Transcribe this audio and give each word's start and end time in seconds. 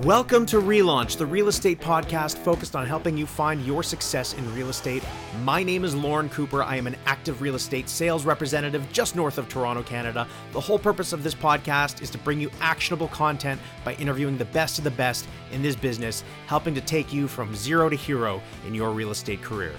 Welcome 0.00 0.46
to 0.46 0.56
Relaunch, 0.56 1.18
the 1.18 1.26
real 1.26 1.48
estate 1.48 1.78
podcast 1.78 2.38
focused 2.38 2.74
on 2.74 2.86
helping 2.86 3.14
you 3.14 3.26
find 3.26 3.60
your 3.66 3.82
success 3.82 4.32
in 4.32 4.54
real 4.54 4.70
estate. 4.70 5.04
My 5.42 5.62
name 5.62 5.84
is 5.84 5.94
Lauren 5.94 6.30
Cooper. 6.30 6.62
I 6.62 6.76
am 6.76 6.86
an 6.86 6.96
active 7.04 7.42
real 7.42 7.56
estate 7.56 7.90
sales 7.90 8.24
representative 8.24 8.90
just 8.90 9.14
north 9.14 9.36
of 9.36 9.50
Toronto, 9.50 9.82
Canada. 9.82 10.26
The 10.52 10.60
whole 10.60 10.78
purpose 10.78 11.12
of 11.12 11.22
this 11.22 11.34
podcast 11.34 12.00
is 12.00 12.08
to 12.08 12.16
bring 12.16 12.40
you 12.40 12.50
actionable 12.62 13.08
content 13.08 13.60
by 13.84 13.92
interviewing 13.96 14.38
the 14.38 14.46
best 14.46 14.78
of 14.78 14.84
the 14.84 14.90
best 14.90 15.26
in 15.52 15.60
this 15.60 15.76
business, 15.76 16.24
helping 16.46 16.74
to 16.74 16.80
take 16.80 17.12
you 17.12 17.28
from 17.28 17.54
zero 17.54 17.90
to 17.90 17.96
hero 17.96 18.40
in 18.66 18.74
your 18.74 18.92
real 18.92 19.10
estate 19.10 19.42
career. 19.42 19.74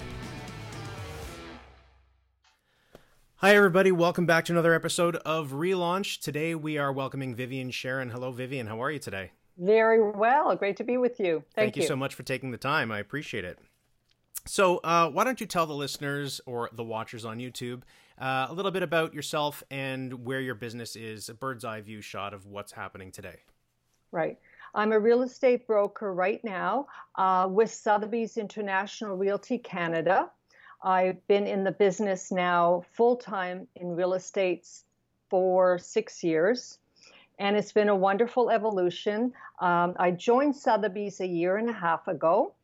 Hi, 3.38 3.56
everybody. 3.56 3.90
Welcome 3.90 4.26
back 4.26 4.44
to 4.44 4.52
another 4.52 4.74
episode 4.74 5.16
of 5.16 5.50
Relaunch. 5.50 6.20
Today 6.20 6.54
we 6.54 6.78
are 6.78 6.92
welcoming 6.92 7.34
Vivien 7.34 7.72
Sharon. 7.72 8.10
Hello, 8.10 8.30
Vivien. 8.30 8.68
How 8.68 8.80
are 8.80 8.92
you 8.92 9.00
today? 9.00 9.32
Very 9.58 10.02
well. 10.02 10.54
Great 10.56 10.76
to 10.78 10.84
be 10.84 10.96
with 10.96 11.20
you. 11.20 11.44
Thank, 11.54 11.74
Thank, 11.74 11.76
you. 11.76 11.82
so 11.84 11.96
much 11.96 12.14
for 12.14 12.22
taking 12.22 12.50
the 12.50 12.58
time. 12.58 12.90
I 12.90 12.98
appreciate 12.98 13.44
it. 13.44 13.58
So, 14.46 14.78
uh, 14.78 15.08
why 15.08 15.24
don't 15.24 15.40
you 15.40 15.46
tell 15.46 15.66
the 15.66 15.74
listeners 15.74 16.40
or 16.44 16.68
the 16.72 16.84
watchers 16.84 17.24
on 17.24 17.38
YouTube 17.38 17.82
uh, 18.18 18.48
a 18.50 18.52
little 18.52 18.70
bit 18.70 18.82
about 18.82 19.14
yourself 19.14 19.62
and 19.70 20.24
where 20.26 20.40
your 20.40 20.54
business 20.54 20.96
is, 20.96 21.28
a 21.28 21.34
bird's 21.34 21.64
eye 21.64 21.80
view 21.80 22.00
shot 22.00 22.34
of 22.34 22.46
what's 22.46 22.72
happening 22.72 23.10
today? 23.10 23.36
Right. 24.12 24.38
I'm 24.74 24.92
a 24.92 24.98
real 24.98 25.22
estate 25.22 25.66
broker 25.66 26.12
right 26.12 26.42
now 26.44 26.88
uh, 27.14 27.48
with 27.50 27.72
Sotheby's 27.72 28.36
International 28.36 29.16
Realty 29.16 29.56
Canada. 29.56 30.30
I've 30.82 31.26
been 31.28 31.46
in 31.46 31.64
the 31.64 31.72
business 31.72 32.30
now 32.30 32.84
full 32.92 33.16
time 33.16 33.66
in 33.76 33.96
real 33.96 34.14
estate 34.14 34.68
for 35.30 35.78
six 35.78 36.22
years 36.22 36.78
and 37.38 37.56
it's 37.56 37.72
been 37.72 37.88
a 37.88 37.96
wonderful 37.96 38.50
evolution. 38.50 39.32
Um, 39.60 39.94
I 39.98 40.10
joined 40.10 40.56
Sotheby's 40.56 41.20
a 41.20 41.26
year 41.26 41.56
and 41.56 41.68
a 41.68 41.72
half 41.72 42.08
ago. 42.08 42.54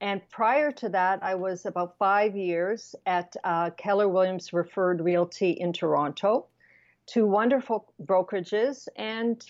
And 0.00 0.20
prior 0.30 0.72
to 0.72 0.88
that, 0.88 1.22
I 1.22 1.36
was 1.36 1.64
about 1.64 1.96
five 1.96 2.36
years 2.36 2.96
at 3.06 3.36
uh, 3.44 3.70
Keller 3.70 4.08
Williams 4.08 4.52
Referred 4.52 5.00
Realty 5.00 5.50
in 5.50 5.72
Toronto, 5.72 6.46
two 7.06 7.24
wonderful 7.24 7.92
brokerages, 8.04 8.88
and 8.96 9.44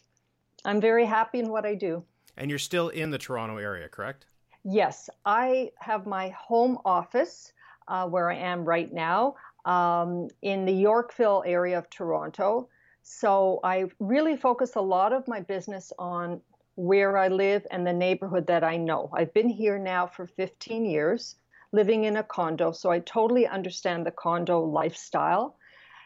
I'm 0.66 0.78
very 0.78 1.06
happy 1.06 1.38
in 1.38 1.48
what 1.48 1.64
I 1.64 1.74
do. 1.74 2.04
And 2.36 2.50
you're 2.50 2.58
still 2.58 2.90
in 2.90 3.10
the 3.10 3.16
Toronto 3.16 3.56
area, 3.56 3.88
correct? 3.88 4.26
Yes, 4.64 5.08
I 5.24 5.72
have 5.78 6.06
my 6.06 6.28
home 6.30 6.78
office 6.84 7.52
uh, 7.88 8.06
where 8.06 8.30
I 8.30 8.36
am 8.36 8.64
right 8.64 8.92
now 8.92 9.36
um, 9.64 10.28
in 10.42 10.66
the 10.66 10.72
Yorkville 10.72 11.44
area 11.46 11.78
of 11.78 11.88
Toronto. 11.88 12.68
So 13.02 13.58
I 13.64 13.86
really 13.98 14.36
focus 14.36 14.76
a 14.76 14.80
lot 14.80 15.12
of 15.12 15.26
my 15.26 15.40
business 15.40 15.92
on 15.98 16.40
where 16.76 17.16
I 17.16 17.28
live 17.28 17.66
and 17.70 17.86
the 17.86 17.92
neighborhood 17.92 18.46
that 18.46 18.64
I 18.64 18.76
know. 18.76 19.10
I've 19.12 19.34
been 19.34 19.48
here 19.48 19.78
now 19.78 20.06
for 20.06 20.26
15 20.26 20.84
years, 20.84 21.36
living 21.72 22.04
in 22.04 22.16
a 22.16 22.22
condo, 22.22 22.72
so 22.72 22.90
I 22.90 23.00
totally 23.00 23.46
understand 23.46 24.06
the 24.06 24.12
condo 24.12 24.60
lifestyle. 24.60 25.56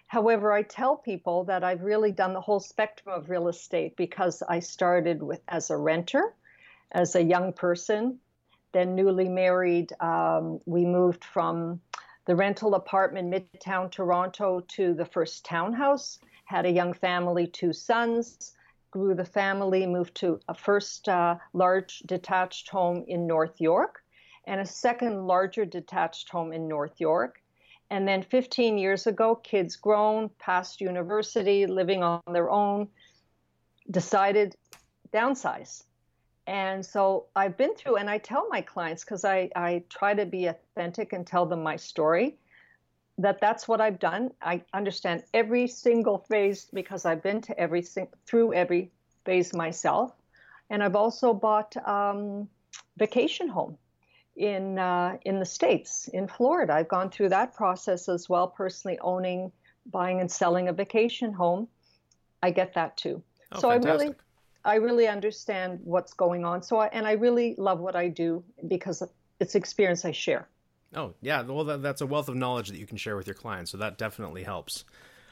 However, 0.09 0.53
I 0.53 0.63
tell 0.63 0.97
people 0.97 1.45
that 1.45 1.63
I've 1.63 1.83
really 1.83 2.13
done 2.13 2.33
the 2.33 2.41
whole 2.41 2.61
spectrum 2.61 3.15
of 3.15 3.29
real 3.29 3.49
estate 3.49 3.97
because 3.97 4.43
I 4.49 4.61
started 4.61 5.23
with 5.23 5.43
as 5.49 5.71
a 5.71 5.77
renter, 5.77 6.35
as 6.93 7.15
a 7.15 7.23
young 7.23 7.53
person, 7.53 8.19
then 8.73 8.95
newly 8.95 9.29
married. 9.29 9.93
Um, 10.01 10.61
we 10.65 10.85
moved 10.85 11.25
from 11.25 11.81
the 12.27 12.37
rental 12.37 12.75
apartment 12.75 13.33
midtown 13.33 13.91
Toronto 13.91 14.61
to 14.61 14.95
the 14.95 15.05
first 15.05 15.45
townhouse 15.45 16.19
had 16.47 16.65
a 16.65 16.71
young 16.71 16.95
family, 16.95 17.47
two 17.47 17.73
sons, 17.73 18.55
grew 18.91 19.15
the 19.15 19.25
family, 19.25 19.87
moved 19.87 20.15
to 20.15 20.41
a 20.49 20.55
first 20.55 21.09
uh, 21.09 21.37
large 21.53 21.99
detached 22.07 22.69
home 22.71 23.05
in 23.07 23.27
North 23.27 23.61
York 23.61 24.03
and 24.47 24.61
a 24.61 24.67
second 24.67 25.27
larger 25.27 25.65
detached 25.65 26.31
home 26.31 26.53
in 26.53 26.69
North 26.69 27.01
York. 27.01 27.43
And 27.91 28.07
then 28.07 28.23
15 28.23 28.79
years 28.79 29.07
ago, 29.07 29.35
kids 29.35 29.77
grown, 29.77 30.31
past 30.39 30.81
university, 30.81 31.67
living 31.67 32.03
on 32.03 32.23
their 32.33 32.51
own, 32.51 32.89
decided 33.91 34.57
downsize. 35.13 35.83
And 36.47 36.87
so 36.87 37.27
I've 37.35 37.57
been 37.57 37.75
through, 37.75 37.97
and 37.97 38.09
I 38.09 38.19
tell 38.19 38.49
my 38.49 38.61
clients 38.61 39.05
because 39.05 39.25
I, 39.25 39.51
I 39.57 39.83
try 39.89 40.15
to 40.15 40.27
be 40.27 40.47
authentic 40.47 41.13
and 41.13 41.27
tell 41.27 41.45
them 41.45 41.63
my 41.63 41.77
story 41.77 42.39
that 43.19 43.41
that's 43.41 43.67
what 43.67 43.81
I've 43.81 43.99
done. 43.99 44.31
I 44.43 44.63
understand 44.75 45.23
every 45.33 45.67
single 45.67 46.19
phase 46.19 46.69
because 46.73 47.05
I've 47.07 47.23
been 47.23 47.41
to 47.43 47.59
every 47.59 47.83
through 48.27 48.53
every 48.53 48.91
phase 49.25 49.55
myself, 49.55 50.13
and 50.71 50.83
I've 50.83 50.97
also 50.97 51.33
bought 51.33 51.77
um, 51.87 52.49
vacation 52.99 53.49
home 53.49 53.79
in 54.37 54.79
uh, 54.79 55.17
in 55.25 55.39
the 55.39 55.47
states 55.47 56.09
in 56.09 56.29
Florida. 56.29 56.75
I've 56.75 56.89
gone 56.89 57.11
through 57.11 57.31
that 57.31 57.55
process 57.55 58.09
as 58.09 58.29
well, 58.29 58.49
personally 58.49 58.99
owning, 59.01 59.51
buying, 59.91 60.21
and 60.21 60.31
selling 60.31 60.69
a 60.69 60.73
vacation 60.73 61.33
home. 61.33 61.69
I 62.43 62.51
get 62.51 62.75
that 62.75 62.97
too. 62.97 63.23
Oh, 63.53 63.61
so 63.61 63.71
fantastic. 63.71 63.91
I 63.91 64.05
really. 64.05 64.15
I 64.65 64.75
really 64.75 65.07
understand 65.07 65.79
what's 65.85 66.13
going 66.13 66.45
on. 66.45 66.61
So, 66.61 66.79
I, 66.79 66.89
and 66.89 67.07
I 67.07 67.13
really 67.13 67.55
love 67.57 67.79
what 67.79 67.95
I 67.95 68.09
do 68.09 68.43
because 68.67 69.01
it's 69.39 69.55
experience 69.55 70.05
I 70.05 70.11
share. 70.11 70.49
Oh, 70.95 71.15
yeah. 71.21 71.43
Well, 71.43 71.65
that, 71.65 71.83
that's 71.83 72.01
a 72.01 72.07
wealth 72.07 72.29
of 72.29 72.37
knowledge 72.37 72.69
that 72.69 72.79
you 72.79 72.87
can 72.87 72.97
share 72.97 73.17
with 73.17 73.27
your 73.27 73.35
clients. 73.35 73.71
So 73.71 73.79
that 73.79 73.99
definitely 73.99 74.45
helps. 74.45 74.85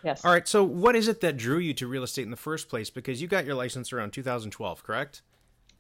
Yes. 0.05 0.25
All 0.25 0.33
right. 0.33 0.47
So, 0.47 0.63
what 0.63 0.95
is 0.95 1.09
it 1.09 1.21
that 1.23 1.37
drew 1.37 1.59
you 1.59 1.73
to 1.75 1.87
real 1.87 2.03
estate 2.03 2.25
in 2.25 2.31
the 2.31 2.37
first 2.37 2.69
place? 2.69 2.91
Because 2.91 3.23
you 3.23 3.29
got 3.29 3.47
your 3.47 3.55
license 3.55 3.93
around 3.93 4.13
2012, 4.13 4.83
correct? 4.83 5.23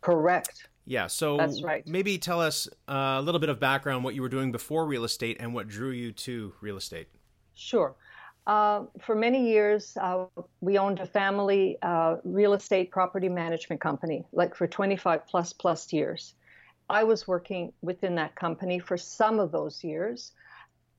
Correct. 0.00 0.68
Yeah. 0.86 1.08
So, 1.08 1.36
that's 1.36 1.62
right. 1.62 1.86
Maybe 1.86 2.16
tell 2.16 2.40
us 2.40 2.66
uh, 2.88 3.16
a 3.18 3.22
little 3.22 3.38
bit 3.38 3.50
of 3.50 3.60
background, 3.60 4.02
what 4.02 4.14
you 4.14 4.22
were 4.22 4.30
doing 4.30 4.50
before 4.50 4.86
real 4.86 5.04
estate, 5.04 5.36
and 5.40 5.52
what 5.52 5.68
drew 5.68 5.90
you 5.90 6.12
to 6.12 6.54
real 6.62 6.78
estate. 6.78 7.08
Sure. 7.54 7.94
Uh, 8.46 8.84
for 9.00 9.14
many 9.14 9.48
years, 9.48 9.96
uh, 10.00 10.26
we 10.60 10.76
owned 10.76 11.00
a 11.00 11.06
family 11.06 11.78
uh, 11.82 12.16
real 12.24 12.52
estate 12.52 12.90
property 12.90 13.28
management 13.28 13.80
company, 13.80 14.24
like 14.32 14.54
for 14.54 14.66
25 14.66 15.26
plus 15.26 15.52
plus 15.52 15.92
years. 15.92 16.34
I 16.88 17.04
was 17.04 17.26
working 17.26 17.72
within 17.82 18.14
that 18.16 18.34
company 18.34 18.78
for 18.78 18.96
some 18.96 19.38
of 19.38 19.52
those 19.52 19.82
years, 19.82 20.32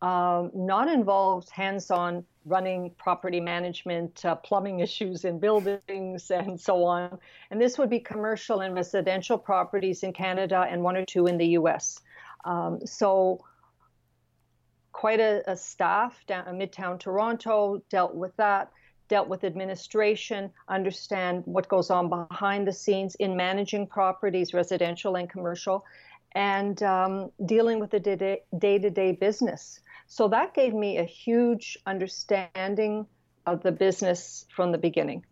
um, 0.02 0.52
not 0.54 0.88
involved 0.88 1.50
hands 1.50 1.92
on 1.92 2.26
running 2.46 2.92
property 2.98 3.40
management, 3.40 4.24
uh, 4.26 4.36
plumbing 4.36 4.80
issues 4.88 5.26
in 5.26 5.40
buildings, 5.40 6.32
and 6.32 6.60
so 6.60 6.84
on. 6.84 7.20
And 7.52 7.62
this 7.62 7.78
would 7.78 7.90
be 7.90 8.00
commercial 8.00 8.62
and 8.62 8.74
residential 8.74 9.38
properties 9.38 10.04
in 10.04 10.14
Canada 10.14 10.66
and 10.70 10.84
one 10.84 10.98
or 10.98 11.06
two 11.06 11.28
in 11.28 11.38
the 11.38 11.48
US. 11.60 12.00
Um, 12.46 12.86
so, 12.86 13.44
quite 14.92 15.20
a, 15.20 15.44
a 15.52 15.58
staff 15.58 16.24
down 16.26 16.48
in 16.48 16.56
Midtown 16.58 16.98
Toronto 17.00 17.82
dealt 17.90 18.16
with 18.16 18.36
that 18.38 18.72
dealt 19.08 19.28
with 19.28 19.44
administration, 19.44 20.52
understand 20.68 21.44
what 21.46 21.68
goes 21.68 21.90
on 21.90 22.10
behind 22.10 22.68
the 22.68 22.74
scenes 22.74 23.16
in 23.16 23.36
managing 23.36 23.88
properties, 23.88 24.54
residential 24.54 25.16
and 25.16 25.30
commercial, 25.30 25.86
and 26.34 26.82
um, 26.84 27.32
dealing 27.46 27.80
with 27.80 27.92
the 27.92 28.00
day 28.00 28.78
to 28.80 28.90
day 28.90 29.12
business. 29.14 29.80
So 30.08 30.28
that 30.30 30.54
gave 30.54 30.74
me 30.74 30.98
a 30.98 31.04
huge 31.04 31.78
understanding 31.86 33.06
of 33.46 33.64
the 33.64 33.72
business 33.72 34.46
from 34.56 34.72
the 34.72 34.78
beginning. 34.78 35.26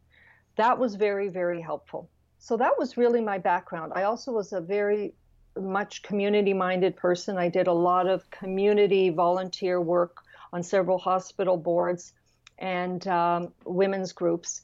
That 0.56 0.78
was 0.78 0.96
very, 0.96 1.30
very 1.30 1.62
helpful. 1.62 2.10
So 2.40 2.58
that 2.58 2.78
was 2.78 2.98
really 2.98 3.22
my 3.22 3.38
background. 3.38 3.94
I 3.96 4.04
also 4.04 4.32
was 4.32 4.54
a 4.54 4.62
very 4.62 5.14
much 5.60 6.04
community 6.04 6.54
minded 6.54 6.96
person. 6.96 7.38
I 7.38 7.50
did 7.50 7.68
a 7.68 7.74
lot 7.74 8.08
of 8.08 8.30
community 8.30 9.10
volunteer 9.10 9.80
work 9.80 10.18
on 10.52 10.64
several 10.64 10.98
hospital 10.98 11.58
boards 11.58 12.14
and 12.60 13.08
um, 13.08 13.54
women's 13.66 14.12
groups. 14.12 14.62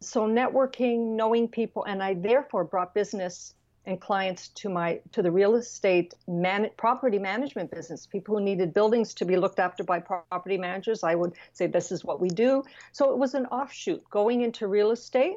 So 0.00 0.26
networking, 0.26 1.16
knowing 1.16 1.48
people, 1.48 1.84
and 1.84 2.02
I 2.02 2.14
therefore 2.14 2.64
brought 2.64 2.94
business 2.94 3.54
and 3.86 4.00
clients 4.00 4.48
to 4.48 4.68
my 4.68 5.00
to 5.12 5.22
the 5.22 5.30
real 5.30 5.56
estate 5.56 6.14
man, 6.26 6.70
property 6.76 7.18
management 7.18 7.70
business. 7.70 8.06
People 8.06 8.38
who 8.38 8.44
needed 8.44 8.72
buildings 8.72 9.14
to 9.14 9.24
be 9.24 9.36
looked 9.36 9.58
after 9.58 9.84
by 9.84 10.00
property 10.00 10.56
managers, 10.56 11.02
I 11.02 11.14
would 11.14 11.32
say 11.52 11.66
this 11.66 11.92
is 11.92 12.04
what 12.04 12.20
we 12.20 12.28
do. 12.28 12.64
So 12.92 13.12
it 13.12 13.18
was 13.18 13.34
an 13.34 13.46
offshoot. 13.46 14.02
Going 14.10 14.40
into 14.42 14.68
real 14.68 14.90
estate 14.90 15.36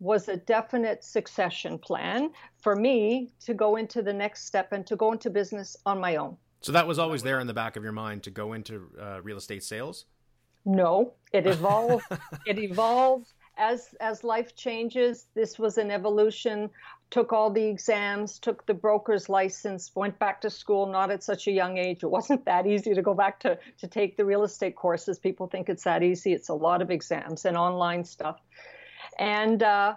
was 0.00 0.28
a 0.28 0.36
definite 0.36 1.04
succession 1.04 1.78
plan 1.78 2.30
for 2.60 2.74
me 2.74 3.30
to 3.40 3.54
go 3.54 3.76
into 3.76 4.02
the 4.02 4.12
next 4.12 4.46
step 4.46 4.72
and 4.72 4.86
to 4.86 4.96
go 4.96 5.12
into 5.12 5.30
business 5.30 5.76
on 5.86 6.00
my 6.00 6.16
own. 6.16 6.36
So 6.60 6.72
that 6.72 6.86
was 6.86 6.98
always 6.98 7.22
there 7.22 7.40
in 7.40 7.46
the 7.46 7.54
back 7.54 7.76
of 7.76 7.82
your 7.82 7.92
mind 7.92 8.22
to 8.24 8.30
go 8.30 8.52
into 8.52 8.88
uh, 9.00 9.20
real 9.22 9.36
estate 9.36 9.62
sales. 9.64 10.06
No, 10.64 11.14
it 11.32 11.46
evolved. 11.46 12.04
it 12.46 12.58
evolved 12.58 13.32
as 13.56 13.94
as 14.00 14.24
life 14.24 14.54
changes. 14.54 15.26
This 15.34 15.58
was 15.58 15.78
an 15.78 15.90
evolution. 15.90 16.70
Took 17.10 17.32
all 17.32 17.50
the 17.50 17.64
exams, 17.64 18.38
took 18.38 18.64
the 18.64 18.72
broker's 18.72 19.28
license, 19.28 19.90
went 19.94 20.18
back 20.18 20.40
to 20.42 20.50
school. 20.50 20.86
Not 20.86 21.10
at 21.10 21.22
such 21.22 21.46
a 21.46 21.52
young 21.52 21.76
age. 21.76 22.02
It 22.02 22.10
wasn't 22.10 22.44
that 22.46 22.66
easy 22.66 22.94
to 22.94 23.02
go 23.02 23.14
back 23.14 23.40
to 23.40 23.58
to 23.78 23.86
take 23.86 24.16
the 24.16 24.24
real 24.24 24.44
estate 24.44 24.76
courses. 24.76 25.18
People 25.18 25.46
think 25.46 25.68
it's 25.68 25.84
that 25.84 26.02
easy. 26.02 26.32
It's 26.32 26.48
a 26.48 26.54
lot 26.54 26.80
of 26.80 26.90
exams 26.90 27.44
and 27.44 27.56
online 27.56 28.04
stuff. 28.04 28.40
And 29.18 29.62
uh, 29.62 29.96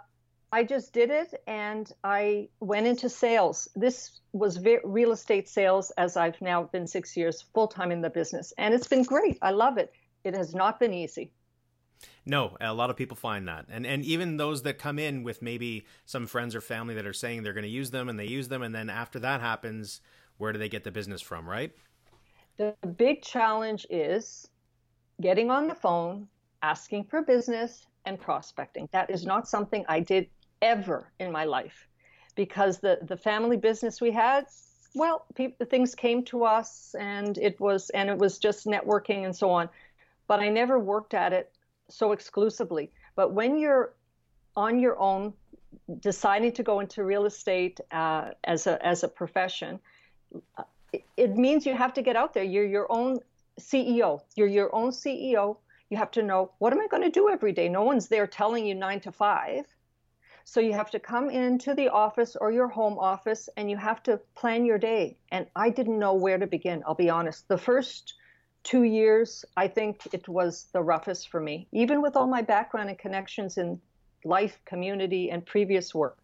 I 0.51 0.63
just 0.63 0.93
did 0.93 1.09
it 1.09 1.33
and 1.47 1.91
I 2.03 2.49
went 2.59 2.87
into 2.87 3.09
sales. 3.09 3.67
This 3.75 4.19
was 4.31 4.57
ve- 4.57 4.79
real 4.83 5.11
estate 5.11 5.49
sales 5.49 5.91
as 5.97 6.15
I've 6.17 6.41
now 6.41 6.63
been 6.63 6.87
six 6.87 7.17
years 7.17 7.41
full 7.53 7.67
time 7.67 7.91
in 7.91 8.01
the 8.01 8.09
business. 8.09 8.53
And 8.57 8.73
it's 8.73 8.87
been 8.87 9.03
great. 9.03 9.37
I 9.41 9.51
love 9.51 9.77
it. 9.77 9.91
It 10.25 10.35
has 10.35 10.55
not 10.55 10.79
been 10.79 10.93
easy. 10.93 11.31
No, 12.25 12.57
a 12.59 12.73
lot 12.73 12.89
of 12.89 12.97
people 12.97 13.15
find 13.15 13.47
that. 13.47 13.65
And 13.69 13.85
and 13.85 14.03
even 14.03 14.37
those 14.37 14.63
that 14.63 14.77
come 14.79 14.99
in 14.99 15.23
with 15.23 15.41
maybe 15.41 15.85
some 16.05 16.27
friends 16.27 16.55
or 16.55 16.61
family 16.61 16.95
that 16.95 17.05
are 17.05 17.13
saying 17.13 17.43
they're 17.43 17.53
going 17.53 17.63
to 17.63 17.69
use 17.69 17.91
them 17.91 18.09
and 18.09 18.19
they 18.19 18.25
use 18.25 18.47
them 18.47 18.63
and 18.63 18.73
then 18.73 18.89
after 18.89 19.19
that 19.19 19.41
happens, 19.41 20.01
where 20.37 20.51
do 20.51 20.59
they 20.59 20.69
get 20.69 20.83
the 20.83 20.91
business 20.91 21.21
from, 21.21 21.47
right? 21.47 21.71
The 22.57 22.75
big 22.97 23.21
challenge 23.21 23.85
is 23.89 24.47
getting 25.21 25.51
on 25.51 25.67
the 25.67 25.75
phone, 25.75 26.27
asking 26.61 27.05
for 27.05 27.21
business 27.21 27.85
and 28.05 28.19
prospecting. 28.19 28.89
That 28.91 29.09
is 29.09 29.25
not 29.25 29.47
something 29.47 29.85
I 29.87 29.99
did 29.99 30.27
ever 30.61 31.11
in 31.19 31.31
my 31.31 31.45
life 31.45 31.87
because 32.35 32.79
the 32.79 32.99
the 33.03 33.17
family 33.17 33.57
business 33.57 34.01
we 34.01 34.11
had 34.11 34.45
well 34.95 35.25
people, 35.35 35.65
things 35.67 35.93
came 35.93 36.23
to 36.25 36.43
us 36.43 36.95
and 36.99 37.37
it 37.37 37.59
was 37.59 37.89
and 37.91 38.09
it 38.09 38.17
was 38.17 38.39
just 38.39 38.65
networking 38.65 39.25
and 39.25 39.35
so 39.35 39.49
on 39.51 39.69
but 40.27 40.39
i 40.39 40.49
never 40.49 40.79
worked 40.79 41.13
at 41.13 41.33
it 41.33 41.55
so 41.89 42.11
exclusively. 42.11 42.91
But 43.15 43.33
when 43.33 43.57
you're 43.57 43.93
on 44.55 44.79
your 44.79 44.97
own, 44.99 45.33
deciding 45.99 46.53
to 46.53 46.63
go 46.63 46.79
into 46.79 47.03
real 47.03 47.25
estate 47.25 47.79
uh, 47.91 48.31
as 48.43 48.67
a 48.67 48.83
as 48.85 49.03
a 49.03 49.07
profession, 49.07 49.79
uh, 50.57 50.63
it, 50.93 51.03
it 51.17 51.35
means 51.35 51.65
you 51.65 51.75
have 51.75 51.93
to 51.93 52.01
get 52.01 52.15
out 52.15 52.33
there. 52.33 52.43
You're 52.43 52.65
your 52.65 52.87
own 52.89 53.19
CEO. 53.59 54.21
You're 54.35 54.47
your 54.47 54.73
own 54.75 54.91
CEO. 54.91 55.57
You 55.89 55.97
have 55.97 56.11
to 56.11 56.23
know 56.23 56.51
what 56.59 56.73
am 56.73 56.79
I 56.79 56.87
going 56.87 57.03
to 57.03 57.09
do 57.09 57.29
every 57.29 57.51
day. 57.51 57.69
No 57.69 57.83
one's 57.83 58.07
there 58.07 58.27
telling 58.27 58.65
you 58.65 58.75
nine 58.75 58.99
to 59.01 59.11
five. 59.11 59.65
So 60.47 60.59
you 60.59 60.73
have 60.73 60.91
to 60.91 60.99
come 60.99 61.31
into 61.31 61.73
the 61.73 61.89
office 61.89 62.35
or 62.39 62.51
your 62.51 62.67
home 62.67 62.99
office 62.99 63.49
and 63.57 63.69
you 63.69 63.77
have 63.77 64.03
to 64.03 64.19
plan 64.35 64.63
your 64.63 64.77
day. 64.77 65.17
And 65.31 65.47
I 65.55 65.71
didn't 65.71 65.97
know 65.97 66.13
where 66.13 66.37
to 66.37 66.45
begin, 66.45 66.83
I'll 66.85 66.93
be 66.93 67.09
honest. 67.09 67.47
The 67.47 67.57
first 67.57 68.13
two 68.65 68.83
years, 68.83 69.45
I 69.55 69.69
think 69.69 70.07
it 70.11 70.27
was 70.27 70.67
the 70.73 70.81
roughest 70.81 71.29
for 71.29 71.39
me, 71.39 71.67
even 71.71 72.01
with 72.01 72.17
all 72.17 72.27
my 72.27 72.41
background 72.41 72.89
and 72.89 72.99
connections 72.99 73.57
in 73.57 73.79
life, 74.25 74.59
community, 74.65 75.31
and 75.31 75.45
previous 75.45 75.95
work. 75.95 76.17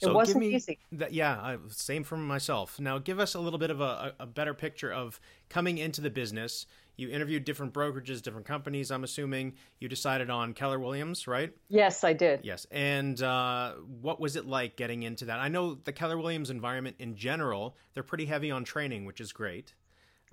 It 0.00 0.06
so 0.06 0.12
wasn't 0.12 0.42
easy. 0.42 0.80
That, 0.92 1.12
yeah, 1.12 1.56
same 1.68 2.02
for 2.02 2.16
myself. 2.16 2.80
Now, 2.80 2.98
give 2.98 3.20
us 3.20 3.34
a 3.34 3.40
little 3.40 3.60
bit 3.60 3.70
of 3.70 3.80
a, 3.80 4.12
a 4.18 4.26
better 4.26 4.52
picture 4.52 4.92
of 4.92 5.20
coming 5.48 5.78
into 5.78 6.00
the 6.00 6.10
business. 6.10 6.66
You 6.96 7.10
interviewed 7.10 7.44
different 7.44 7.72
brokerages, 7.72 8.20
different 8.20 8.46
companies. 8.46 8.90
I'm 8.90 9.04
assuming 9.04 9.54
you 9.78 9.88
decided 9.88 10.30
on 10.30 10.52
Keller 10.52 10.80
Williams, 10.80 11.28
right? 11.28 11.52
Yes, 11.68 12.02
I 12.02 12.12
did. 12.12 12.40
Yes, 12.42 12.66
and 12.70 13.20
uh, 13.22 13.74
what 14.00 14.20
was 14.20 14.36
it 14.36 14.46
like 14.46 14.76
getting 14.76 15.04
into 15.04 15.26
that? 15.26 15.38
I 15.38 15.48
know 15.48 15.74
the 15.74 15.92
Keller 15.92 16.18
Williams 16.18 16.50
environment 16.50 16.96
in 16.98 17.14
general; 17.14 17.76
they're 17.94 18.02
pretty 18.02 18.26
heavy 18.26 18.50
on 18.50 18.64
training, 18.64 19.04
which 19.04 19.20
is 19.20 19.32
great. 19.32 19.74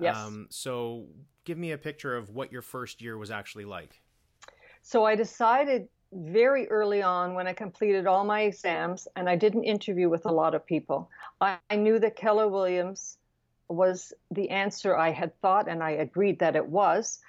Yes. 0.02 0.18
Um, 0.18 0.48
so 0.50 1.06
give 1.46 1.58
me 1.58 1.72
a 1.72 1.78
picture 1.78 2.16
of 2.18 2.32
what 2.32 2.52
your 2.52 2.62
first 2.62 3.02
year 3.02 3.18
was 3.18 3.32
actually 3.32 3.66
like. 3.66 4.02
So 4.82 5.06
I 5.06 5.16
decided 5.16 5.88
very 6.12 6.68
early 6.70 7.02
on 7.02 7.36
when 7.36 7.48
I 7.48 7.54
completed 7.54 8.08
all 8.08 8.26
my 8.26 8.42
exams, 8.42 9.08
and 9.16 9.30
I 9.30 9.36
didn't 9.36 9.64
interview 9.64 10.10
with 10.10 10.26
a 10.26 10.32
lot 10.32 10.56
of 10.56 10.66
people. 10.66 11.10
I, 11.40 11.58
I 11.70 11.76
knew 11.76 12.00
that 12.00 12.16
Keller 12.16 12.48
Williams 12.48 13.18
was 13.70 14.12
the 14.32 14.50
answer 14.50 14.98
I 14.98 15.12
had 15.12 15.40
thought, 15.40 15.70
and 15.70 15.82
I 15.82 15.92
agreed 15.92 16.40
that 16.40 16.56
it 16.56 16.68
was 16.68 17.20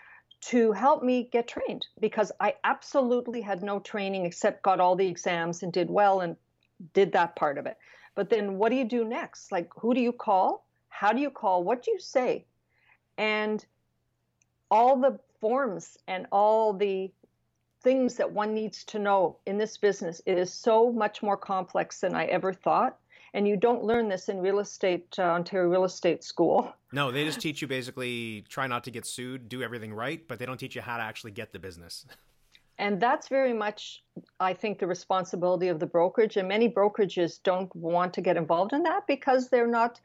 to 0.41 0.73
help 0.73 1.05
me 1.05 1.29
get 1.31 1.47
trained 1.47 1.87
because 2.01 2.33
I 2.41 2.57
absolutely 2.65 3.41
had 3.41 3.63
no 3.63 3.79
training 3.79 4.27
except 4.27 4.63
got 4.63 4.81
all 4.81 4.97
the 4.97 5.07
exams 5.07 5.63
and 5.63 5.73
did 5.73 5.89
well 5.89 6.21
and 6.21 6.37
did 6.95 7.13
that 7.13 7.37
part 7.37 7.59
of 7.59 7.67
it. 7.67 7.77
But 8.17 8.29
then 8.29 8.59
what 8.59 8.71
do 8.71 8.77
you 8.77 8.85
do 8.85 9.05
next? 9.05 9.53
Like, 9.53 9.71
who 9.77 9.95
do 9.95 10.01
you 10.01 10.13
call? 10.13 10.67
How 10.89 11.13
do 11.13 11.21
you 11.21 11.31
call? 11.31 11.63
What 11.63 11.85
do 11.85 11.93
you 11.93 12.01
say? 12.01 12.45
And 13.19 13.65
all 14.71 14.99
the 14.99 15.19
forms 15.41 15.99
and 16.09 16.27
all 16.33 16.73
the 16.73 17.11
things 17.83 18.15
that 18.17 18.31
one 18.31 18.55
needs 18.55 18.85
to 18.85 18.99
know 18.99 19.37
in 19.47 19.59
this 19.59 19.77
business 19.77 20.23
it 20.25 20.39
is 20.39 20.53
so 20.53 20.93
much 20.93 21.23
more 21.23 21.37
complex 21.37 22.01
than 22.01 22.15
i 22.15 22.25
ever 22.27 22.53
thought. 22.53 22.97
And 23.35 23.49
you 23.49 23.57
don't 23.57 23.83
learn 23.83 24.09
this 24.09 24.29
in 24.29 24.39
real 24.41 24.61
estate 24.61 25.07
uh, 25.19 25.23
ontario 25.23 25.69
real 25.69 25.85
estate 25.85 26.25
school. 26.25 26.73
No 26.95 27.11
they 27.11 27.25
just 27.25 27.41
teach 27.41 27.61
you 27.63 27.69
basically 27.69 28.45
try 28.49 28.67
not 28.67 28.85
to 28.85 28.91
get 28.91 29.05
sued 29.07 29.49
do 29.49 29.63
everything 29.63 29.93
right 29.93 30.27
but 30.29 30.39
they 30.39 30.47
don't 30.47 30.59
teach 30.59 30.77
you 30.77 30.83
how 30.83 30.97
to 30.97 31.03
actually 31.03 31.33
get 31.33 31.53
the 31.53 31.59
business. 31.59 32.07
And 32.79 33.01
that's 33.01 33.29
very 33.29 33.53
much 33.53 34.03
i 34.41 34.55
think 34.55 34.79
the 34.79 34.87
responsibility 34.87 35.69
of 35.69 35.79
the 35.79 35.87
brokerage. 35.87 36.37
And 36.37 36.49
many 36.49 36.69
brokerages 36.69 37.43
don't 37.43 37.75
want 37.77 38.15
to 38.15 38.21
get 38.21 38.37
involved 38.37 38.73
in 38.73 38.83
that 38.85 39.07
because 39.07 39.49
they're 39.49 39.75
not 39.81 40.01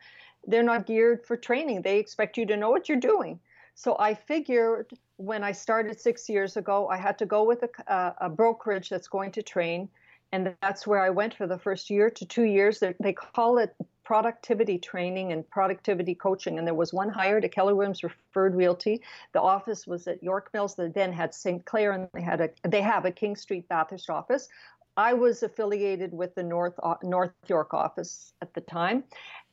they're 0.48 0.64
not 0.64 0.86
geared 0.86 1.26
for 1.26 1.38
training 1.38 1.82
they 1.82 2.00
expect 2.00 2.38
you 2.38 2.46
to 2.46 2.58
know 2.58 2.70
what 2.70 2.90
you're 2.90 3.00
doing 3.00 3.40
so 3.78 3.96
I 4.00 4.16
figured 4.16 4.92
when 5.18 5.44
I 5.44 5.52
started 5.52 6.00
six 6.00 6.28
years 6.28 6.58
ago, 6.58 6.88
I 6.88 6.98
had 6.98 7.20
to 7.20 7.28
go 7.28 7.44
with 7.44 7.64
a, 7.64 8.16
a 8.20 8.28
brokerage 8.28 8.90
that's 8.90 9.08
going 9.08 9.32
to 9.34 9.44
train. 9.44 9.88
And 10.32 10.56
that's 10.64 10.88
where 10.88 11.00
I 11.00 11.12
went 11.12 11.36
for 11.36 11.46
the 11.46 11.60
first 11.60 11.92
year 11.92 12.10
to 12.10 12.26
two 12.26 12.44
years. 12.44 12.82
They 13.00 13.14
call 13.14 13.60
it 13.60 13.76
productivity 14.04 14.80
training 14.80 15.32
and 15.32 15.48
productivity 15.52 16.16
coaching. 16.16 16.58
And 16.58 16.66
there 16.66 16.74
was 16.74 16.92
one 16.92 17.10
hired 17.10 17.46
at 17.46 17.52
Keller 17.52 17.76
Williams 17.76 18.04
Referred 18.04 18.56
Realty. 18.56 19.04
The 19.34 19.42
office 19.42 19.86
was 19.86 20.08
at 20.08 20.24
York 20.24 20.50
Mills. 20.56 20.74
They 20.74 20.90
then 20.90 21.14
had 21.14 21.36
St. 21.36 21.64
Clair, 21.64 21.92
and 21.92 22.10
they 22.16 22.22
had 22.22 22.42
a 22.42 22.50
they 22.68 22.82
have 22.82 23.06
a 23.06 23.12
King 23.12 23.36
Street 23.36 23.70
Bathurst 23.70 24.10
office. 24.10 24.50
I 24.98 25.14
was 25.14 25.44
affiliated 25.44 26.12
with 26.12 26.34
the 26.34 26.44
North 26.44 26.74
uh, 26.82 26.96
North 27.04 27.32
York 27.48 27.76
office 27.76 28.34
at 28.42 28.54
the 28.56 28.62
time, 28.62 29.04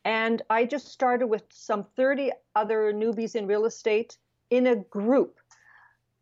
and 0.04 0.42
I 0.50 0.64
just 0.64 0.88
started 0.88 1.26
with 1.26 1.44
some 1.50 1.84
30 1.96 2.32
other 2.54 2.92
newbies 2.92 3.34
in 3.34 3.46
real 3.46 3.64
estate 3.64 4.18
in 4.50 4.66
a 4.66 4.76
group, 4.76 5.38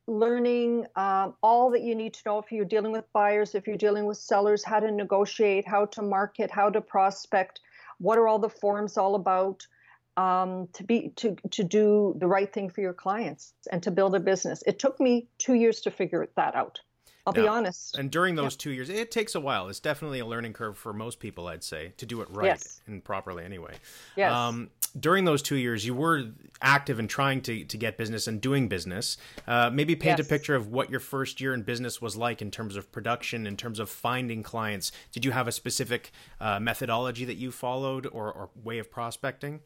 learning 0.06 0.86
um, 0.94 1.34
all 1.42 1.70
that 1.70 1.82
you 1.82 1.94
need 1.94 2.14
to 2.14 2.22
know 2.24 2.38
if 2.38 2.52
you're 2.52 2.64
dealing 2.64 2.92
with 2.92 3.12
buyers, 3.12 3.54
if 3.54 3.66
you're 3.66 3.76
dealing 3.76 4.06
with 4.06 4.18
sellers, 4.18 4.64
how 4.64 4.78
to 4.78 4.90
negotiate, 4.90 5.66
how 5.66 5.86
to 5.86 6.02
market, 6.02 6.50
how 6.50 6.70
to 6.70 6.80
prospect, 6.80 7.60
what 7.98 8.18
are 8.18 8.28
all 8.28 8.38
the 8.38 8.48
forms 8.48 8.96
all 8.96 9.14
about. 9.14 9.66
Um, 10.14 10.68
to 10.74 10.84
be 10.84 11.08
to 11.16 11.36
to 11.52 11.64
do 11.64 12.14
the 12.18 12.26
right 12.26 12.52
thing 12.52 12.68
for 12.68 12.82
your 12.82 12.92
clients 12.92 13.54
and 13.70 13.82
to 13.84 13.90
build 13.90 14.14
a 14.14 14.20
business. 14.20 14.62
It 14.66 14.78
took 14.78 15.00
me 15.00 15.26
two 15.38 15.54
years 15.54 15.80
to 15.80 15.90
figure 15.90 16.28
that 16.36 16.54
out. 16.54 16.80
I'll 17.24 17.32
be 17.32 17.46
honest. 17.46 17.96
And 17.96 18.10
during 18.10 18.34
those 18.34 18.56
two 18.56 18.72
years, 18.72 18.90
it 18.90 19.12
takes 19.12 19.36
a 19.36 19.40
while. 19.40 19.68
It's 19.68 19.78
definitely 19.78 20.18
a 20.18 20.26
learning 20.26 20.54
curve 20.54 20.76
for 20.76 20.92
most 20.92 21.20
people, 21.20 21.46
I'd 21.46 21.62
say, 21.62 21.92
to 21.98 22.06
do 22.06 22.20
it 22.20 22.28
right 22.30 22.46
yes. 22.46 22.80
and 22.86 23.02
properly 23.02 23.44
anyway. 23.44 23.74
Yes. 24.16 24.32
Um, 24.32 24.70
during 24.98 25.24
those 25.24 25.40
two 25.40 25.56
years, 25.56 25.86
you 25.86 25.94
were 25.94 26.24
active 26.60 26.98
in 26.98 27.06
trying 27.06 27.40
to, 27.42 27.64
to 27.64 27.76
get 27.76 27.96
business 27.96 28.26
and 28.26 28.40
doing 28.40 28.66
business. 28.66 29.18
Uh, 29.46 29.70
maybe 29.72 29.94
paint 29.94 30.18
yes. 30.18 30.26
a 30.26 30.28
picture 30.28 30.56
of 30.56 30.66
what 30.66 30.90
your 30.90 30.98
first 31.00 31.40
year 31.40 31.54
in 31.54 31.62
business 31.62 32.02
was 32.02 32.16
like 32.16 32.42
in 32.42 32.50
terms 32.50 32.74
of 32.74 32.90
production, 32.90 33.46
in 33.46 33.56
terms 33.56 33.78
of 33.78 33.88
finding 33.88 34.42
clients. 34.42 34.90
Did 35.12 35.24
you 35.24 35.30
have 35.30 35.46
a 35.46 35.52
specific 35.52 36.10
uh, 36.40 36.58
methodology 36.58 37.24
that 37.24 37.36
you 37.36 37.52
followed 37.52 38.06
or, 38.06 38.32
or 38.32 38.50
way 38.64 38.78
of 38.78 38.90
prospecting? 38.90 39.60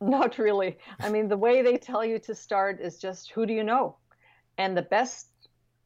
Not 0.00 0.38
really. 0.38 0.78
I 1.00 1.10
mean, 1.10 1.28
the 1.28 1.36
way 1.36 1.62
they 1.62 1.76
tell 1.76 2.04
you 2.04 2.18
to 2.20 2.34
start 2.34 2.80
is 2.80 2.98
just 2.98 3.30
who 3.30 3.46
do 3.46 3.52
you 3.52 3.64
know? 3.64 3.96
And 4.58 4.76
the 4.76 4.82
best 4.82 5.28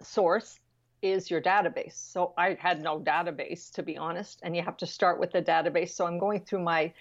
source 0.05 0.61
is 1.03 1.31
your 1.31 1.41
database. 1.41 1.95
So 1.95 2.33
I 2.39 2.57
had 2.61 2.81
no 2.81 3.01
database, 3.01 3.71
to 3.73 3.83
be 3.83 3.97
honest, 3.97 4.41
and 4.43 4.57
you 4.57 4.63
have 4.63 4.77
to 4.79 4.87
start 4.87 5.19
with 5.19 5.33
the 5.33 5.43
database. 5.43 5.91
So 5.91 6.07
I'm 6.07 6.19
going 6.19 6.41
through 6.41 6.63
my 6.63 6.93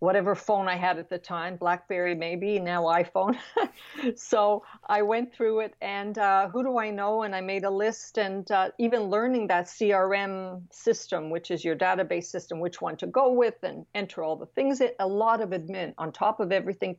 whatever 0.00 0.34
phone 0.34 0.68
I 0.68 0.76
had 0.76 0.98
at 0.98 1.10
the 1.10 1.18
time, 1.18 1.56
BlackBerry 1.56 2.14
maybe, 2.14 2.60
now 2.60 2.84
iPhone. 2.84 3.36
so 4.16 4.62
I 4.88 5.02
went 5.02 5.32
through 5.32 5.60
it 5.60 5.74
and 5.80 6.16
uh, 6.18 6.48
who 6.48 6.62
do 6.62 6.78
I 6.78 6.90
know? 6.90 7.22
And 7.22 7.34
I 7.34 7.40
made 7.40 7.64
a 7.64 7.70
list 7.70 8.16
and 8.16 8.48
uh, 8.50 8.70
even 8.78 9.04
learning 9.04 9.48
that 9.48 9.66
CRM 9.66 10.62
system, 10.72 11.30
which 11.30 11.50
is 11.50 11.64
your 11.64 11.74
database 11.74 12.26
system, 12.26 12.60
which 12.60 12.80
one 12.80 12.96
to 12.98 13.06
go 13.06 13.32
with 13.32 13.56
and 13.64 13.86
enter 13.94 14.22
all 14.22 14.36
the 14.36 14.46
things, 14.46 14.80
a 14.80 15.06
lot 15.06 15.40
of 15.40 15.50
admin 15.50 15.94
on 15.98 16.12
top 16.12 16.38
of 16.38 16.52
everything. 16.52 16.96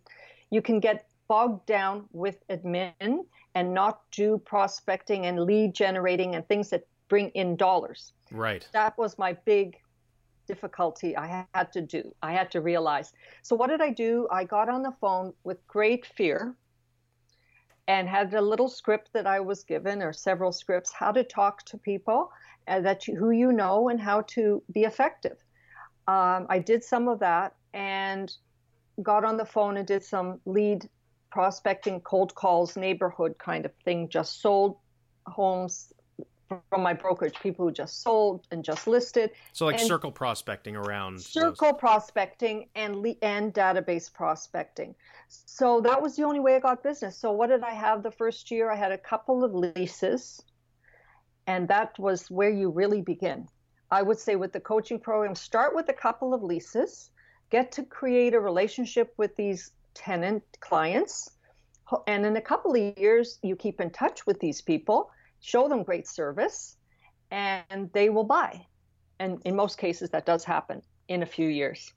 You 0.51 0.61
can 0.61 0.81
get 0.81 1.07
bogged 1.29 1.65
down 1.67 2.05
with 2.11 2.45
admin 2.49 3.19
and 3.55 3.73
not 3.73 4.01
do 4.11 4.37
prospecting 4.39 5.27
and 5.27 5.39
lead 5.39 5.73
generating 5.73 6.35
and 6.35 6.45
things 6.47 6.69
that 6.71 6.85
bring 7.07 7.29
in 7.29 7.55
dollars. 7.55 8.11
Right. 8.31 8.67
That 8.73 8.97
was 8.97 9.17
my 9.17 9.33
big 9.45 9.77
difficulty 10.47 11.15
I 11.15 11.45
had 11.53 11.71
to 11.73 11.81
do. 11.81 12.13
I 12.23 12.33
had 12.33 12.51
to 12.51 12.61
realize. 12.61 13.13
So 13.43 13.55
what 13.55 13.69
did 13.69 13.81
I 13.81 13.91
do? 13.91 14.27
I 14.31 14.43
got 14.43 14.67
on 14.67 14.81
the 14.81 14.93
phone 14.99 15.31
with 15.43 15.65
great 15.67 16.05
fear 16.05 16.55
and 17.87 18.09
had 18.09 18.33
a 18.33 18.41
little 18.41 18.67
script 18.67 19.11
that 19.13 19.27
I 19.27 19.39
was 19.39 19.63
given 19.63 20.01
or 20.01 20.11
several 20.11 20.51
scripts 20.51 20.91
how 20.91 21.11
to 21.11 21.23
talk 21.23 21.63
to 21.65 21.77
people 21.77 22.31
uh, 22.67 22.81
that 22.81 23.07
you, 23.07 23.15
who 23.15 23.29
you 23.29 23.51
know 23.51 23.89
and 23.89 23.99
how 23.99 24.21
to 24.35 24.63
be 24.71 24.83
effective. 24.83 25.37
Um, 26.07 26.47
I 26.49 26.57
did 26.59 26.83
some 26.83 27.07
of 27.07 27.19
that 27.19 27.55
and 27.73 28.35
got 29.03 29.23
on 29.23 29.37
the 29.37 29.45
phone 29.45 29.77
and 29.77 29.87
did 29.87 30.03
some 30.03 30.41
lead 30.45 30.89
prospecting, 31.31 32.01
cold 32.01 32.35
calls, 32.35 32.75
neighborhood 32.75 33.37
kind 33.37 33.65
of 33.65 33.71
thing, 33.85 34.09
just 34.09 34.41
sold 34.41 34.77
homes 35.27 35.93
from 36.69 36.81
my 36.81 36.93
brokerage, 36.93 37.35
people 37.41 37.65
who 37.65 37.71
just 37.71 38.01
sold 38.01 38.47
and 38.51 38.63
just 38.63 38.87
listed. 38.87 39.31
So 39.53 39.65
like 39.65 39.79
and 39.79 39.87
circle 39.87 40.11
prospecting 40.11 40.75
around 40.75 41.21
circle 41.21 41.71
those. 41.71 41.79
prospecting 41.79 42.69
and 42.75 43.05
and 43.21 43.53
database 43.53 44.11
prospecting. 44.11 44.95
So 45.27 45.81
that 45.81 46.01
was 46.01 46.15
the 46.15 46.23
only 46.23 46.39
way 46.39 46.55
I 46.55 46.59
got 46.59 46.83
business. 46.83 47.17
So 47.17 47.31
what 47.31 47.49
did 47.49 47.63
I 47.63 47.71
have 47.71 48.03
the 48.03 48.11
first 48.11 48.49
year? 48.49 48.71
I 48.71 48.75
had 48.75 48.91
a 48.91 48.97
couple 48.97 49.43
of 49.43 49.53
leases, 49.53 50.41
and 51.45 51.67
that 51.67 51.97
was 51.99 52.31
where 52.31 52.49
you 52.49 52.69
really 52.69 53.01
begin. 53.01 53.47
I 53.91 54.01
would 54.01 54.19
say 54.19 54.35
with 54.35 54.53
the 54.53 54.59
coaching 54.59 54.99
program, 54.99 55.35
start 55.35 55.75
with 55.75 55.89
a 55.89 55.93
couple 55.93 56.33
of 56.33 56.43
leases, 56.43 57.09
get 57.49 57.71
to 57.73 57.83
create 57.83 58.33
a 58.33 58.39
relationship 58.39 59.13
with 59.17 59.35
these 59.35 59.71
tenant 59.93 60.43
clients, 60.59 61.29
and 62.07 62.25
in 62.25 62.35
a 62.37 62.41
couple 62.41 62.75
of 62.75 62.97
years, 62.97 63.39
you 63.41 63.55
keep 63.55 63.81
in 63.81 63.89
touch 63.89 64.25
with 64.25 64.39
these 64.39 64.61
people 64.61 65.09
show 65.39 65.67
them 65.67 65.83
great 65.83 66.07
service, 66.07 66.75
and 67.31 67.89
they 67.93 68.09
will 68.09 68.23
buy. 68.23 68.65
And 69.19 69.41
in 69.45 69.55
most 69.55 69.77
cases, 69.77 70.09
that 70.11 70.25
does 70.25 70.43
happen 70.43 70.81
in 71.07 71.23
a 71.23 71.25
few 71.25 71.47
years. 71.47 71.91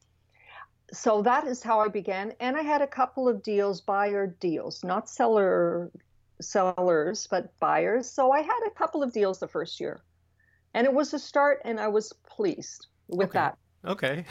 So 0.92 1.22
that 1.22 1.46
is 1.46 1.62
how 1.62 1.80
I 1.80 1.88
began. 1.88 2.32
And 2.40 2.56
I 2.56 2.62
had 2.62 2.82
a 2.82 2.86
couple 2.86 3.28
of 3.28 3.42
deals, 3.42 3.80
buyer 3.80 4.26
deals, 4.26 4.84
not 4.84 5.08
seller 5.08 5.90
sellers, 6.40 7.26
but 7.30 7.58
buyers. 7.60 8.10
So 8.10 8.32
I 8.32 8.40
had 8.40 8.60
a 8.66 8.70
couple 8.70 9.02
of 9.02 9.12
deals 9.12 9.38
the 9.38 9.48
first 9.48 9.80
year. 9.80 10.02
And 10.74 10.86
it 10.86 10.92
was 10.92 11.14
a 11.14 11.18
start, 11.18 11.60
and 11.64 11.78
I 11.78 11.88
was 11.88 12.12
pleased 12.26 12.86
with 13.08 13.30
okay. 13.30 13.38
that. 13.38 13.58
Okay. 13.84 14.24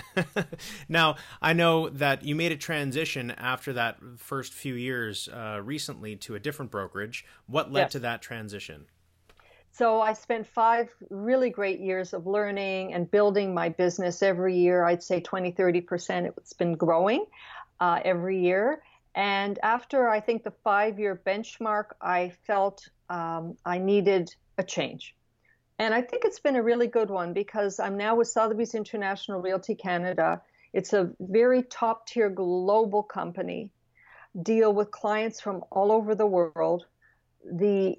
now, 0.90 1.18
I 1.42 1.54
know 1.54 1.90
that 1.90 2.24
you 2.24 2.36
made 2.36 2.52
a 2.52 2.58
transition 2.58 3.32
after 3.32 3.74
that 3.74 3.98
first 4.18 4.54
few 4.54 4.76
years 4.76 5.28
uh, 5.28 5.60
recently 5.62 6.16
to 6.18 6.36
a 6.36 6.40
different 6.40 6.72
brokerage. 6.72 7.26
What 7.48 7.72
led 7.72 7.82
yes. 7.82 7.92
to 7.94 8.00
that 8.00 8.22
transition? 8.22 8.86
So 9.74 10.02
I 10.02 10.14
spent 10.14 10.48
five 10.48 10.90
really 11.10 11.50
great 11.50 11.80
years 11.80 12.14
of 12.14 12.28
learning 12.28 12.94
and 12.94 13.10
building 13.10 13.54
my 13.54 13.70
business 13.70 14.22
every 14.22 14.58
year. 14.58 14.84
I'd 14.84 15.04
say 15.04 15.20
20, 15.22 15.52
30%. 15.54 16.32
It's 16.38 16.54
been 16.54 16.74
growing 16.74 17.26
uh, 17.80 18.00
every 18.04 18.42
year. 18.42 18.82
And 19.16 19.60
after 19.64 20.10
I 20.10 20.20
think 20.20 20.44
the 20.44 20.54
five 20.64 21.00
year 21.00 21.22
benchmark, 21.26 21.86
I 22.02 22.34
felt 22.46 22.88
um, 23.10 23.58
I 23.66 23.78
needed 23.78 24.34
a 24.58 24.64
change. 24.64 25.16
And 25.82 25.96
I 25.96 26.02
think 26.04 26.26
it's 26.26 26.40
been 26.40 26.58
a 26.58 26.62
really 26.62 26.86
good 26.86 27.10
one 27.10 27.34
because 27.34 27.80
I'm 27.80 27.98
now 27.98 28.14
with 28.14 28.28
Sotheby's 28.28 28.76
International 28.76 29.42
Realty 29.42 29.74
Canada. 29.74 30.40
It's 30.74 30.94
a 30.94 31.10
very 31.20 31.64
top 31.64 32.06
tier 32.06 32.30
global 32.30 33.02
company, 33.02 33.72
deal 34.44 34.72
with 34.72 34.92
clients 34.92 35.42
from 35.42 35.64
all 35.72 35.92
over 35.92 36.14
the 36.14 36.28
world. 36.28 36.86
The 37.52 37.96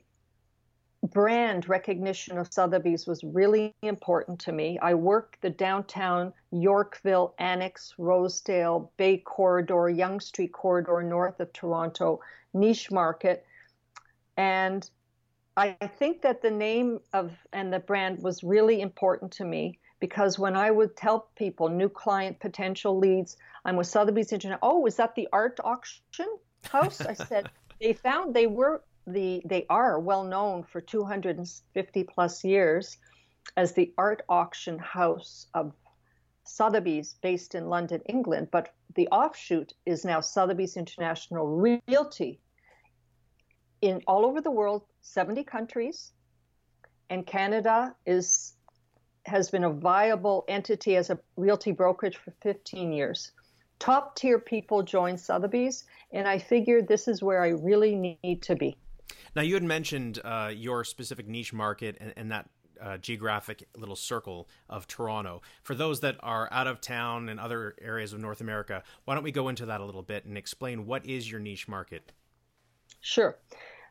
brand 1.02 1.68
recognition 1.68 2.38
of 2.38 2.52
Sotheby's 2.52 3.08
was 3.08 3.24
really 3.24 3.74
important 3.82 4.38
to 4.42 4.52
me. 4.52 4.78
I 4.78 4.94
work 4.94 5.38
the 5.40 5.50
downtown 5.50 6.32
Yorkville, 6.52 7.34
Annex, 7.40 7.94
Rosedale, 7.98 8.92
Bay 8.96 9.18
Corridor, 9.18 9.88
Yonge 9.88 10.22
Street 10.22 10.52
Corridor, 10.52 11.02
north 11.02 11.40
of 11.40 11.52
Toronto, 11.52 12.20
niche 12.54 12.92
market. 12.92 13.44
And 14.36 14.88
I 15.56 15.72
think 15.98 16.22
that 16.22 16.40
the 16.40 16.50
name 16.50 17.00
of 17.12 17.32
and 17.52 17.72
the 17.72 17.78
brand 17.78 18.22
was 18.22 18.42
really 18.42 18.80
important 18.80 19.32
to 19.32 19.44
me 19.44 19.78
because 20.00 20.38
when 20.38 20.56
I 20.56 20.70
would 20.70 20.96
tell 20.96 21.28
people 21.36 21.68
new 21.68 21.88
client 21.88 22.40
potential 22.40 22.96
leads, 22.98 23.36
I'm 23.64 23.76
with 23.76 23.86
Sotheby's 23.86 24.32
Internet. 24.32 24.60
Oh, 24.62 24.86
is 24.86 24.96
that 24.96 25.14
the 25.14 25.28
art 25.32 25.60
auction 25.62 26.26
house? 26.64 27.00
I 27.02 27.12
said 27.30 27.50
they 27.80 27.92
found 27.92 28.34
they 28.34 28.46
were 28.46 28.82
the 29.06 29.42
they 29.44 29.66
are 29.68 29.98
well 29.98 30.24
known 30.24 30.62
for 30.62 30.80
250 30.80 32.04
plus 32.04 32.44
years 32.44 32.96
as 33.56 33.72
the 33.72 33.92
art 33.98 34.22
auction 34.28 34.78
house 34.78 35.48
of 35.54 35.74
Sotheby's 36.44 37.14
based 37.22 37.54
in 37.54 37.68
London, 37.68 38.00
England, 38.06 38.48
but 38.50 38.74
the 38.94 39.08
offshoot 39.08 39.74
is 39.84 40.04
now 40.04 40.20
Sotheby's 40.20 40.76
International 40.76 41.46
Realty 41.46 42.40
in 43.80 44.00
all 44.06 44.24
over 44.24 44.40
the 44.40 44.50
world, 44.50 44.84
70 45.02 45.44
countries, 45.44 46.12
and 47.10 47.26
Canada 47.26 47.94
is 48.06 48.54
has 49.24 49.50
been 49.50 49.62
a 49.62 49.70
viable 49.70 50.44
entity 50.48 50.96
as 50.96 51.10
a 51.10 51.18
realty 51.36 51.70
brokerage 51.70 52.16
for 52.16 52.32
15 52.42 52.92
years. 52.92 53.30
Top 53.78 54.16
tier 54.16 54.38
people 54.38 54.82
join 54.82 55.16
Sotheby's, 55.16 55.84
and 56.12 56.26
I 56.26 56.38
figured 56.38 56.88
this 56.88 57.06
is 57.06 57.22
where 57.22 57.42
I 57.42 57.50
really 57.50 58.18
need 58.24 58.42
to 58.42 58.56
be. 58.56 58.76
Now, 59.36 59.42
you 59.42 59.54
had 59.54 59.62
mentioned 59.62 60.20
uh, 60.24 60.50
your 60.54 60.84
specific 60.84 61.28
niche 61.28 61.52
market 61.52 61.96
and, 62.00 62.12
and 62.16 62.32
that 62.32 62.48
uh, 62.80 62.98
geographic 62.98 63.68
little 63.76 63.96
circle 63.96 64.48
of 64.68 64.86
Toronto. 64.86 65.42
For 65.62 65.74
those 65.74 66.00
that 66.00 66.16
are 66.20 66.48
out 66.50 66.66
of 66.66 66.80
town 66.80 67.28
and 67.28 67.38
other 67.38 67.76
areas 67.80 68.12
of 68.12 68.18
North 68.18 68.40
America, 68.40 68.82
why 69.04 69.14
don't 69.14 69.24
we 69.24 69.32
go 69.32 69.48
into 69.48 69.66
that 69.66 69.80
a 69.80 69.84
little 69.84 70.02
bit 70.02 70.24
and 70.24 70.36
explain 70.36 70.86
what 70.86 71.06
is 71.06 71.30
your 71.30 71.40
niche 71.40 71.68
market? 71.68 72.12
Sure. 73.00 73.38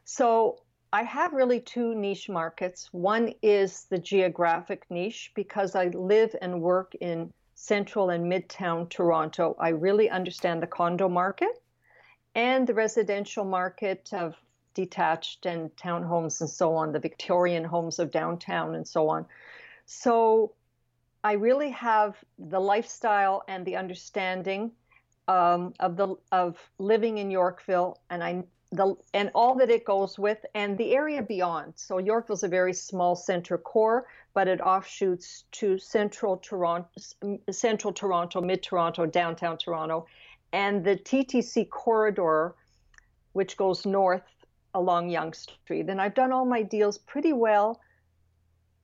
So 0.04 0.62
I 0.94 1.04
have 1.04 1.32
really 1.32 1.62
two 1.62 1.96
niche 1.96 2.28
markets. 2.28 2.90
One 2.92 3.34
is 3.42 3.86
the 3.86 3.98
geographic 3.98 4.86
niche 4.90 5.32
because 5.36 5.74
I 5.74 5.88
live 5.88 6.36
and 6.42 6.62
work 6.62 6.96
in 6.96 7.32
central 7.56 8.10
and 8.10 8.30
midtown 8.30 8.90
Toronto. 8.90 9.56
I 9.58 9.70
really 9.70 10.10
understand 10.10 10.62
the 10.62 10.68
condo 10.68 11.08
market 11.08 11.62
and 12.36 12.68
the 12.68 12.74
residential 12.74 13.46
market 13.46 14.10
of 14.12 14.36
detached 14.74 15.46
and 15.46 15.74
townhomes 15.76 16.42
and 16.42 16.50
so 16.50 16.76
on, 16.76 16.92
the 16.92 17.00
Victorian 17.00 17.64
homes 17.64 18.00
of 18.00 18.12
downtown 18.12 18.76
and 18.76 18.88
so 18.88 19.08
on. 19.10 19.26
So 19.86 20.54
I 21.24 21.34
really 21.34 21.70
have 21.72 22.18
the 22.38 22.60
lifestyle 22.60 23.44
and 23.48 23.66
the 23.66 23.78
understanding 23.78 24.72
um, 25.28 25.74
of 25.80 25.96
the 25.96 26.16
of 26.32 26.58
living 26.80 27.18
in 27.20 27.30
Yorkville, 27.32 27.98
and 28.10 28.24
I 28.24 28.44
the 28.72 28.96
and 29.14 29.30
all 29.36 29.56
that 29.56 29.70
it 29.70 29.86
goes 29.86 30.18
with, 30.18 30.46
and 30.56 30.78
the 30.78 30.94
area 30.94 31.22
beyond. 31.22 31.74
So 31.76 31.98
Yorkville's 31.98 32.44
a 32.44 32.48
very 32.48 32.74
small 32.74 33.16
center 33.16 33.58
core, 33.58 34.08
but 34.34 34.48
it 34.48 34.62
offshoots 34.62 35.44
to 35.54 35.78
central 35.78 36.38
Toronto, 36.38 36.90
central 37.52 37.92
Toronto, 37.94 38.42
mid 38.42 38.64
Toronto, 38.64 39.06
downtown 39.06 39.58
Toronto, 39.58 40.06
and 40.54 40.84
the 40.84 40.96
TTC 40.96 41.70
corridor, 41.70 42.56
which 43.34 43.58
goes 43.58 43.86
north 43.86 44.46
along 44.74 45.10
Yonge 45.10 45.36
Street. 45.36 45.90
And 45.90 46.02
I've 46.02 46.14
done 46.14 46.32
all 46.32 46.46
my 46.46 46.62
deals 46.62 46.98
pretty 46.98 47.34
well, 47.34 47.82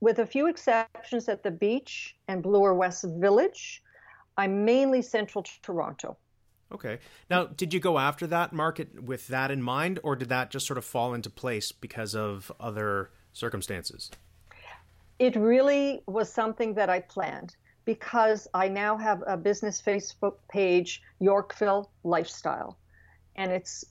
with 0.01 0.20
a 0.20 0.25
few 0.25 0.48
exceptions 0.48 1.29
at 1.29 1.44
the 1.44 1.51
beach 1.51 2.15
and 2.27 2.44
Bloor 2.44 2.74
West 2.74 3.06
Village. 3.06 3.82
I'm 4.38 4.65
mainly 4.65 5.01
central 5.01 5.46
Toronto. 5.63 6.17
Okay. 6.71 7.00
Now, 7.29 7.45
did 7.45 7.74
you 7.74 7.79
go 7.79 7.97
after 7.97 8.27
that 8.27 8.51
market 8.53 9.03
with 9.03 9.27
that 9.27 9.51
in 9.51 9.62
mind, 9.62 10.00
or 10.03 10.15
did 10.15 10.29
that 10.29 10.51
just 10.51 10.67
sort 10.67 10.77
of 10.77 10.86
fall 10.86 11.13
into 11.13 11.29
place 11.29 11.71
because 11.71 12.13
of 12.13 12.51
other 12.59 13.12
circumstances? 13.33 14.12
It 15.19 15.36
really 15.36 16.03
was 16.05 16.31
something 16.31 16.74
that 16.75 16.89
I 16.89 17.00
planned 17.00 17.55
because 17.86 18.47
I 18.53 18.67
now 18.67 18.97
have 18.97 19.24
a 19.25 19.38
business 19.38 19.81
Facebook 19.81 20.36
page, 20.50 21.01
Yorkville 21.19 21.89
Lifestyle. 22.03 22.77
And 23.36 23.51
it's 23.51 23.86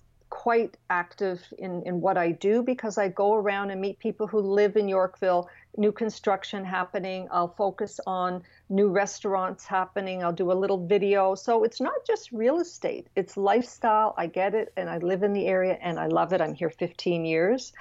quite 0.47 0.77
active 0.91 1.43
in, 1.59 1.83
in 1.87 2.01
what 2.01 2.17
I 2.17 2.31
do 2.31 2.63
because 2.63 2.99
I 2.99 3.09
go 3.09 3.35
around 3.35 3.73
and 3.73 3.81
meet 3.81 3.99
people 3.99 4.29
who 4.29 4.39
live 4.39 4.77
in 4.77 4.87
Yorkville, 4.87 5.51
new 5.77 5.91
construction 5.91 6.65
happening. 6.65 7.27
I'll 7.33 7.57
focus 7.59 7.99
on 8.07 8.45
new 8.69 8.89
restaurants 8.89 9.67
happening. 9.67 10.23
I'll 10.23 10.39
do 10.45 10.53
a 10.53 10.59
little 10.63 10.87
video. 10.87 11.35
So 11.35 11.65
it's 11.65 11.81
not 11.81 11.97
just 12.07 12.31
real 12.31 12.61
estate, 12.61 13.09
it's 13.17 13.37
lifestyle. 13.37 14.15
I 14.17 14.29
get 14.29 14.55
it 14.55 14.73
and 14.77 14.89
I 14.89 14.99
live 14.99 15.25
in 15.25 15.33
the 15.33 15.49
area 15.49 15.79
and 15.83 15.99
I 15.99 16.07
love 16.07 16.33
it. 16.33 16.41
I'm 16.41 16.55
here 16.55 16.71
15 16.71 17.25
years. 17.25 17.73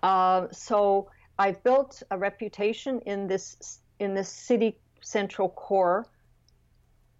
Uh, 0.00 0.46
so 0.52 1.10
I've 1.40 1.60
built 1.64 2.04
a 2.12 2.16
reputation 2.16 3.00
in 3.00 3.26
this 3.26 3.80
in 3.98 4.14
this 4.14 4.28
city 4.28 4.78
central 5.00 5.48
core 5.48 6.06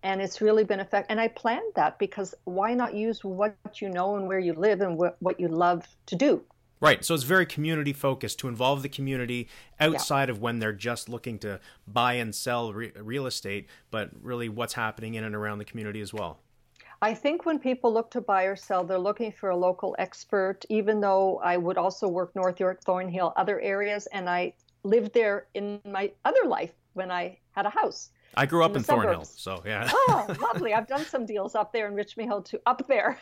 and 0.02 0.20
it's 0.20 0.40
really 0.40 0.64
been 0.64 0.80
effective. 0.80 1.10
And 1.10 1.20
I 1.20 1.28
planned 1.28 1.72
that 1.74 1.98
because 1.98 2.34
why 2.44 2.74
not 2.74 2.94
use 2.94 3.24
what 3.24 3.56
you 3.74 3.88
know 3.88 4.16
and 4.16 4.26
where 4.26 4.38
you 4.38 4.54
live 4.54 4.80
and 4.80 4.98
wh- 4.98 5.22
what 5.22 5.40
you 5.40 5.48
love 5.48 5.86
to 6.06 6.16
do? 6.16 6.42
Right. 6.78 7.04
So 7.04 7.14
it's 7.14 7.24
very 7.24 7.46
community 7.46 7.94
focused 7.94 8.38
to 8.40 8.48
involve 8.48 8.82
the 8.82 8.88
community 8.88 9.48
outside 9.80 10.28
yeah. 10.28 10.32
of 10.32 10.42
when 10.42 10.58
they're 10.58 10.74
just 10.74 11.08
looking 11.08 11.38
to 11.38 11.58
buy 11.88 12.14
and 12.14 12.34
sell 12.34 12.72
re- 12.72 12.92
real 12.96 13.26
estate, 13.26 13.66
but 13.90 14.10
really 14.20 14.48
what's 14.48 14.74
happening 14.74 15.14
in 15.14 15.24
and 15.24 15.34
around 15.34 15.58
the 15.58 15.64
community 15.64 16.00
as 16.00 16.12
well. 16.12 16.40
I 17.00 17.14
think 17.14 17.44
when 17.44 17.58
people 17.58 17.92
look 17.92 18.10
to 18.12 18.20
buy 18.20 18.44
or 18.44 18.56
sell, 18.56 18.84
they're 18.84 18.98
looking 18.98 19.32
for 19.32 19.50
a 19.50 19.56
local 19.56 19.94
expert, 19.98 20.64
even 20.68 21.00
though 21.00 21.38
I 21.44 21.56
would 21.56 21.76
also 21.76 22.08
work 22.08 22.34
North 22.34 22.58
York, 22.58 22.82
Thornhill, 22.84 23.32
other 23.36 23.60
areas, 23.60 24.06
and 24.12 24.28
I 24.28 24.54
lived 24.82 25.12
there 25.12 25.46
in 25.54 25.80
my 25.84 26.12
other 26.24 26.44
life 26.46 26.72
when 26.94 27.10
I 27.10 27.38
had 27.52 27.66
a 27.66 27.70
house. 27.70 28.10
I 28.36 28.46
grew 28.46 28.64
up 28.64 28.72
in, 28.72 28.78
in 28.78 28.82
Thornhill, 28.82 29.24
so 29.24 29.62
yeah. 29.64 29.88
oh, 29.92 30.36
lovely! 30.40 30.74
I've 30.74 30.86
done 30.86 31.04
some 31.04 31.24
deals 31.24 31.54
up 31.54 31.72
there 31.72 31.86
in 31.88 31.94
Richmond 31.94 32.28
Hill 32.28 32.42
too, 32.42 32.58
up 32.66 32.86
there, 32.86 33.18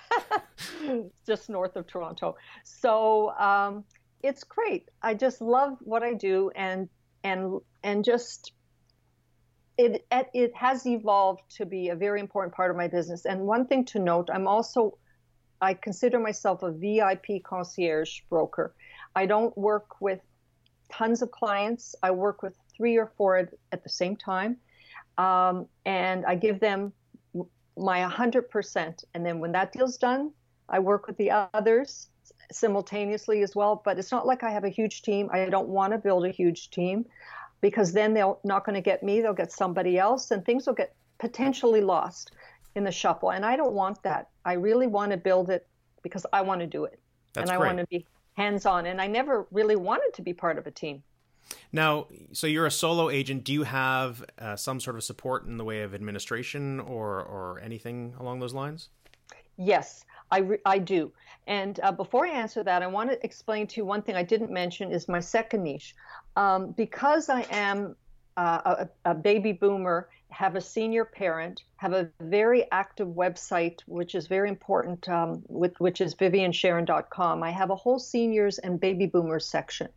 just 1.27 1.49
north 1.49 1.77
of 1.77 1.87
Toronto. 1.87 2.37
So 2.65 3.31
um, 3.39 3.85
it's 4.23 4.43
great. 4.43 4.91
I 5.03 5.15
just 5.15 5.41
love 5.41 5.77
what 5.81 6.03
I 6.03 6.15
do, 6.15 6.51
and 6.57 6.89
and 7.23 7.61
and 7.83 8.05
just 8.05 8.53
it 9.79 10.07
it 10.11 10.55
has 10.57 10.87
evolved 10.87 11.43
to 11.57 11.67
be 11.67 11.89
a 11.89 11.97
very 11.97 12.21
important 12.21 12.55
part 12.55 12.71
of 12.71 12.77
my 12.77 12.89
business. 12.89 13.25
And 13.25 13.43
one 13.43 13.67
thing 13.67 13.85
to 13.87 13.99
note, 13.99 14.29
I'm 14.33 14.49
also 14.49 14.99
I 15.61 15.75
consider 15.75 16.19
myself 16.19 16.63
a 16.63 16.73
VIP 16.73 17.43
concierge 17.43 18.21
broker. 18.29 18.75
I 19.15 19.27
don't 19.27 19.57
work 19.57 20.01
with 20.01 20.21
tons 20.93 21.23
of 21.23 21.31
clients. 21.31 21.95
I 22.03 22.11
work 22.11 22.43
with 22.43 22.57
three 22.77 22.99
or 22.99 23.13
four 23.17 23.37
at, 23.37 23.49
at 23.73 23.83
the 23.83 23.89
same 23.89 24.17
time, 24.17 24.59
um, 25.19 25.67
and 25.85 26.25
I 26.27 26.35
give 26.35 26.61
them 26.61 26.93
my 27.77 28.01
100%. 28.01 29.05
And 29.15 29.27
then 29.27 29.41
when 29.41 29.53
that 29.53 29.73
deal's 29.73 29.97
done, 29.97 30.33
I 30.69 30.79
work 30.79 31.07
with 31.07 31.17
the 31.17 31.31
others 31.53 32.09
simultaneously 32.53 33.43
as 33.43 33.55
well. 33.55 33.83
But 33.85 33.99
it's 33.99 34.13
not 34.13 34.27
like 34.27 34.43
I 34.43 34.51
have 34.51 34.65
a 34.65 34.69
huge 34.69 35.03
team. 35.03 35.29
I 35.33 35.47
don't 35.47 35.69
want 35.69 35.93
to 35.93 35.99
build 35.99 36.25
a 36.25 36.31
huge 36.31 36.71
team 36.71 37.05
because 37.61 37.93
then 37.93 38.15
they're 38.15 38.35
not 38.45 38.65
going 38.65 38.75
to 38.75 38.81
get 38.81 39.03
me. 39.03 39.21
They'll 39.21 39.33
get 39.33 39.53
somebody 39.53 39.99
else, 39.99 40.31
and 40.31 40.45
things 40.45 40.67
will 40.67 40.75
get 40.75 40.95
potentially 41.19 41.81
lost 41.81 42.33
in 42.75 42.85
the 42.85 42.93
shuffle. 42.93 43.31
And 43.31 43.45
I 43.45 43.57
don't 43.57 43.73
want 43.73 44.03
that. 44.03 44.29
I 44.45 44.55
really 44.55 44.87
want 44.87 45.13
to 45.13 45.17
build 45.17 45.51
it 45.51 45.67
because 46.03 46.27
I 46.33 46.43
want 46.43 46.61
to 46.61 46.67
do 46.67 46.85
it. 46.85 47.01
That's 47.33 47.49
and 47.49 47.57
I 47.57 47.59
great. 47.59 47.69
want 47.69 47.79
to 47.79 47.87
be 47.87 48.07
hands 48.35 48.67
on. 48.67 48.87
And 48.87 49.01
I 49.01 49.07
never 49.07 49.47
really 49.51 49.77
wanted 49.77 50.13
to 50.15 50.23
be 50.23 50.33
part 50.33 50.59
of 50.59 50.67
a 50.67 50.71
team. 50.71 51.03
Now, 51.73 52.07
so 52.33 52.47
you're 52.47 52.67
a 52.67 52.71
solo 52.71 53.11
agent. 53.11 53.45
Do 53.45 53.53
you 53.53 53.65
have 53.65 54.25
uh, 54.39 54.57
some 54.57 54.81
sort 54.81 54.97
of 54.97 55.05
support 55.05 55.47
in 55.47 55.57
the 55.57 55.65
way 55.65 55.83
of 55.83 55.95
administration 55.95 56.81
or, 56.81 57.23
or 57.23 57.61
anything 57.63 58.15
along 58.19 58.41
those 58.41 58.55
lines? 58.55 58.89
Yes, 59.57 60.05
I, 60.31 60.39
re- 60.39 60.59
I 60.65 60.79
do. 60.79 61.13
And 61.47 61.79
uh, 61.83 61.93
before 61.93 62.27
I 62.27 62.31
answer 62.31 62.63
that, 62.65 62.83
I 62.83 62.87
want 62.87 63.11
to 63.11 63.25
explain 63.25 63.67
to 63.69 63.77
you 63.81 63.85
one 63.85 64.03
thing 64.03 64.17
I 64.17 64.23
didn't 64.23 64.51
mention 64.51 64.91
is 64.91 65.09
my 65.09 65.21
second 65.21 65.63
niche. 65.63 65.95
Um, 66.37 66.73
because 66.73 67.29
I 67.29 67.47
am 67.51 67.95
uh, 68.37 68.87
a, 69.05 69.11
a, 69.11 69.15
baby 69.15 69.53
boomer, 69.53 70.09
have 70.31 70.57
a 70.57 70.61
senior 70.61 71.05
parent, 71.05 71.63
have 71.77 71.93
a 71.93 72.11
very 72.21 72.71
active 72.73 73.09
website, 73.09 73.81
which 73.87 74.17
is 74.17 74.27
very 74.27 74.49
important, 74.49 75.09
um, 75.09 75.45
with, 75.49 75.79
which 75.79 76.01
is 76.01 76.15
viviansharon.com. 76.17 77.43
I 77.43 77.51
have 77.51 77.71
a 77.71 77.77
whole 77.77 78.01
seniors 78.01 78.59
and 78.59 78.81
baby 78.81 79.07
boomers 79.07 79.47
section. 79.47 79.89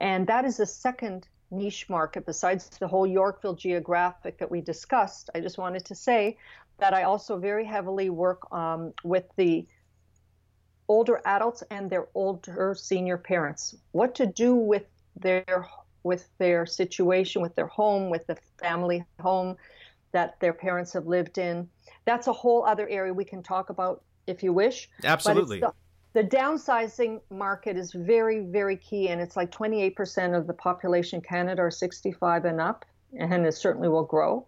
And 0.00 0.26
that 0.26 0.44
is 0.44 0.58
the 0.58 0.66
second 0.66 1.28
niche 1.50 1.88
market 1.88 2.26
besides 2.26 2.68
the 2.78 2.88
whole 2.88 3.06
Yorkville 3.06 3.54
geographic 3.54 4.38
that 4.38 4.50
we 4.50 4.60
discussed. 4.60 5.30
I 5.34 5.40
just 5.40 5.58
wanted 5.58 5.84
to 5.86 5.94
say 5.94 6.38
that 6.78 6.92
I 6.92 7.04
also 7.04 7.38
very 7.38 7.64
heavily 7.64 8.10
work 8.10 8.52
um, 8.52 8.92
with 9.04 9.24
the 9.36 9.66
older 10.88 11.20
adults 11.24 11.62
and 11.70 11.90
their 11.90 12.08
older 12.14 12.74
senior 12.78 13.16
parents. 13.16 13.74
What 13.92 14.14
to 14.16 14.26
do 14.26 14.54
with 14.54 14.84
their 15.16 15.66
with 16.02 16.28
their 16.38 16.66
situation, 16.66 17.42
with 17.42 17.56
their 17.56 17.66
home, 17.66 18.10
with 18.10 18.26
the 18.28 18.36
family 18.58 19.04
home 19.20 19.56
that 20.12 20.38
their 20.38 20.52
parents 20.52 20.92
have 20.92 21.06
lived 21.06 21.36
in. 21.36 21.68
That's 22.04 22.28
a 22.28 22.32
whole 22.32 22.64
other 22.64 22.88
area 22.88 23.12
we 23.12 23.24
can 23.24 23.42
talk 23.42 23.70
about 23.70 24.04
if 24.28 24.42
you 24.44 24.52
wish. 24.52 24.88
Absolutely. 25.02 25.58
The, 25.58 25.72
the, 26.16 26.24
downsizing 26.24 27.20
market 27.30 27.76
is 27.76 27.92
very, 27.92 28.40
very 28.40 28.76
key, 28.76 29.08
and 29.08 29.20
it's 29.20 29.36
like 29.36 29.50
28% 29.50 30.36
of 30.36 30.46
the 30.46 30.54
population 30.54 31.18
in 31.18 31.22
Canada 31.22 31.62
are 31.62 31.70
65 31.70 32.46
and 32.46 32.60
up, 32.60 32.86
and 33.18 33.44
it 33.44 33.52
certainly 33.52 33.88
will 33.88 34.04
grow. 34.04 34.46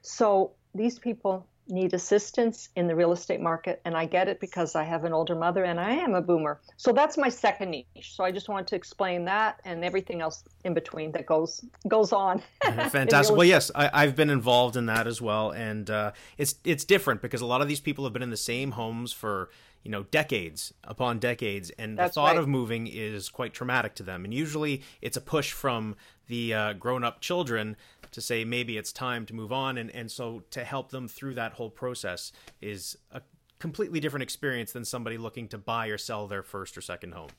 So 0.00 0.52
these 0.74 0.98
people 0.98 1.46
need 1.68 1.94
assistance 1.94 2.68
in 2.74 2.86
the 2.86 2.94
real 2.96 3.12
estate 3.12 3.40
market 3.40 3.80
and 3.84 3.96
i 3.96 4.04
get 4.04 4.26
it 4.26 4.40
because 4.40 4.74
i 4.74 4.82
have 4.82 5.04
an 5.04 5.12
older 5.12 5.36
mother 5.36 5.62
and 5.64 5.78
i 5.78 5.92
am 5.92 6.14
a 6.14 6.20
boomer. 6.20 6.60
So 6.76 6.92
that's 6.92 7.16
my 7.16 7.28
second 7.28 7.70
niche. 7.70 7.86
So 8.14 8.24
i 8.24 8.32
just 8.32 8.48
wanted 8.48 8.66
to 8.68 8.76
explain 8.76 9.24
that 9.26 9.60
and 9.64 9.84
everything 9.84 10.20
else 10.20 10.42
in 10.64 10.74
between 10.74 11.12
that 11.12 11.26
goes 11.26 11.64
goes 11.86 12.12
on 12.12 12.42
fantastic. 12.62 13.36
Well 13.36 13.46
yes 13.46 13.70
I, 13.74 14.04
have 14.04 14.16
been 14.16 14.30
involved 14.30 14.76
in 14.76 14.86
that 14.86 15.06
as 15.06 15.22
well 15.22 15.52
and 15.52 15.88
uh, 15.88 16.12
it's 16.38 16.56
it's 16.64 16.84
different 16.84 17.22
because 17.22 17.40
a 17.40 17.46
lot 17.46 17.60
of 17.60 17.68
these 17.68 17.80
people 17.80 18.02
have 18.04 18.12
been 18.12 18.22
in 18.22 18.30
the 18.30 18.36
same 18.36 18.72
homes 18.72 19.12
for 19.12 19.50
you 19.82 19.90
know 19.90 20.02
decades 20.04 20.74
upon 20.84 21.18
decades 21.18 21.70
and 21.70 21.98
That's 21.98 22.14
the 22.14 22.20
thought 22.20 22.32
right. 22.32 22.38
of 22.38 22.48
moving 22.48 22.86
is 22.86 23.28
quite 23.28 23.52
traumatic 23.52 23.94
to 23.96 24.02
them 24.02 24.24
and 24.24 24.34
usually 24.34 24.82
it's 25.00 25.16
a 25.16 25.20
push 25.20 25.52
from 25.52 25.96
the 26.26 26.54
uh, 26.54 26.72
grown-up 26.74 27.20
children 27.20 27.76
to 28.12 28.20
say 28.20 28.44
maybe 28.44 28.76
it's 28.76 28.92
time 28.92 29.24
to 29.26 29.34
move 29.34 29.52
on 29.52 29.78
and, 29.78 29.90
and 29.90 30.10
so 30.10 30.42
to 30.50 30.64
help 30.64 30.90
them 30.90 31.08
through 31.08 31.34
that 31.34 31.52
whole 31.54 31.70
process 31.70 32.32
is 32.60 32.96
a 33.12 33.22
completely 33.58 34.00
different 34.00 34.22
experience 34.22 34.72
than 34.72 34.84
somebody 34.84 35.18
looking 35.18 35.48
to 35.48 35.58
buy 35.58 35.86
or 35.88 35.98
sell 35.98 36.26
their 36.26 36.42
first 36.42 36.76
or 36.76 36.80
second 36.80 37.12
home 37.12 37.30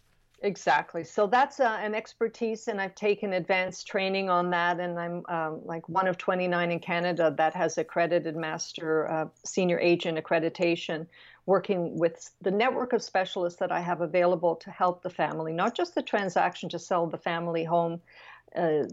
Exactly. 0.43 1.03
So 1.03 1.27
that's 1.27 1.59
uh, 1.59 1.77
an 1.81 1.93
expertise, 1.93 2.67
and 2.67 2.81
I've 2.81 2.95
taken 2.95 3.33
advanced 3.33 3.85
training 3.85 4.29
on 4.31 4.49
that. 4.49 4.79
And 4.79 4.99
I'm 4.99 5.23
um, 5.29 5.61
like 5.65 5.87
one 5.87 6.07
of 6.07 6.17
29 6.17 6.71
in 6.71 6.79
Canada 6.79 7.33
that 7.37 7.53
has 7.53 7.77
accredited 7.77 8.35
master 8.35 9.09
uh, 9.11 9.25
senior 9.45 9.79
agent 9.79 10.17
accreditation, 10.17 11.05
working 11.45 11.97
with 11.97 12.31
the 12.41 12.51
network 12.51 12.93
of 12.93 13.01
specialists 13.01 13.59
that 13.59 13.71
I 13.71 13.79
have 13.79 14.01
available 14.01 14.55
to 14.57 14.69
help 14.69 15.01
the 15.01 15.09
family, 15.09 15.53
not 15.53 15.75
just 15.75 15.95
the 15.95 16.01
transaction 16.01 16.69
to 16.69 16.79
sell 16.79 17.07
the 17.07 17.17
family 17.17 17.63
home, 17.63 18.01
uh, 18.55 18.83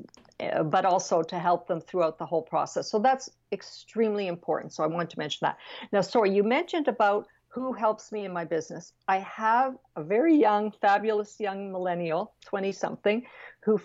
but 0.64 0.84
also 0.84 1.22
to 1.22 1.38
help 1.38 1.66
them 1.66 1.80
throughout 1.80 2.18
the 2.18 2.26
whole 2.26 2.42
process. 2.42 2.90
So 2.90 2.98
that's 2.98 3.28
extremely 3.52 4.28
important. 4.28 4.72
So 4.72 4.84
I 4.84 4.86
want 4.86 5.10
to 5.10 5.18
mention 5.18 5.40
that. 5.42 5.58
Now, 5.92 6.00
sorry, 6.00 6.34
you 6.34 6.42
mentioned 6.42 6.88
about 6.88 7.26
who 7.48 7.72
helps 7.72 8.12
me 8.12 8.24
in 8.24 8.32
my 8.32 8.44
business. 8.44 8.92
I 9.08 9.18
have 9.18 9.76
a 9.96 10.02
very 10.02 10.36
young, 10.36 10.70
fabulous 10.80 11.40
young 11.40 11.72
millennial, 11.72 12.34
20 12.44 12.72
something, 12.72 13.26
who 13.64 13.80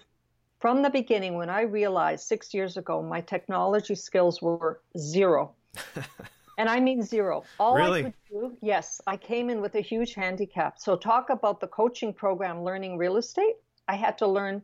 from 0.60 0.82
the 0.82 0.90
beginning, 0.90 1.36
when 1.36 1.50
I 1.50 1.62
realized 1.64 2.26
six 2.26 2.54
years 2.54 2.78
ago 2.78 3.02
my 3.02 3.20
technology 3.20 3.96
skills 3.96 4.42
were 4.42 4.82
zero. 4.98 5.56
and 6.58 6.70
I 6.70 6.80
mean 6.80 7.02
zero. 7.02 7.44
All 7.60 7.76
really? 7.76 8.00
I 8.00 8.04
could 8.04 8.14
do, 8.30 8.58
yes, 8.62 9.02
I 9.08 9.18
came 9.18 9.50
in 9.50 9.62
with 9.62 9.76
a 9.76 9.82
huge 9.82 10.14
handicap. 10.14 10.80
So, 10.80 10.96
talk 10.96 11.30
about 11.30 11.60
the 11.60 11.68
coaching 11.68 12.14
program, 12.14 12.64
Learning 12.64 12.98
Real 12.98 13.18
Estate. 13.18 13.56
I 13.88 13.96
had 13.96 14.18
to 14.20 14.28
learn 14.28 14.62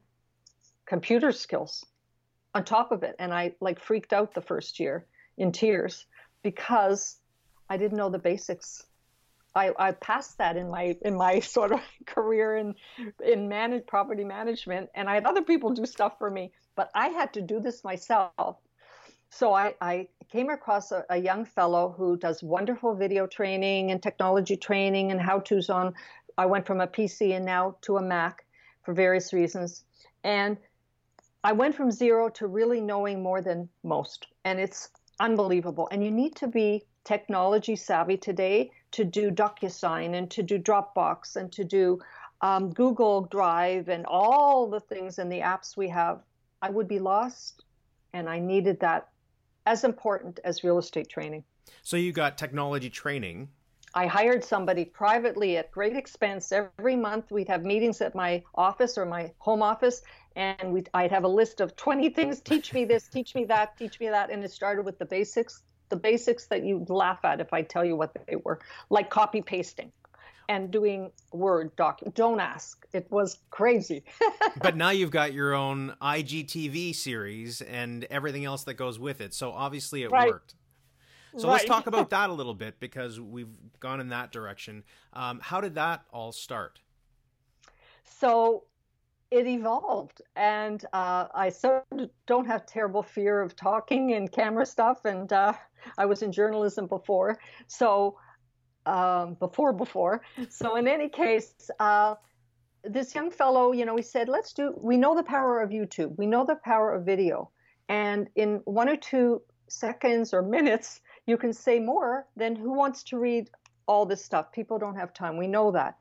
computer 0.85 1.31
skills 1.31 1.85
on 2.53 2.65
top 2.65 2.91
of 2.91 3.03
it. 3.03 3.15
And 3.19 3.33
I 3.33 3.53
like 3.61 3.79
freaked 3.79 4.11
out 4.13 4.33
the 4.33 4.41
first 4.41 4.79
year 4.79 5.05
in 5.37 5.51
tears 5.51 6.05
because 6.43 7.17
I 7.69 7.77
didn't 7.77 7.97
know 7.97 8.09
the 8.09 8.19
basics. 8.19 8.83
I, 9.55 9.71
I 9.77 9.91
passed 9.91 10.37
that 10.37 10.57
in 10.57 10.69
my 10.69 10.95
in 11.01 11.15
my 11.15 11.39
sort 11.55 11.71
of 11.71 11.81
career 12.05 12.57
in 12.57 12.75
in 13.23 13.47
manage 13.47 13.85
property 13.87 14.23
management, 14.23 14.89
and 14.95 15.09
I 15.09 15.15
had 15.15 15.25
other 15.25 15.41
people 15.41 15.71
do 15.71 15.85
stuff 15.85 16.17
for 16.17 16.29
me, 16.29 16.51
but 16.75 16.89
I 16.93 17.09
had 17.09 17.33
to 17.33 17.41
do 17.41 17.59
this 17.59 17.83
myself. 17.83 18.57
So 19.31 19.53
I, 19.53 19.75
I 19.79 20.07
came 20.31 20.49
across 20.49 20.91
a, 20.91 21.05
a 21.09 21.17
young 21.17 21.45
fellow 21.45 21.93
who 21.95 22.17
does 22.17 22.43
wonderful 22.43 22.95
video 22.95 23.27
training 23.27 23.91
and 23.91 24.01
technology 24.01 24.57
training 24.57 25.11
and 25.11 25.21
how 25.21 25.39
tos 25.39 25.69
on. 25.69 25.93
I 26.37 26.45
went 26.45 26.65
from 26.65 26.81
a 26.81 26.87
PC 26.87 27.35
and 27.35 27.45
now 27.45 27.75
to 27.81 27.97
a 27.97 28.01
Mac 28.01 28.45
for 28.83 28.93
various 28.93 29.33
reasons, 29.33 29.83
and 30.23 30.57
I 31.43 31.53
went 31.53 31.75
from 31.75 31.91
zero 31.91 32.29
to 32.29 32.47
really 32.47 32.81
knowing 32.81 33.21
more 33.21 33.41
than 33.41 33.69
most, 33.83 34.27
and 34.45 34.59
it's 34.59 34.89
unbelievable. 35.19 35.87
And 35.91 36.03
you 36.03 36.11
need 36.11 36.35
to 36.37 36.47
be 36.47 36.83
technology 37.03 37.75
savvy 37.75 38.17
today 38.17 38.71
to 38.91 39.03
do 39.03 39.31
DocuSign 39.31 40.15
and 40.15 40.29
to 40.31 40.43
do 40.43 40.59
Dropbox 40.59 41.35
and 41.35 41.51
to 41.53 41.63
do 41.63 41.99
um, 42.41 42.71
Google 42.71 43.21
Drive 43.21 43.89
and 43.89 44.05
all 44.05 44.67
the 44.67 44.79
things 44.79 45.19
and 45.19 45.31
the 45.31 45.39
apps 45.39 45.77
we 45.77 45.89
have, 45.89 46.21
I 46.61 46.69
would 46.69 46.87
be 46.87 46.99
lost. 46.99 47.63
And 48.13 48.27
I 48.27 48.39
needed 48.39 48.79
that 48.79 49.09
as 49.65 49.83
important 49.83 50.39
as 50.43 50.63
real 50.63 50.77
estate 50.77 51.09
training. 51.09 51.43
So 51.83 51.97
you 51.97 52.11
got 52.11 52.37
technology 52.37 52.89
training. 52.89 53.49
I 53.93 54.05
hired 54.05 54.43
somebody 54.43 54.85
privately 54.85 55.57
at 55.57 55.71
great 55.71 55.95
expense 55.95 56.51
every 56.51 56.95
month. 56.95 57.31
We'd 57.31 57.47
have 57.47 57.63
meetings 57.63 58.01
at 58.01 58.13
my 58.13 58.43
office 58.53 58.97
or 58.97 59.05
my 59.05 59.31
home 59.39 59.63
office, 59.63 60.03
and 60.35 60.71
we'd, 60.71 60.89
I'd 60.93 61.11
have 61.11 61.23
a 61.23 61.29
list 61.29 61.59
of 61.59 61.75
20 61.75 62.09
things 62.09 62.39
teach 62.39 62.71
me 62.73 62.85
this, 62.85 63.07
teach 63.07 63.33
me 63.33 63.45
that, 63.45 63.77
teach 63.77 63.99
me 63.99 64.09
that. 64.09 64.29
And 64.29 64.43
it 64.43 64.51
started 64.51 64.85
with 64.85 64.99
the 64.99 65.05
basics 65.05 65.63
the 65.89 65.95
basics 65.95 66.45
that 66.45 66.63
you'd 66.63 66.89
laugh 66.89 67.25
at 67.25 67.41
if 67.41 67.51
I 67.51 67.63
tell 67.63 67.83
you 67.83 67.95
what 67.95 68.15
they 68.27 68.35
were, 68.35 68.59
like 68.89 69.09
copy 69.09 69.41
pasting 69.41 69.91
and 70.49 70.71
doing 70.71 71.11
Word 71.31 71.73
doc. 71.75 72.01
Don't 72.15 72.39
ask. 72.39 72.85
It 72.91 73.09
was 73.11 73.37
crazy. 73.51 74.03
but 74.61 74.75
now 74.75 74.89
you've 74.89 75.11
got 75.11 75.31
your 75.31 75.53
own 75.53 75.95
IGTV 76.01 76.95
series 76.95 77.61
and 77.61 78.05
everything 78.05 78.45
else 78.45 78.63
that 78.63 78.73
goes 78.73 78.99
with 78.99 79.21
it. 79.21 79.33
So 79.33 79.51
obviously 79.51 80.01
it 80.03 80.11
right. 80.11 80.27
worked. 80.27 80.55
So 81.37 81.47
right. 81.47 81.53
let's 81.53 81.65
talk 81.65 81.85
about 81.85 82.09
that 82.09 82.31
a 82.31 82.33
little 82.33 82.55
bit 82.55 82.79
because 82.79 83.21
we've 83.21 83.53
gone 83.79 84.01
in 84.01 84.09
that 84.09 84.31
direction. 84.31 84.83
Um, 85.13 85.39
how 85.39 85.61
did 85.61 85.75
that 85.75 86.03
all 86.11 86.31
start? 86.31 86.79
So 88.03 88.63
it 89.29 89.45
evolved 89.45 90.23
and 90.35 90.85
uh, 90.91 91.27
i 91.35 91.49
sort 91.49 91.85
of 91.91 92.09
don't 92.25 92.47
have 92.47 92.65
terrible 92.65 93.03
fear 93.03 93.41
of 93.41 93.55
talking 93.55 94.13
and 94.13 94.31
camera 94.31 94.65
stuff 94.65 95.05
and 95.05 95.31
uh, 95.31 95.53
i 95.99 96.05
was 96.05 96.23
in 96.23 96.31
journalism 96.31 96.87
before 96.87 97.37
so 97.67 98.17
um, 98.89 99.35
before 99.35 99.73
before 99.73 100.21
so 100.49 100.75
in 100.75 100.87
any 100.87 101.09
case 101.09 101.69
uh, 101.79 102.15
this 102.83 103.13
young 103.13 103.31
fellow, 103.31 103.71
you 103.71 103.85
know, 103.85 103.95
he 103.95 104.01
said, 104.01 104.29
let's 104.29 104.53
do, 104.53 104.73
we 104.77 104.97
know 104.97 105.15
the 105.15 105.23
power 105.23 105.61
of 105.61 105.69
YouTube, 105.69 106.17
we 106.17 106.25
know 106.25 106.45
the 106.45 106.55
power 106.55 106.93
of 106.93 107.05
video. 107.05 107.49
And 107.87 108.29
in 108.35 108.61
one 108.65 108.87
or 108.87 108.95
two 108.95 109.41
seconds 109.67 110.33
or 110.33 110.41
minutes, 110.41 111.01
you 111.25 111.37
can 111.37 111.53
say 111.53 111.79
more 111.79 112.25
than 112.35 112.55
who 112.55 112.73
wants 112.73 113.03
to 113.03 113.19
read 113.19 113.49
all 113.87 114.05
this 114.05 114.23
stuff. 114.23 114.51
People 114.51 114.77
don't 114.77 114.95
have 114.95 115.13
time. 115.13 115.37
We 115.37 115.47
know 115.47 115.71
that. 115.71 115.97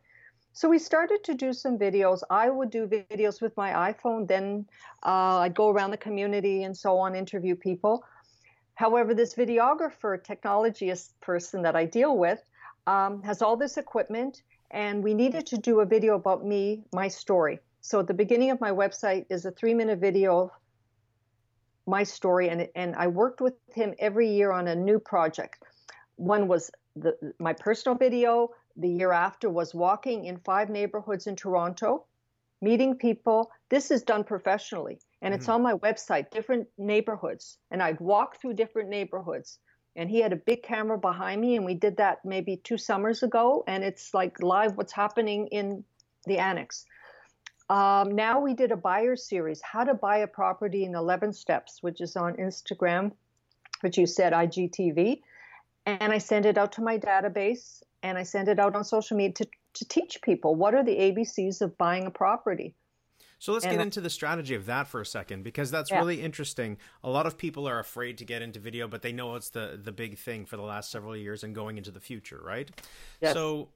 So 0.52 0.68
we 0.68 0.78
started 0.78 1.24
to 1.24 1.34
do 1.34 1.52
some 1.52 1.78
videos. 1.78 2.22
I 2.30 2.50
would 2.50 2.70
do 2.70 2.86
videos 2.86 3.40
with 3.40 3.56
my 3.56 3.92
iPhone, 3.92 4.26
then 4.26 4.66
uh, 5.04 5.38
I'd 5.38 5.54
go 5.54 5.68
around 5.68 5.92
the 5.92 5.96
community 5.96 6.64
and 6.64 6.76
so 6.76 6.98
on, 6.98 7.14
interview 7.14 7.54
people. 7.54 8.04
However, 8.74 9.14
this 9.14 9.34
videographer, 9.34 10.22
technologist 10.22 11.12
person 11.20 11.62
that 11.62 11.76
I 11.76 11.84
deal 11.84 12.16
with, 12.16 12.40
um, 12.88 13.22
has 13.22 13.42
all 13.42 13.56
this 13.56 13.76
equipment, 13.76 14.42
and 14.70 15.04
we 15.04 15.12
needed 15.12 15.44
to 15.46 15.58
do 15.58 15.80
a 15.80 15.86
video 15.86 16.14
about 16.14 16.44
me, 16.44 16.82
my 16.92 17.08
story. 17.08 17.60
So 17.82 18.00
at 18.00 18.06
the 18.06 18.14
beginning 18.14 18.50
of 18.50 18.60
my 18.60 18.70
website 18.70 19.26
is 19.28 19.44
a 19.44 19.50
three 19.50 19.74
minute 19.74 19.98
video 19.98 20.44
of 20.44 20.50
my 21.86 22.02
story, 22.02 22.48
and, 22.48 22.66
and 22.74 22.96
I 22.96 23.06
worked 23.08 23.42
with 23.42 23.54
him 23.74 23.94
every 23.98 24.28
year 24.30 24.52
on 24.52 24.68
a 24.68 24.74
new 24.74 24.98
project. 24.98 25.62
One 26.16 26.48
was 26.48 26.70
the, 26.96 27.14
my 27.38 27.52
personal 27.52 27.96
video, 27.96 28.50
the 28.76 28.88
year 28.88 29.12
after 29.12 29.50
was 29.50 29.74
walking 29.74 30.24
in 30.24 30.38
five 30.38 30.70
neighborhoods 30.70 31.26
in 31.26 31.36
Toronto, 31.36 32.06
meeting 32.62 32.96
people. 32.96 33.50
This 33.68 33.90
is 33.90 34.02
done 34.02 34.24
professionally, 34.24 34.98
and 35.20 35.32
mm-hmm. 35.32 35.40
it's 35.40 35.48
on 35.50 35.62
my 35.62 35.74
website, 35.74 36.30
different 36.30 36.66
neighborhoods. 36.78 37.58
And 37.70 37.82
I'd 37.82 38.00
walk 38.00 38.40
through 38.40 38.54
different 38.54 38.88
neighborhoods. 38.88 39.58
And 39.98 40.08
he 40.08 40.20
had 40.20 40.32
a 40.32 40.36
big 40.36 40.62
camera 40.62 40.96
behind 40.96 41.40
me, 41.40 41.56
and 41.56 41.66
we 41.66 41.74
did 41.74 41.96
that 41.96 42.24
maybe 42.24 42.56
two 42.56 42.78
summers 42.78 43.24
ago. 43.24 43.64
And 43.66 43.82
it's 43.82 44.14
like 44.14 44.40
live 44.40 44.76
what's 44.76 44.92
happening 44.92 45.48
in 45.48 45.82
the 46.24 46.38
annex. 46.38 46.84
Um, 47.68 48.14
now 48.14 48.40
we 48.40 48.54
did 48.54 48.70
a 48.70 48.76
buyer 48.76 49.16
series, 49.16 49.60
how 49.60 49.82
to 49.82 49.94
buy 49.94 50.18
a 50.18 50.28
property 50.28 50.84
in 50.84 50.94
11 50.94 51.32
steps, 51.32 51.82
which 51.82 52.00
is 52.00 52.16
on 52.16 52.34
Instagram, 52.34 53.10
which 53.80 53.98
you 53.98 54.06
said 54.06 54.32
IGTV. 54.32 55.20
And 55.84 56.12
I 56.12 56.18
send 56.18 56.46
it 56.46 56.58
out 56.58 56.72
to 56.72 56.80
my 56.80 56.98
database 56.98 57.82
and 58.02 58.16
I 58.16 58.22
send 58.22 58.46
it 58.46 58.60
out 58.60 58.76
on 58.76 58.84
social 58.84 59.16
media 59.16 59.34
to, 59.34 59.46
to 59.74 59.88
teach 59.88 60.22
people 60.22 60.54
what 60.54 60.74
are 60.74 60.84
the 60.84 60.96
ABCs 60.96 61.60
of 61.60 61.76
buying 61.76 62.06
a 62.06 62.10
property. 62.10 62.76
So 63.38 63.52
let's 63.52 63.64
and 63.64 63.76
get 63.76 63.80
into 63.80 64.00
the 64.00 64.10
strategy 64.10 64.54
of 64.54 64.66
that 64.66 64.88
for 64.88 65.00
a 65.00 65.06
second 65.06 65.44
because 65.44 65.70
that's 65.70 65.90
yeah. 65.90 65.98
really 65.98 66.20
interesting. 66.20 66.76
A 67.04 67.10
lot 67.10 67.26
of 67.26 67.38
people 67.38 67.68
are 67.68 67.78
afraid 67.78 68.18
to 68.18 68.24
get 68.24 68.42
into 68.42 68.58
video, 68.58 68.88
but 68.88 69.02
they 69.02 69.12
know 69.12 69.36
it's 69.36 69.50
the 69.50 69.78
the 69.82 69.92
big 69.92 70.18
thing 70.18 70.44
for 70.44 70.56
the 70.56 70.62
last 70.62 70.90
several 70.90 71.16
years 71.16 71.44
and 71.44 71.54
going 71.54 71.78
into 71.78 71.90
the 71.90 72.00
future, 72.00 72.40
right? 72.44 72.68
Yes. 73.20 73.34
So 73.34 73.68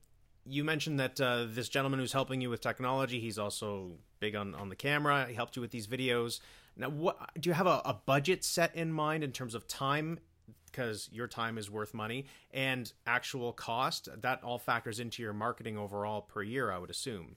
you 0.44 0.64
mentioned 0.64 0.98
that 0.98 1.20
uh, 1.20 1.46
this 1.48 1.68
gentleman 1.68 2.00
who's 2.00 2.12
helping 2.12 2.40
you 2.40 2.50
with 2.50 2.60
technology, 2.60 3.20
he's 3.20 3.38
also 3.38 3.92
big 4.18 4.34
on, 4.34 4.54
on 4.56 4.68
the 4.68 4.76
camera. 4.76 5.26
He 5.28 5.34
helped 5.34 5.54
you 5.54 5.62
with 5.62 5.70
these 5.70 5.86
videos. 5.86 6.40
Now, 6.76 6.88
what 6.88 7.18
do 7.40 7.48
you 7.48 7.54
have 7.54 7.68
a, 7.68 7.80
a 7.84 8.00
budget 8.04 8.44
set 8.44 8.74
in 8.74 8.92
mind 8.92 9.22
in 9.22 9.30
terms 9.30 9.54
of 9.54 9.68
time 9.68 10.18
because 10.66 11.08
your 11.12 11.28
time 11.28 11.58
is 11.58 11.70
worth 11.70 11.92
money 11.92 12.24
and 12.50 12.92
actual 13.06 13.52
cost 13.52 14.08
that 14.22 14.42
all 14.42 14.58
factors 14.58 14.98
into 14.98 15.22
your 15.22 15.34
marketing 15.34 15.76
overall 15.76 16.22
per 16.22 16.42
year 16.42 16.72
i 16.72 16.78
would 16.78 16.88
assume 16.88 17.36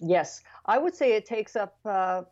yes 0.00 0.42
i 0.66 0.78
would 0.78 0.94
say 0.94 1.12
it 1.12 1.26
takes 1.26 1.56
up 1.56 1.76
uh, 1.84 2.22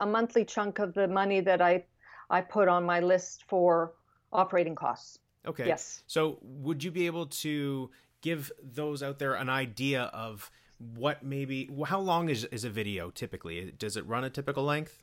a 0.00 0.06
monthly 0.06 0.44
chunk 0.44 0.78
of 0.78 0.94
the 0.94 1.08
money 1.08 1.40
that 1.40 1.60
i 1.60 1.82
i 2.30 2.40
put 2.40 2.68
on 2.68 2.84
my 2.84 3.00
list 3.00 3.44
for 3.46 3.92
operating 4.32 4.74
costs 4.74 5.18
okay 5.46 5.66
yes 5.66 6.02
so 6.06 6.38
would 6.42 6.82
you 6.82 6.90
be 6.90 7.06
able 7.06 7.26
to 7.26 7.90
give 8.20 8.50
those 8.62 9.02
out 9.02 9.18
there 9.18 9.34
an 9.34 9.48
idea 9.48 10.04
of 10.14 10.50
what 10.96 11.22
maybe 11.22 11.70
how 11.86 12.00
long 12.00 12.28
is, 12.28 12.44
is 12.46 12.64
a 12.64 12.70
video 12.70 13.10
typically 13.10 13.72
does 13.78 13.96
it 13.96 14.06
run 14.06 14.24
a 14.24 14.30
typical 14.30 14.64
length 14.64 15.02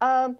um, 0.00 0.38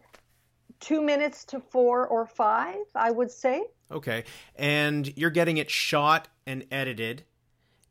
two 0.80 1.02
minutes 1.02 1.44
to 1.46 1.60
four 1.60 2.06
or 2.06 2.26
five, 2.26 2.84
I 2.94 3.10
would 3.10 3.30
say. 3.30 3.64
Okay. 3.90 4.24
And 4.56 5.16
you're 5.16 5.30
getting 5.30 5.58
it 5.58 5.70
shot 5.70 6.28
and 6.46 6.64
edited. 6.70 7.24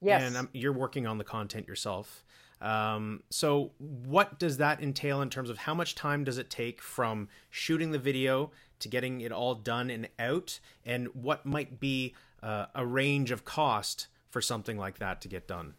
Yes. 0.01 0.23
And 0.23 0.37
um, 0.37 0.49
you're 0.53 0.73
working 0.73 1.05
on 1.07 1.17
the 1.17 1.23
content 1.23 1.67
yourself. 1.67 2.23
Um, 2.61 3.23
so, 3.29 3.71
what 3.79 4.37
does 4.37 4.57
that 4.57 4.81
entail 4.83 5.21
in 5.21 5.29
terms 5.29 5.49
of 5.49 5.59
how 5.59 5.73
much 5.73 5.95
time 5.95 6.23
does 6.23 6.37
it 6.37 6.49
take 6.49 6.81
from 6.81 7.29
shooting 7.49 7.91
the 7.91 7.99
video 7.99 8.51
to 8.79 8.89
getting 8.89 9.21
it 9.21 9.31
all 9.31 9.55
done 9.55 9.89
and 9.89 10.09
out? 10.19 10.59
And 10.85 11.07
what 11.13 11.45
might 11.45 11.79
be 11.79 12.15
uh, 12.43 12.65
a 12.75 12.85
range 12.85 13.31
of 13.31 13.45
cost 13.45 14.07
for 14.29 14.41
something 14.41 14.77
like 14.77 14.99
that 14.99 15.21
to 15.21 15.27
get 15.27 15.47
done? 15.47 15.75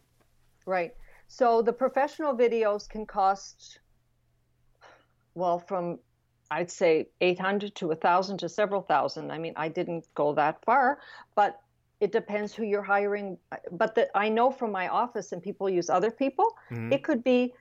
Right. 0.65 0.95
So, 1.27 1.61
the 1.61 1.73
professional 1.73 2.35
videos 2.35 2.89
can 2.89 3.05
cost, 3.05 3.79
well, 5.35 5.59
from 5.59 5.99
I'd 6.51 6.69
say 6.69 7.07
800 7.21 7.75
to 7.75 7.87
1,000 7.87 8.39
to 8.39 8.49
several 8.49 8.81
thousand. 8.81 9.31
I 9.31 9.37
mean, 9.37 9.53
I 9.55 9.69
didn't 9.69 10.05
go 10.15 10.33
that 10.33 10.63
far, 10.65 10.99
but 11.33 11.60
it 12.01 12.11
depends 12.11 12.53
who 12.53 12.63
you're 12.63 12.81
hiring. 12.81 13.37
But 13.71 13.95
the, 13.95 14.09
I 14.17 14.27
know 14.27 14.51
from 14.51 14.71
my 14.71 14.87
office, 14.89 15.31
and 15.31 15.41
people 15.41 15.69
use 15.69 15.89
other 15.89 16.11
people, 16.11 16.57
mm-hmm. 16.71 16.91
it 16.91 17.03
could 17.03 17.23
be 17.23 17.53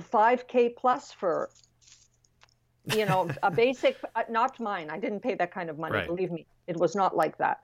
5K 0.00 0.76
plus 0.76 1.12
for, 1.12 1.50
you 2.94 3.04
know, 3.04 3.28
a 3.42 3.50
basic, 3.64 3.96
uh, 4.14 4.22
not 4.30 4.58
mine. 4.60 4.88
I 4.88 4.98
didn't 4.98 5.20
pay 5.20 5.34
that 5.34 5.52
kind 5.52 5.68
of 5.68 5.78
money, 5.78 5.96
right. 5.96 6.06
believe 6.06 6.30
me. 6.30 6.46
It 6.68 6.76
was 6.76 6.94
not 6.94 7.16
like 7.16 7.36
that. 7.38 7.60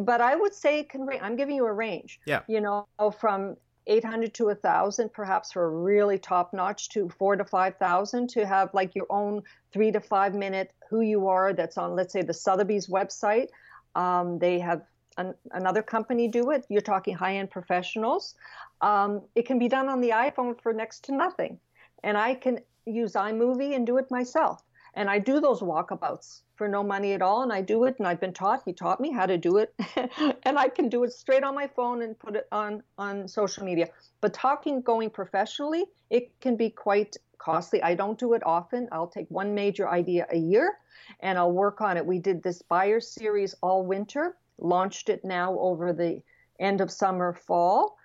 But 0.00 0.20
I 0.20 0.36
would 0.36 0.54
say 0.54 0.84
can. 0.84 1.06
I'm 1.20 1.34
giving 1.34 1.56
you 1.56 1.66
a 1.66 1.72
range. 1.72 2.20
Yeah. 2.24 2.42
You 2.48 2.60
know, 2.60 2.86
from 3.18 3.56
800 3.88 4.34
to 4.34 4.44
1000 4.46 5.12
perhaps 5.12 5.52
for 5.52 5.64
a 5.64 5.70
really 5.70 6.18
top 6.18 6.52
notch 6.52 6.90
to 6.90 7.08
4 7.08 7.36
to 7.36 7.44
5000 7.44 8.28
to 8.28 8.46
have 8.46 8.72
like 8.74 8.94
your 8.94 9.06
own 9.08 9.42
3 9.72 9.92
to 9.92 10.00
5 10.00 10.34
minute 10.34 10.72
who 10.90 11.00
you 11.00 11.26
are 11.26 11.54
that's 11.54 11.78
on 11.78 11.96
let's 11.96 12.12
say 12.12 12.20
the 12.20 12.34
Sotheby's 12.34 12.86
website 12.88 13.48
um, 13.94 14.38
they 14.38 14.58
have 14.58 14.82
an, 15.18 15.34
another 15.52 15.82
company 15.82 16.28
do 16.28 16.50
it. 16.50 16.64
You're 16.68 16.80
talking 16.80 17.14
high 17.14 17.36
end 17.36 17.50
professionals. 17.50 18.34
Um, 18.80 19.22
it 19.34 19.44
can 19.46 19.58
be 19.58 19.68
done 19.68 19.88
on 19.88 20.00
the 20.00 20.10
iPhone 20.10 20.58
for 20.60 20.72
next 20.72 21.04
to 21.04 21.12
nothing. 21.12 21.58
And 22.02 22.16
I 22.16 22.34
can 22.34 22.60
use 22.86 23.12
iMovie 23.12 23.74
and 23.74 23.86
do 23.86 23.98
it 23.98 24.10
myself. 24.10 24.62
And 24.94 25.10
I 25.10 25.18
do 25.18 25.40
those 25.40 25.60
walkabouts 25.60 26.40
for 26.56 26.68
no 26.68 26.82
money 26.82 27.12
at 27.12 27.22
all 27.22 27.42
and 27.42 27.52
I 27.52 27.60
do 27.60 27.84
it 27.84 27.96
and 27.98 28.08
I've 28.08 28.20
been 28.20 28.32
taught. 28.32 28.62
He 28.64 28.72
taught 28.72 29.00
me 29.00 29.12
how 29.12 29.26
to 29.26 29.36
do 29.36 29.58
it. 29.58 29.74
And 30.44 30.58
I 30.58 30.68
can 30.68 30.88
do 30.88 31.04
it 31.04 31.12
straight 31.12 31.44
on 31.44 31.54
my 31.54 31.68
phone 31.68 32.02
and 32.02 32.18
put 32.18 32.34
it 32.34 32.48
on 32.50 32.82
on 32.96 33.28
social 33.28 33.64
media. 33.64 33.88
But 34.20 34.32
talking 34.32 34.80
going 34.80 35.10
professionally 35.10 35.84
it 36.10 36.40
can 36.40 36.56
be 36.56 36.70
quite 36.70 37.16
costly. 37.38 37.82
I 37.82 37.94
don't 37.94 38.18
do 38.18 38.32
it 38.32 38.42
often. 38.44 38.88
I'll 38.90 39.06
take 39.08 39.30
one 39.30 39.54
major 39.54 39.88
idea 39.88 40.26
a 40.30 40.38
year 40.38 40.78
and 41.20 41.38
I'll 41.38 41.52
work 41.52 41.80
on 41.80 41.96
it. 41.96 42.04
We 42.04 42.18
did 42.18 42.42
this 42.42 42.62
buyer 42.62 43.00
series 43.00 43.54
all 43.62 43.84
winter 43.84 44.36
launched 44.58 45.08
it 45.08 45.24
now 45.24 45.58
over 45.58 45.92
the 45.92 46.22
end 46.58 46.80
of 46.80 46.90
summer 46.90 47.32
fall. 47.32 47.96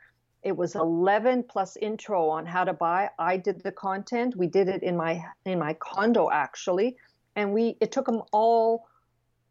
It 0.44 0.56
was 0.56 0.76
11 0.76 1.44
plus 1.44 1.78
intro 1.78 2.30
on 2.30 2.46
how 2.46 2.63
to 2.66 2.74
buy. 2.74 3.10
I 3.18 3.38
did 3.38 3.63
the 3.63 3.72
content. 3.72 4.36
We 4.36 4.48
did 4.48 4.68
it 4.68 4.84
in 4.84 4.98
my 4.98 5.24
in 5.46 5.60
my 5.60 5.74
condo 5.76 6.30
actually. 6.30 6.98
And 7.36 7.54
we 7.54 7.78
it 7.80 7.92
took 7.92 8.06
them 8.06 8.22
all 8.32 8.88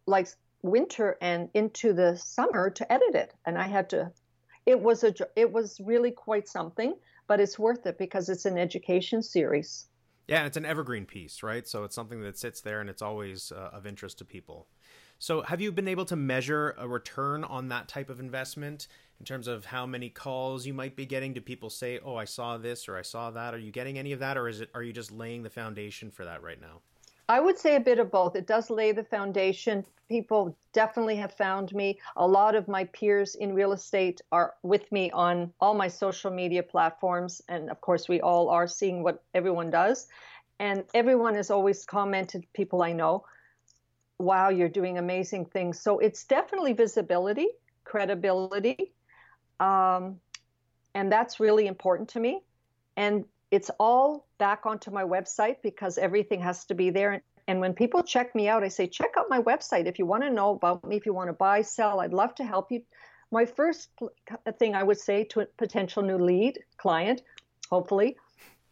like 0.07 0.29
winter 0.63 1.17
and 1.21 1.49
into 1.55 1.93
the 1.93 2.17
summer 2.17 2.71
to 2.71 2.93
edit 2.93 3.15
it. 3.15 3.35
And 3.47 3.59
i 3.59 3.67
had 3.67 3.89
to 3.91 4.13
it 4.67 4.81
was 4.81 5.03
a 5.03 5.15
it 5.35 5.51
was 5.51 5.81
really 5.81 6.11
quite 6.11 6.47
something 6.47 6.95
but 7.27 7.41
it's 7.41 7.59
worth 7.59 7.87
it 7.87 7.97
because 7.99 8.29
it's 8.29 8.45
an 8.45 8.59
education 8.59 9.23
series. 9.23 9.89
Yeah 10.29 10.39
and 10.39 10.47
it's 10.47 10.59
an 10.59 10.67
evergreen 10.67 11.07
piece 11.07 11.43
right? 11.43 11.67
So 11.67 11.85
it's 11.85 11.95
something 11.95 12.21
that 12.21 12.39
sits 12.39 12.61
there 12.61 12.83
and 12.83 12.91
it's 12.91 13.03
always 13.03 13.51
uh, 13.51 13.71
of 13.73 13.87
interest 13.87 14.19
to 14.19 14.27
people 14.27 14.69
so 15.23 15.41
have 15.43 15.61
you 15.61 15.71
been 15.71 15.87
able 15.87 16.05
to 16.05 16.17
measure 16.17 16.75
a 16.79 16.89
return 16.89 17.45
on 17.45 17.69
that 17.69 17.87
type 17.87 18.11
of 18.11 18.19
investment 18.19 18.89
in 19.21 19.25
terms 19.25 19.47
of 19.47 19.65
how 19.65 19.87
many 19.87 20.09
calls 20.09 20.67
you 20.67 20.75
might 20.75 20.97
be 20.97 21.07
getting 21.07 21.33
do 21.33 21.41
people 21.41 21.71
say 21.71 22.01
oh 22.05 22.17
i 22.17 22.25
saw 22.25 22.59
this 22.59 22.89
or 22.89 22.97
i 22.97 23.03
saw 23.03 23.31
that 23.31 23.55
are 23.55 23.59
you 23.59 23.71
getting 23.71 23.99
any 23.99 24.11
of 24.11 24.19
that 24.19 24.37
or 24.37 24.49
is 24.49 24.61
it 24.61 24.69
are 24.75 24.83
you 24.83 24.93
just 24.93 25.13
laying 25.13 25.45
the 25.45 25.51
foundation 25.51 26.11
for 26.11 26.25
that 26.25 26.43
right 26.43 26.61
now 26.61 26.81
I 27.29 27.41
would 27.41 27.57
say 27.57 27.77
a 27.77 27.81
bit 27.81 28.01
of 28.01 28.11
both. 28.11 28.37
It 28.37 28.47
does 28.47 28.69
lay 28.69 28.93
the 28.93 29.05
foundation. 29.05 29.87
People 30.09 30.55
definitely 30.75 31.17
have 31.17 31.33
found 31.33 31.73
me. 31.73 31.99
A 32.17 32.27
lot 32.27 32.55
of 32.55 32.69
my 32.69 32.85
peers 32.87 33.37
in 33.37 33.55
real 33.55 33.73
estate 33.73 34.21
are 34.33 34.55
with 34.63 34.91
me 34.93 35.11
on 35.13 35.51
all 35.61 35.73
my 35.73 35.89
social 35.89 36.31
media 36.31 36.63
platforms. 36.63 37.41
And 37.49 37.71
of 37.71 37.81
course, 37.81 38.07
we 38.07 38.21
all 38.21 38.51
are 38.51 38.67
seeing 38.67 39.03
what 39.03 39.23
everyone 39.33 39.71
does. 39.71 40.09
And 40.59 40.85
everyone 40.93 41.35
has 41.37 41.51
always 41.51 41.87
commented, 41.87 42.45
people 42.53 42.83
I 42.83 42.93
know, 42.93 43.25
wow, 44.19 44.49
you're 44.49 44.69
doing 44.69 44.99
amazing 44.99 45.47
things. 45.47 45.81
So 45.81 45.99
it's 45.99 46.25
definitely 46.25 46.73
visibility, 46.73 47.49
credibility. 47.85 48.93
Um, 49.61 50.21
and 50.95 51.11
that's 51.11 51.41
really 51.41 51.67
important 51.67 52.11
to 52.11 52.21
me. 52.21 52.43
And 52.97 53.25
it's 53.51 53.71
all 53.79 54.27
back 54.39 54.67
onto 54.67 54.91
my 54.91 55.05
website 55.05 55.57
because 55.63 55.99
everything 55.99 56.41
has 56.41 56.65
to 56.67 56.75
be 56.75 56.91
there. 56.91 57.23
And 57.49 57.61
when 57.61 57.75
people 57.75 58.03
check 58.03 58.35
me 58.35 58.49
out, 58.49 58.63
I 58.63 58.69
say, 58.69 58.87
check 58.87 59.11
out 59.19 59.27
my 59.29 59.41
website 59.41 59.87
if 59.87 59.99
you 59.99 60.07
want 60.07 60.23
to 60.23 60.31
know 60.31 60.51
about 60.51 60.87
me, 60.87 60.97
if 60.97 61.07
you 61.07 61.13
want 61.13 61.29
to 61.29 61.35
buy, 61.35 61.63
sell, 61.63 62.01
I'd 62.01 62.13
love 62.13 62.35
to 62.37 62.45
help 62.45 62.71
you. 62.71 62.83
My 63.31 63.47
first 63.47 63.89
thing 64.59 64.75
I 64.75 64.83
would 64.83 64.99
say 64.99 65.25
to 65.25 65.41
a 65.41 65.47
potential 65.47 66.03
new 66.03 66.19
lead 66.19 66.61
client 66.77 67.23
hopefully, 67.73 68.17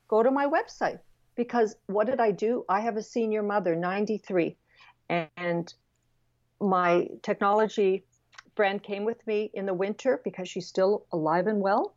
go 0.09 0.23
to 0.23 0.31
my 0.31 0.47
website. 0.47 0.99
Because 1.35 1.75
what 1.87 2.07
did 2.07 2.21
I 2.21 2.33
do? 2.33 2.65
I 2.69 2.81
have 2.81 2.99
a 2.99 3.03
senior 3.03 3.43
mother, 3.43 3.75
93, 3.75 4.57
and 5.37 5.75
my 6.61 7.09
technology 7.23 8.05
friend 8.55 8.83
came 8.83 9.05
with 9.05 9.27
me 9.27 9.51
in 9.55 9.67
the 9.67 9.75
winter 9.75 10.21
because 10.25 10.49
she's 10.49 10.67
still 10.67 11.07
alive 11.13 11.47
and 11.47 11.61
well. 11.61 11.97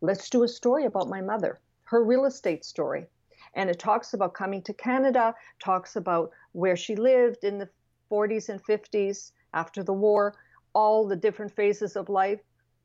Let's 0.00 0.30
do 0.30 0.42
a 0.44 0.48
story 0.48 0.84
about 0.84 1.08
my 1.08 1.20
mother, 1.20 1.60
her 1.84 2.04
real 2.04 2.24
estate 2.24 2.64
story. 2.64 3.06
And 3.54 3.70
it 3.70 3.78
talks 3.78 4.14
about 4.14 4.34
coming 4.34 4.62
to 4.62 4.72
Canada, 4.72 5.34
talks 5.62 5.96
about 5.96 6.30
where 6.52 6.76
she 6.76 6.96
lived 6.96 7.44
in 7.44 7.58
the 7.58 7.68
40s 8.10 8.48
and 8.48 8.62
50s 8.64 9.32
after 9.52 9.82
the 9.82 9.92
war, 9.92 10.34
all 10.74 11.06
the 11.06 11.16
different 11.16 11.54
phases 11.54 11.96
of 11.96 12.08
life, 12.08 12.40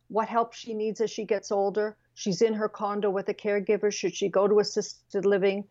what 0.09 0.27
help 0.27 0.53
she 0.53 0.73
needs 0.73 1.01
as 1.01 1.09
she 1.09 1.25
gets 1.25 1.51
older. 1.51 1.97
She's 2.13 2.41
in 2.41 2.53
her 2.53 2.69
condo 2.69 3.09
with 3.09 3.29
a 3.29 3.33
caregiver. 3.33 3.91
Should 3.91 4.15
she 4.15 4.29
go 4.29 4.47
to 4.47 4.59
assisted 4.59 5.25
living? 5.25 5.65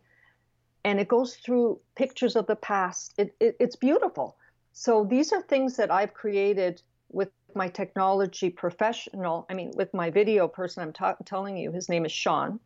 And 0.88 0.98
it 0.98 1.06
goes 1.06 1.34
through 1.34 1.80
pictures 1.96 2.34
of 2.34 2.46
the 2.46 2.56
past. 2.56 3.12
It, 3.18 3.34
it, 3.40 3.56
it's 3.60 3.76
beautiful. 3.76 4.38
So 4.72 5.04
these 5.04 5.34
are 5.34 5.42
things 5.42 5.76
that 5.76 5.90
I've 5.90 6.14
created 6.14 6.80
with 7.10 7.28
my 7.54 7.68
technology 7.68 8.48
professional, 8.48 9.44
I 9.50 9.54
mean, 9.54 9.72
with 9.74 9.92
my 9.92 10.08
video 10.08 10.48
person, 10.48 10.82
I'm 10.82 10.94
ta- 10.94 11.16
telling 11.26 11.58
you, 11.58 11.72
his 11.72 11.90
name 11.90 12.06
is 12.06 12.12
Sean. 12.12 12.58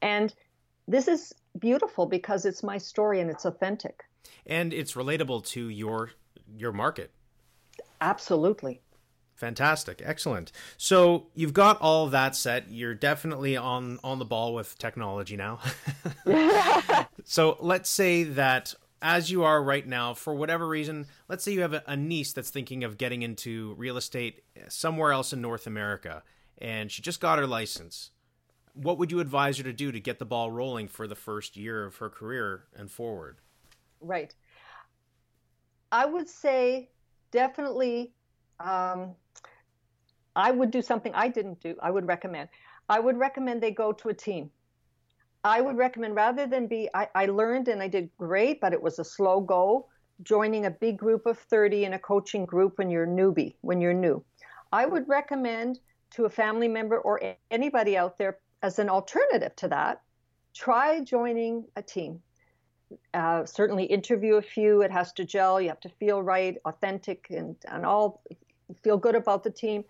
And 0.00 0.32
this 0.86 1.08
is 1.08 1.34
beautiful 1.58 2.06
because 2.06 2.44
it's 2.44 2.62
my 2.62 2.78
story 2.78 3.18
and 3.18 3.28
it's 3.28 3.44
authentic. 3.44 4.04
And 4.46 4.72
it's 4.72 4.92
relatable 4.92 5.44
to 5.46 5.68
your 5.68 6.10
your 6.56 6.70
market. 6.70 7.10
Absolutely. 8.00 8.82
Fantastic. 9.34 10.00
Excellent. 10.04 10.52
So 10.76 11.26
you've 11.34 11.54
got 11.54 11.80
all 11.80 12.06
that 12.08 12.36
set. 12.36 12.70
You're 12.70 12.94
definitely 12.94 13.56
on 13.56 13.98
on 14.04 14.20
the 14.20 14.24
ball 14.24 14.54
with 14.54 14.78
technology 14.78 15.36
now. 15.36 15.58
so 17.24 17.56
let's 17.60 17.88
say 17.88 18.24
that 18.24 18.74
as 19.02 19.30
you 19.30 19.42
are 19.42 19.62
right 19.62 19.86
now, 19.86 20.14
for 20.14 20.34
whatever 20.34 20.66
reason, 20.66 21.06
let's 21.28 21.42
say 21.42 21.52
you 21.52 21.62
have 21.62 21.82
a, 21.86 21.96
niece 21.96 22.32
that's 22.32 22.50
thinking 22.50 22.84
of 22.84 22.96
getting 22.96 23.22
into 23.22 23.74
real 23.74 23.96
estate 23.96 24.44
somewhere 24.68 25.12
else 25.12 25.32
in 25.32 25.40
North 25.40 25.66
America, 25.66 26.22
and 26.58 26.90
she 26.90 27.02
just 27.02 27.20
got 27.20 27.38
her 27.38 27.46
license. 27.46 28.10
What 28.74 28.98
would 28.98 29.10
you 29.10 29.20
advise 29.20 29.58
her 29.58 29.64
to 29.64 29.72
do 29.72 29.90
to 29.92 30.00
get 30.00 30.18
the 30.18 30.24
ball 30.24 30.50
rolling 30.50 30.88
for 30.88 31.06
the 31.06 31.16
first 31.16 31.56
year 31.56 31.84
of 31.84 31.96
her 31.96 32.08
career 32.08 32.64
and 32.76 32.90
forward? 32.90 33.38
Right. 34.00 34.34
I 35.90 36.06
would 36.06 36.28
say 36.28 36.88
definitely. 37.32 38.12
Um, 38.60 39.16
I 40.34 40.50
would 40.50 40.70
do 40.70 40.80
something 40.80 41.12
I 41.14 41.28
didn't 41.28 41.60
do. 41.60 41.74
I 41.82 41.90
would 41.90 42.06
recommend. 42.06 42.48
I 42.88 43.00
would 43.00 43.18
recommend 43.18 43.60
they 43.60 43.72
go 43.72 43.92
to 43.92 44.08
a 44.08 44.14
team 44.14 44.50
I 45.44 45.60
would 45.60 45.76
recommend 45.76 46.14
rather 46.14 46.46
than 46.46 46.66
be, 46.66 46.88
I, 46.94 47.08
I 47.14 47.26
learned 47.26 47.68
and 47.68 47.82
I 47.82 47.88
did 47.88 48.10
great, 48.16 48.60
but 48.60 48.72
it 48.72 48.80
was 48.80 48.98
a 48.98 49.04
slow 49.04 49.40
go, 49.40 49.88
joining 50.22 50.66
a 50.66 50.70
big 50.70 50.98
group 50.98 51.26
of 51.26 51.38
30 51.38 51.84
in 51.84 51.94
a 51.94 51.98
coaching 51.98 52.44
group 52.44 52.78
when 52.78 52.90
you're 52.90 53.06
newbie, 53.06 53.56
when 53.60 53.80
you're 53.80 53.94
new. 53.94 54.24
I 54.72 54.86
would 54.86 55.08
recommend 55.08 55.80
to 56.12 56.26
a 56.26 56.30
family 56.30 56.68
member 56.68 56.98
or 56.98 57.20
anybody 57.50 57.96
out 57.96 58.18
there 58.18 58.38
as 58.62 58.78
an 58.78 58.88
alternative 58.88 59.54
to 59.56 59.68
that, 59.68 60.02
try 60.54 61.00
joining 61.00 61.64
a 61.76 61.82
team. 61.82 62.22
Uh, 63.14 63.44
certainly 63.44 63.84
interview 63.84 64.34
a 64.34 64.42
few. 64.42 64.82
It 64.82 64.90
has 64.90 65.12
to 65.14 65.24
gel. 65.24 65.60
You 65.60 65.68
have 65.68 65.80
to 65.80 65.88
feel 65.88 66.22
right, 66.22 66.56
authentic, 66.66 67.26
and, 67.30 67.56
and 67.68 67.84
all 67.84 68.22
feel 68.82 68.98
good 68.98 69.14
about 69.14 69.42
the 69.42 69.50
team. 69.50 69.84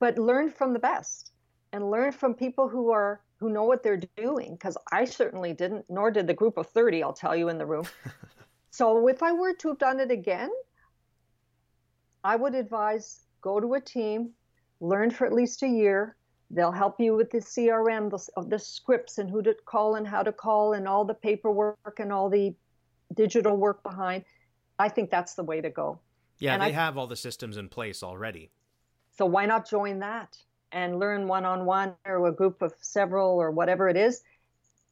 But 0.00 0.18
learn 0.18 0.50
from 0.50 0.72
the 0.72 0.78
best 0.78 1.32
and 1.72 1.90
learn 1.90 2.12
from 2.12 2.34
people 2.34 2.68
who 2.68 2.90
are 2.90 3.20
who 3.38 3.50
know 3.50 3.64
what 3.64 3.82
they're 3.82 4.02
doing 4.16 4.52
because 4.52 4.76
I 4.90 5.04
certainly 5.04 5.52
didn't, 5.52 5.84
nor 5.88 6.10
did 6.10 6.26
the 6.26 6.34
group 6.34 6.56
of 6.56 6.66
30, 6.68 7.02
I'll 7.02 7.12
tell 7.12 7.36
you 7.36 7.48
in 7.48 7.58
the 7.58 7.66
room. 7.66 7.86
so 8.70 9.06
if 9.08 9.22
I 9.22 9.32
were 9.32 9.54
to 9.54 9.68
have 9.68 9.78
done 9.78 10.00
it 10.00 10.10
again, 10.10 10.50
I 12.24 12.36
would 12.36 12.54
advise 12.54 13.20
go 13.40 13.60
to 13.60 13.74
a 13.74 13.80
team, 13.80 14.30
learn 14.80 15.10
for 15.10 15.26
at 15.26 15.32
least 15.32 15.62
a 15.62 15.68
year. 15.68 16.16
They'll 16.50 16.72
help 16.72 16.98
you 16.98 17.14
with 17.14 17.30
the 17.30 17.38
CRM, 17.38 18.10
the, 18.10 18.42
the 18.46 18.58
scripts, 18.58 19.18
and 19.18 19.30
who 19.30 19.42
to 19.42 19.54
call 19.66 19.94
and 19.94 20.06
how 20.06 20.22
to 20.22 20.32
call, 20.32 20.72
and 20.72 20.88
all 20.88 21.04
the 21.04 21.14
paperwork 21.14 22.00
and 22.00 22.12
all 22.12 22.30
the 22.30 22.54
digital 23.14 23.56
work 23.56 23.82
behind. 23.82 24.24
I 24.78 24.88
think 24.88 25.10
that's 25.10 25.34
the 25.34 25.44
way 25.44 25.60
to 25.60 25.70
go. 25.70 26.00
Yeah, 26.38 26.54
and 26.54 26.62
they 26.62 26.68
I, 26.68 26.70
have 26.72 26.96
all 26.96 27.06
the 27.06 27.16
systems 27.16 27.56
in 27.56 27.68
place 27.68 28.02
already. 28.02 28.50
So 29.16 29.26
why 29.26 29.46
not 29.46 29.68
join 29.68 29.98
that? 29.98 30.38
And 30.72 30.98
learn 30.98 31.28
one 31.28 31.44
on 31.44 31.64
one 31.64 31.94
or 32.04 32.26
a 32.26 32.32
group 32.32 32.62
of 32.62 32.74
several 32.80 33.30
or 33.30 33.50
whatever 33.50 33.88
it 33.88 33.96
is, 33.96 34.22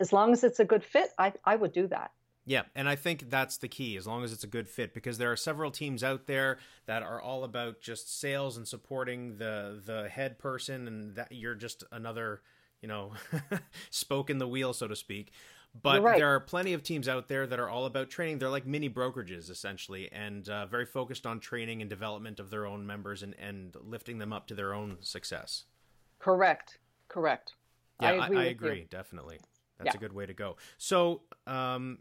as 0.01 0.13
long 0.13 0.33
as 0.33 0.45
it's 0.45 0.61
a 0.61 0.65
good 0.65 0.85
fit, 0.85 1.11
I, 1.19 1.33
I 1.45 1.57
would 1.57 1.73
do 1.73 1.87
that. 1.89 2.13
Yeah, 2.49 2.63
and 2.77 2.89
I 2.89 2.95
think 2.95 3.29
that's 3.29 3.57
the 3.57 3.67
key, 3.67 3.97
as 3.97 4.07
long 4.07 4.23
as 4.23 4.33
it's 4.33 4.45
a 4.45 4.49
good 4.49 4.69
fit, 4.69 4.95
because 4.95 5.19
there 5.19 5.33
are 5.33 5.37
several 5.37 5.73
teams 5.73 6.05
out 6.05 6.27
there 6.27 6.59
that 6.87 7.03
are 7.03 7.21
all 7.21 7.43
about 7.43 7.81
just 7.81 8.21
sales 8.21 8.57
and 8.57 8.69
supporting 8.69 9.39
the 9.39 9.83
the 9.85 10.09
head 10.09 10.39
person, 10.39 10.87
and 10.87 11.17
that 11.17 11.33
you're 11.33 11.57
just 11.57 11.83
another, 11.91 12.43
you 12.81 12.87
know, 12.87 13.15
spoke 13.91 14.31
in 14.31 14.39
the 14.39 14.47
wheel, 14.47 14.73
so 14.73 14.87
to 14.87 14.95
speak. 14.95 15.33
But 15.83 16.03
right. 16.03 16.19
there 16.19 16.35
are 16.35 16.41
plenty 16.41 16.73
of 16.73 16.83
teams 16.83 17.09
out 17.09 17.29
there 17.29 17.47
that 17.47 17.59
are 17.59 17.69
all 17.69 17.87
about 17.87 18.09
training. 18.09 18.39
They're 18.39 18.51
like 18.51 18.67
mini 18.67 18.89
brokerages, 18.89 19.51
essentially, 19.51 20.11
and 20.13 20.49
uh, 20.49 20.67
very 20.67 20.87
focused 20.87 21.27
on 21.27 21.41
training 21.41 21.81
and 21.81 21.91
development 21.91 22.41
of 22.41 22.51
their 22.51 22.67
own 22.67 22.87
members 22.87 23.23
and, 23.23 23.35
and 23.39 23.77
lifting 23.83 24.19
them 24.19 24.33
up 24.33 24.47
to 24.49 24.55
their 24.55 24.73
own 24.73 24.99
success. 25.01 25.65
Correct. 26.19 26.79
Correct. 27.09 27.55
Yeah, 28.01 28.11
I 28.11 28.27
agree. 28.27 28.39
I, 28.39 28.41
I 28.43 28.45
agree 28.45 28.87
definitely. 28.89 29.39
That's 29.79 29.95
yeah. 29.95 29.99
a 29.99 30.01
good 30.01 30.13
way 30.13 30.27
to 30.27 30.35
go. 30.35 30.57
So, 30.79 31.23
um, 31.47 31.99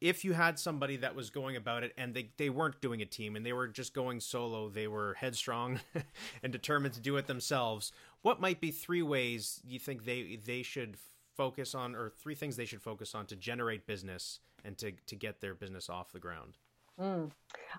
if 0.00 0.22
you 0.22 0.34
had 0.34 0.58
somebody 0.58 0.96
that 0.98 1.14
was 1.14 1.30
going 1.30 1.56
about 1.56 1.82
it 1.82 1.94
and 1.96 2.12
they, 2.12 2.30
they 2.36 2.50
weren't 2.50 2.78
doing 2.82 3.00
a 3.00 3.06
team 3.06 3.36
and 3.36 3.46
they 3.46 3.54
were 3.54 3.66
just 3.66 3.94
going 3.94 4.20
solo, 4.20 4.68
they 4.68 4.86
were 4.86 5.14
headstrong 5.14 5.80
and 6.42 6.52
determined 6.52 6.92
to 6.94 7.00
do 7.00 7.16
it 7.16 7.26
themselves, 7.26 7.90
what 8.20 8.38
might 8.38 8.60
be 8.60 8.70
three 8.70 9.02
ways 9.02 9.62
you 9.66 9.78
think 9.78 10.04
they 10.04 10.38
they 10.44 10.62
should 10.62 10.98
focus 11.36 11.74
on, 11.74 11.94
or 11.94 12.10
three 12.10 12.34
things 12.34 12.56
they 12.56 12.64
should 12.64 12.82
focus 12.82 13.14
on 13.14 13.26
to 13.26 13.36
generate 13.36 13.86
business 13.86 14.40
and 14.64 14.76
to, 14.78 14.92
to 15.06 15.16
get 15.16 15.40
their 15.40 15.54
business 15.54 15.88
off 15.90 16.12
the 16.12 16.20
ground? 16.20 16.56
Mm. 17.00 17.30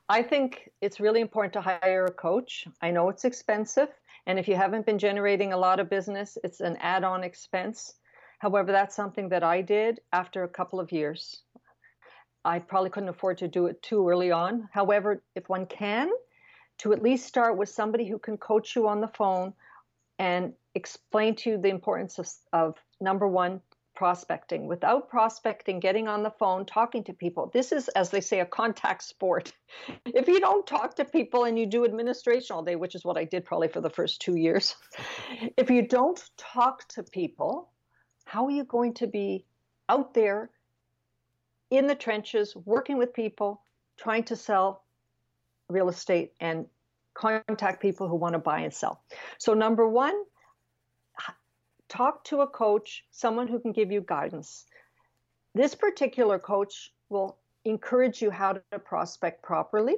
I 0.09 0.21
think 0.21 0.69
it's 0.81 0.99
really 0.99 1.21
important 1.21 1.53
to 1.53 1.61
hire 1.61 2.05
a 2.05 2.11
coach. 2.11 2.67
I 2.81 2.91
know 2.91 3.09
it's 3.09 3.25
expensive, 3.25 3.89
and 4.27 4.37
if 4.37 4.47
you 4.47 4.55
haven't 4.55 4.85
been 4.85 4.99
generating 4.99 5.53
a 5.53 5.57
lot 5.57 5.79
of 5.79 5.89
business, 5.89 6.37
it's 6.43 6.59
an 6.59 6.77
add 6.81 7.03
on 7.03 7.23
expense. 7.23 7.93
However, 8.39 8.71
that's 8.71 8.95
something 8.95 9.29
that 9.29 9.43
I 9.43 9.61
did 9.61 10.01
after 10.11 10.43
a 10.43 10.49
couple 10.49 10.79
of 10.79 10.91
years. 10.91 11.41
I 12.43 12.59
probably 12.59 12.89
couldn't 12.89 13.09
afford 13.09 13.37
to 13.39 13.47
do 13.47 13.67
it 13.67 13.81
too 13.81 14.07
early 14.07 14.31
on. 14.31 14.69
However, 14.71 15.23
if 15.35 15.49
one 15.49 15.65
can, 15.65 16.11
to 16.79 16.93
at 16.93 17.01
least 17.01 17.25
start 17.25 17.57
with 17.57 17.69
somebody 17.69 18.05
who 18.05 18.19
can 18.19 18.37
coach 18.37 18.75
you 18.75 18.87
on 18.87 19.01
the 19.01 19.07
phone 19.07 19.53
and 20.19 20.53
explain 20.75 21.35
to 21.35 21.51
you 21.51 21.57
the 21.57 21.69
importance 21.69 22.19
of, 22.19 22.29
of 22.53 22.75
number 23.01 23.27
one, 23.27 23.61
prospecting. 23.95 24.67
Without 24.67 25.09
prospecting, 25.09 25.79
getting 25.79 26.07
on 26.07 26.21
the 26.21 26.29
phone, 26.29 26.65
talking 26.65 27.03
to 27.05 27.13
people, 27.13 27.49
this 27.53 27.71
is, 27.71 27.87
as 27.89 28.09
they 28.09 28.21
say, 28.21 28.41
a 28.41 28.45
contact 28.45 29.03
sport. 29.03 29.53
If 30.05 30.27
you 30.27 30.39
don't 30.39 30.65
talk 30.65 30.95
to 30.95 31.05
people 31.05 31.45
and 31.45 31.57
you 31.57 31.65
do 31.65 31.83
administration 31.85 32.55
all 32.55 32.63
day, 32.63 32.75
which 32.75 32.95
is 32.95 33.03
what 33.03 33.17
I 33.17 33.25
did 33.25 33.45
probably 33.45 33.67
for 33.67 33.81
the 33.81 33.89
first 33.89 34.21
two 34.21 34.35
years, 34.35 34.75
if 35.57 35.69
you 35.69 35.87
don't 35.87 36.21
talk 36.37 36.87
to 36.89 37.03
people, 37.03 37.69
how 38.25 38.45
are 38.45 38.51
you 38.51 38.63
going 38.63 38.93
to 38.95 39.07
be 39.07 39.45
out 39.89 40.13
there 40.13 40.49
in 41.69 41.87
the 41.87 41.95
trenches, 41.95 42.55
working 42.55 42.97
with 42.97 43.13
people, 43.13 43.61
trying 43.97 44.23
to 44.25 44.35
sell 44.35 44.83
real 45.69 45.89
estate 45.89 46.33
and 46.39 46.65
contact 47.13 47.81
people 47.81 48.07
who 48.07 48.15
want 48.15 48.33
to 48.33 48.39
buy 48.39 48.59
and 48.59 48.73
sell? 48.73 49.03
So, 49.37 49.53
number 49.53 49.87
one, 49.87 50.15
talk 51.89 52.23
to 52.25 52.41
a 52.41 52.47
coach, 52.47 53.05
someone 53.11 53.47
who 53.47 53.59
can 53.59 53.71
give 53.71 53.91
you 53.91 54.01
guidance. 54.01 54.65
This 55.53 55.75
particular 55.75 56.39
coach 56.39 56.91
will 57.09 57.37
encourage 57.63 58.21
you 58.21 58.29
how 58.29 58.53
to 58.53 58.79
prospect 58.79 59.41
properly. 59.41 59.95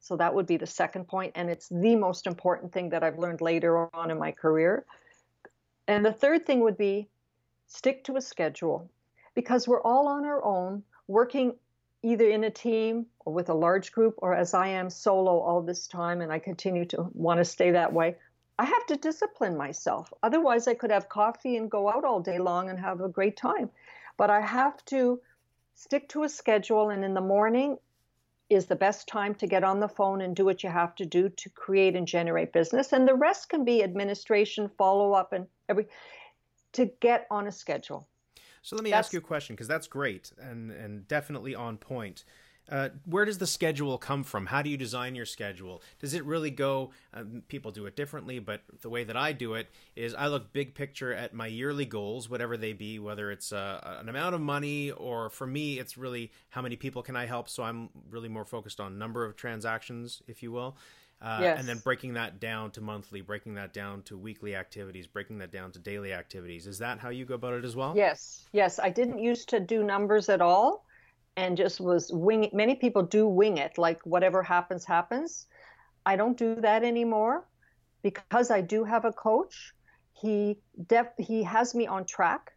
So 0.00 0.16
that 0.16 0.34
would 0.34 0.46
be 0.46 0.56
the 0.56 0.66
second 0.66 1.06
point, 1.06 1.32
and 1.36 1.48
it's 1.48 1.68
the 1.68 1.94
most 1.94 2.26
important 2.26 2.72
thing 2.72 2.88
that 2.90 3.04
I've 3.04 3.18
learned 3.18 3.40
later 3.40 3.88
on 3.94 4.10
in 4.10 4.18
my 4.18 4.32
career. 4.32 4.84
And 5.86 6.04
the 6.04 6.12
third 6.12 6.44
thing 6.44 6.60
would 6.60 6.76
be 6.76 7.08
stick 7.66 8.04
to 8.04 8.16
a 8.16 8.20
schedule 8.20 8.90
because 9.34 9.66
we're 9.66 9.82
all 9.82 10.08
on 10.08 10.24
our 10.24 10.44
own 10.44 10.82
working 11.06 11.54
either 12.02 12.28
in 12.28 12.44
a 12.44 12.50
team 12.50 13.06
or 13.20 13.32
with 13.32 13.48
a 13.48 13.54
large 13.54 13.92
group 13.92 14.14
or 14.18 14.34
as 14.34 14.54
I 14.54 14.68
am 14.68 14.90
solo 14.90 15.38
all 15.38 15.62
this 15.62 15.86
time 15.86 16.20
and 16.20 16.32
I 16.32 16.38
continue 16.38 16.84
to 16.86 17.08
want 17.14 17.38
to 17.38 17.44
stay 17.44 17.70
that 17.70 17.92
way. 17.92 18.16
I 18.58 18.64
have 18.64 18.86
to 18.86 18.96
discipline 18.96 19.56
myself. 19.56 20.12
Otherwise, 20.22 20.68
I 20.68 20.74
could 20.74 20.90
have 20.90 21.08
coffee 21.08 21.56
and 21.56 21.70
go 21.70 21.88
out 21.88 22.04
all 22.04 22.20
day 22.20 22.38
long 22.38 22.68
and 22.68 22.78
have 22.78 23.00
a 23.00 23.08
great 23.08 23.36
time. 23.36 23.70
But 24.16 24.30
I 24.30 24.40
have 24.40 24.84
to 24.86 25.20
stick 25.74 26.08
to 26.10 26.24
a 26.24 26.28
schedule, 26.28 26.90
and 26.90 27.04
in 27.04 27.14
the 27.14 27.20
morning 27.20 27.78
is 28.50 28.66
the 28.66 28.76
best 28.76 29.08
time 29.08 29.34
to 29.36 29.46
get 29.46 29.64
on 29.64 29.80
the 29.80 29.88
phone 29.88 30.20
and 30.20 30.36
do 30.36 30.44
what 30.44 30.62
you 30.62 30.68
have 30.68 30.94
to 30.96 31.06
do 31.06 31.30
to 31.30 31.48
create 31.50 31.96
and 31.96 32.06
generate 32.06 32.52
business. 32.52 32.92
And 32.92 33.08
the 33.08 33.14
rest 33.14 33.48
can 33.48 33.64
be 33.64 33.82
administration, 33.82 34.70
follow 34.76 35.12
up, 35.12 35.32
and 35.32 35.46
every. 35.68 35.86
to 36.72 36.86
get 37.00 37.26
on 37.30 37.46
a 37.46 37.52
schedule. 37.52 38.08
So 38.62 38.76
let 38.76 38.84
me 38.84 38.90
that's, 38.90 39.08
ask 39.08 39.12
you 39.12 39.18
a 39.18 39.22
question 39.22 39.56
because 39.56 39.68
that's 39.68 39.86
great 39.86 40.32
and 40.38 40.70
and 40.70 41.06
definitely 41.08 41.54
on 41.54 41.76
point. 41.78 42.24
Uh, 42.70 42.90
where 43.04 43.24
does 43.24 43.38
the 43.38 43.46
schedule 43.46 43.98
come 43.98 44.22
from? 44.22 44.46
How 44.46 44.62
do 44.62 44.70
you 44.70 44.76
design 44.76 45.14
your 45.14 45.26
schedule? 45.26 45.82
Does 46.00 46.14
it 46.14 46.24
really 46.24 46.50
go? 46.50 46.90
Um, 47.12 47.42
people 47.48 47.70
do 47.70 47.86
it 47.86 47.96
differently, 47.96 48.38
but 48.38 48.62
the 48.80 48.88
way 48.88 49.04
that 49.04 49.16
I 49.16 49.32
do 49.32 49.54
it 49.54 49.68
is 49.96 50.14
I 50.14 50.28
look 50.28 50.52
big 50.52 50.74
picture 50.74 51.12
at 51.12 51.34
my 51.34 51.48
yearly 51.48 51.84
goals, 51.84 52.30
whatever 52.30 52.56
they 52.56 52.72
be, 52.72 52.98
whether 52.98 53.30
it's 53.30 53.52
uh, 53.52 53.98
an 54.00 54.08
amount 54.08 54.34
of 54.34 54.40
money 54.40 54.92
or 54.92 55.28
for 55.28 55.46
me, 55.46 55.78
it's 55.78 55.98
really 55.98 56.30
how 56.50 56.62
many 56.62 56.76
people 56.76 57.02
can 57.02 57.16
I 57.16 57.26
help. 57.26 57.48
So 57.48 57.62
I'm 57.62 57.90
really 58.10 58.28
more 58.28 58.44
focused 58.44 58.80
on 58.80 58.96
number 58.96 59.24
of 59.24 59.36
transactions, 59.36 60.22
if 60.28 60.42
you 60.42 60.52
will. 60.52 60.76
Uh, 61.20 61.38
yes. 61.40 61.58
and 61.60 61.68
then 61.68 61.78
breaking 61.78 62.14
that 62.14 62.40
down 62.40 62.68
to 62.68 62.80
monthly, 62.80 63.20
breaking 63.20 63.54
that 63.54 63.72
down 63.72 64.02
to 64.02 64.16
weekly 64.16 64.56
activities, 64.56 65.06
breaking 65.06 65.38
that 65.38 65.52
down 65.52 65.70
to 65.70 65.78
daily 65.78 66.12
activities. 66.12 66.66
Is 66.66 66.78
that 66.78 66.98
how 66.98 67.10
you 67.10 67.24
go 67.24 67.34
about 67.34 67.54
it 67.54 67.64
as 67.64 67.76
well? 67.76 67.92
Yes, 67.94 68.48
yes. 68.52 68.80
I 68.80 68.90
didn't 68.90 69.20
used 69.20 69.48
to 69.50 69.60
do 69.60 69.84
numbers 69.84 70.28
at 70.28 70.40
all, 70.40 70.84
and 71.36 71.56
just 71.56 71.80
was 71.80 72.10
wing. 72.12 72.50
Many 72.52 72.74
people 72.74 73.02
do 73.02 73.26
wing 73.26 73.58
it, 73.58 73.78
like 73.78 74.00
whatever 74.04 74.42
happens, 74.42 74.84
happens. 74.84 75.46
I 76.04 76.16
don't 76.16 76.36
do 76.36 76.56
that 76.56 76.84
anymore 76.84 77.46
because 78.02 78.50
I 78.50 78.60
do 78.60 78.84
have 78.84 79.04
a 79.04 79.12
coach. 79.12 79.72
He 80.12 80.58
def- 80.86 81.18
he 81.18 81.42
has 81.42 81.74
me 81.74 81.86
on 81.86 82.04
track. 82.04 82.52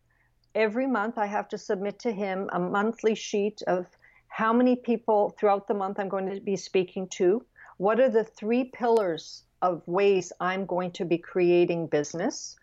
Every 0.54 0.88
month, 0.88 1.18
I 1.18 1.26
have 1.26 1.48
to 1.50 1.58
submit 1.58 2.00
to 2.00 2.12
him 2.12 2.50
a 2.54 2.60
monthly 2.60 3.16
sheet 3.16 3.62
of 3.68 3.88
how 4.28 4.54
many 4.54 4.76
people 4.76 5.30
throughout 5.38 5.68
the 5.68 5.74
month 5.74 6.00
I'm 6.00 6.10
going 6.10 6.30
to 6.30 6.42
be 6.42 6.56
speaking 6.56 7.08
to 7.10 7.46
what 7.78 8.00
are 8.00 8.10
the 8.10 8.24
three 8.24 8.66
pillars 8.66 9.44
of 9.62 9.86
ways 9.88 10.32
I'm 10.40 10.66
going 10.66 10.92
to 10.92 11.06
be 11.06 11.18
creating 11.18 11.88
business? 11.88 12.56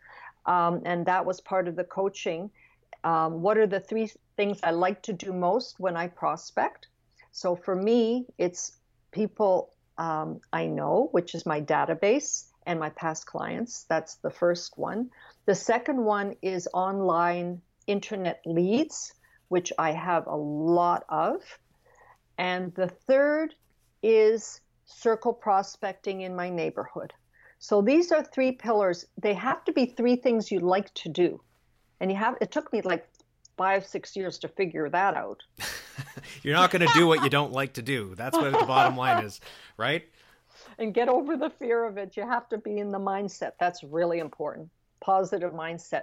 Um, 0.47 0.83
and 0.85 1.07
that 1.07 1.25
was 1.25 1.41
part 1.41 1.69
of 1.69 1.77
the 1.77 1.85
coaching. 1.85 2.51
Um, 3.05 3.43
what 3.43 3.59
are 3.59 3.67
the 3.67 3.81
three 3.81 4.11
things 4.37 4.61
I 4.63 4.71
like 4.71 5.03
to 5.03 5.13
do 5.13 5.33
most 5.33 5.81
when 5.81 5.97
I 5.97 6.09
prospect? 6.09 6.89
So 7.33 7.57
for 7.57 7.75
me, 7.75 8.27
it's 8.39 8.77
people 9.11 9.73
um, 9.99 10.41
I 10.53 10.67
know, 10.67 11.09
which 11.13 11.35
is 11.35 11.47
my 11.47 11.61
database 11.61 12.47
and 12.67 12.79
my 12.79 12.91
past 12.91 13.27
clients. 13.27 13.85
That's 13.85 14.17
the 14.17 14.31
first 14.31 14.79
one. 14.79 15.11
The 15.47 15.55
second 15.55 16.03
one 16.05 16.37
is 16.43 16.69
online 16.73 17.61
internet 17.87 18.41
leads, 18.47 19.13
which 19.49 19.73
I 19.79 19.93
have 19.93 20.27
a 20.27 20.37
lot 20.37 21.05
of. 21.09 21.43
And 22.39 22.75
the 22.75 22.89
third 22.89 23.55
is 24.03 24.61
circle 24.85 25.33
prospecting 25.33 26.23
in 26.23 26.35
my 26.35 26.51
neighborhood. 26.51 27.13
So 27.59 27.83
these 27.83 28.11
are 28.13 28.25
three 28.25 28.53
pillars. 28.53 29.07
They 29.21 29.35
have 29.35 29.65
to 29.65 29.73
be 29.73 29.87
three 29.87 30.17
things 30.17 30.51
you 30.51 30.61
like 30.61 30.93
to 30.95 31.09
do. 31.09 31.41
And 32.03 32.11
you 32.11 32.17
have 32.17 32.37
it 32.41 32.51
took 32.51 32.73
me 32.73 32.83
like 32.83 33.09
5 33.57 33.87
6 33.87 34.17
years 34.17 34.39
to 34.41 34.49
figure 34.49 34.91
that 34.91 35.17
out. 35.17 35.41
You're 36.43 36.57
not 36.57 36.73
going 36.73 36.85
to 36.85 36.93
do 36.95 37.07
what 37.07 37.23
you 37.23 37.31
don't 37.31 37.53
like 37.53 37.75
to 37.75 37.83
do. 37.83 38.15
That's 38.17 38.37
what 38.37 38.53
the 38.59 38.67
bottom 38.67 38.97
line 38.97 39.25
is, 39.25 39.41
right? 39.77 40.03
And 40.79 40.93
get 40.93 41.09
over 41.09 41.37
the 41.37 41.51
fear 41.51 41.85
of 41.85 41.99
it. 41.99 42.17
You 42.17 42.27
have 42.27 42.49
to 42.49 42.59
be 42.59 42.79
in 42.79 42.91
the 42.91 42.99
mindset. 42.99 43.53
That's 43.61 43.85
really 43.85 44.19
important. 44.19 44.69
Positive 45.01 45.53
mindset. 45.53 46.03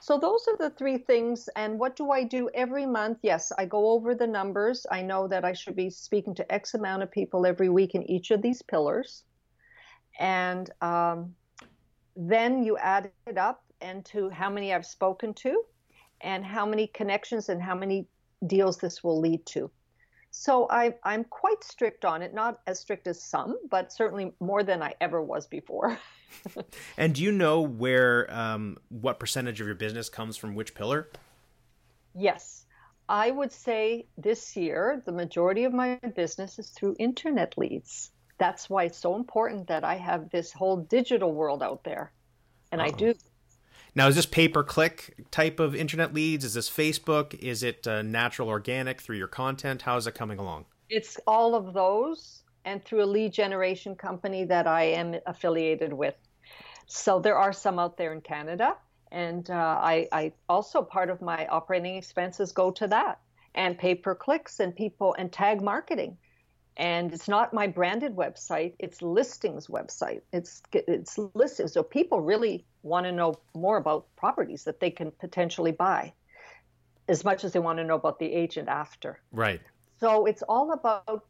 So 0.00 0.18
those 0.18 0.46
are 0.48 0.56
the 0.56 0.70
three 0.70 0.96
things. 0.96 1.50
And 1.56 1.78
what 1.78 1.94
do 1.94 2.10
I 2.10 2.24
do 2.24 2.48
every 2.54 2.86
month? 2.86 3.18
Yes, 3.22 3.52
I 3.58 3.66
go 3.66 3.90
over 3.90 4.14
the 4.14 4.26
numbers. 4.26 4.86
I 4.90 5.02
know 5.02 5.28
that 5.28 5.44
I 5.44 5.52
should 5.52 5.76
be 5.76 5.90
speaking 5.90 6.34
to 6.36 6.52
X 6.52 6.72
amount 6.72 7.02
of 7.02 7.10
people 7.10 7.44
every 7.44 7.68
week 7.68 7.94
in 7.94 8.02
each 8.10 8.30
of 8.30 8.40
these 8.40 8.62
pillars. 8.62 9.24
And 10.18 10.70
um, 10.80 11.34
then 12.16 12.62
you 12.62 12.78
add 12.78 13.10
it 13.26 13.36
up 13.36 13.63
and 13.84 14.04
to 14.06 14.30
how 14.30 14.50
many 14.50 14.72
I've 14.72 14.86
spoken 14.86 15.34
to 15.34 15.62
and 16.20 16.44
how 16.44 16.64
many 16.66 16.86
connections 16.88 17.48
and 17.48 17.62
how 17.62 17.74
many 17.74 18.06
deals 18.46 18.78
this 18.78 19.04
will 19.04 19.20
lead 19.20 19.44
to. 19.46 19.70
So 20.30 20.66
I, 20.68 20.94
I'm 21.04 21.22
quite 21.22 21.62
strict 21.62 22.04
on 22.04 22.20
it, 22.22 22.34
not 22.34 22.60
as 22.66 22.80
strict 22.80 23.06
as 23.06 23.22
some, 23.22 23.56
but 23.70 23.92
certainly 23.92 24.32
more 24.40 24.64
than 24.64 24.82
I 24.82 24.94
ever 25.00 25.22
was 25.22 25.46
before. 25.46 25.96
and 26.96 27.14
do 27.14 27.22
you 27.22 27.30
know 27.30 27.60
where 27.60 28.26
um, 28.34 28.78
what 28.88 29.20
percentage 29.20 29.60
of 29.60 29.68
your 29.68 29.76
business 29.76 30.08
comes 30.08 30.36
from 30.36 30.56
which 30.56 30.74
pillar? 30.74 31.08
Yes. 32.16 32.66
I 33.08 33.30
would 33.30 33.52
say 33.52 34.06
this 34.16 34.56
year 34.56 35.02
the 35.04 35.12
majority 35.12 35.64
of 35.64 35.72
my 35.72 36.00
business 36.16 36.58
is 36.58 36.70
through 36.70 36.96
internet 36.98 37.56
leads. 37.56 38.10
That's 38.38 38.68
why 38.68 38.84
it's 38.84 38.98
so 38.98 39.14
important 39.14 39.68
that 39.68 39.84
I 39.84 39.96
have 39.96 40.30
this 40.30 40.52
whole 40.52 40.78
digital 40.78 41.32
world 41.32 41.62
out 41.62 41.84
there. 41.84 42.12
And 42.72 42.80
Uh-oh. 42.80 42.88
I 42.88 42.90
do. 42.90 43.14
Now, 43.96 44.08
is 44.08 44.16
this 44.16 44.26
pay 44.26 44.48
per 44.48 44.64
click 44.64 45.14
type 45.30 45.60
of 45.60 45.74
internet 45.74 46.12
leads? 46.12 46.44
Is 46.44 46.54
this 46.54 46.68
Facebook? 46.68 47.34
Is 47.34 47.62
it 47.62 47.86
uh, 47.86 48.02
natural 48.02 48.48
organic 48.48 49.00
through 49.00 49.18
your 49.18 49.28
content? 49.28 49.82
How 49.82 49.96
is 49.96 50.06
it 50.06 50.14
coming 50.14 50.38
along? 50.38 50.64
It's 50.90 51.18
all 51.26 51.54
of 51.54 51.72
those 51.72 52.42
and 52.64 52.84
through 52.84 53.04
a 53.04 53.06
lead 53.06 53.32
generation 53.32 53.94
company 53.94 54.44
that 54.44 54.66
I 54.66 54.84
am 54.84 55.14
affiliated 55.26 55.92
with. 55.92 56.14
So 56.86 57.20
there 57.20 57.38
are 57.38 57.52
some 57.52 57.78
out 57.78 57.96
there 57.96 58.12
in 58.12 58.20
Canada, 58.20 58.76
and 59.12 59.48
uh, 59.48 59.54
I, 59.54 60.08
I 60.12 60.32
also 60.48 60.82
part 60.82 61.08
of 61.08 61.22
my 61.22 61.46
operating 61.46 61.96
expenses 61.96 62.52
go 62.52 62.70
to 62.72 62.88
that 62.88 63.20
and 63.54 63.78
pay 63.78 63.94
per 63.94 64.14
clicks 64.14 64.60
and 64.60 64.74
people 64.74 65.14
and 65.18 65.32
tag 65.32 65.62
marketing. 65.62 66.16
And 66.76 67.12
it's 67.12 67.28
not 67.28 67.54
my 67.54 67.66
branded 67.68 68.16
website; 68.16 68.74
it's 68.78 69.00
listings 69.00 69.68
website. 69.68 70.22
It's 70.32 70.62
it's 70.72 71.18
listings, 71.34 71.72
so 71.72 71.82
people 71.82 72.20
really 72.20 72.66
want 72.82 73.06
to 73.06 73.12
know 73.12 73.34
more 73.54 73.76
about 73.76 74.06
properties 74.16 74.64
that 74.64 74.80
they 74.80 74.90
can 74.90 75.12
potentially 75.12 75.70
buy, 75.72 76.12
as 77.08 77.24
much 77.24 77.44
as 77.44 77.52
they 77.52 77.60
want 77.60 77.78
to 77.78 77.84
know 77.84 77.94
about 77.94 78.18
the 78.18 78.32
agent 78.32 78.68
after. 78.68 79.20
Right. 79.30 79.60
So 80.00 80.26
it's 80.26 80.42
all 80.42 80.72
about 80.72 81.24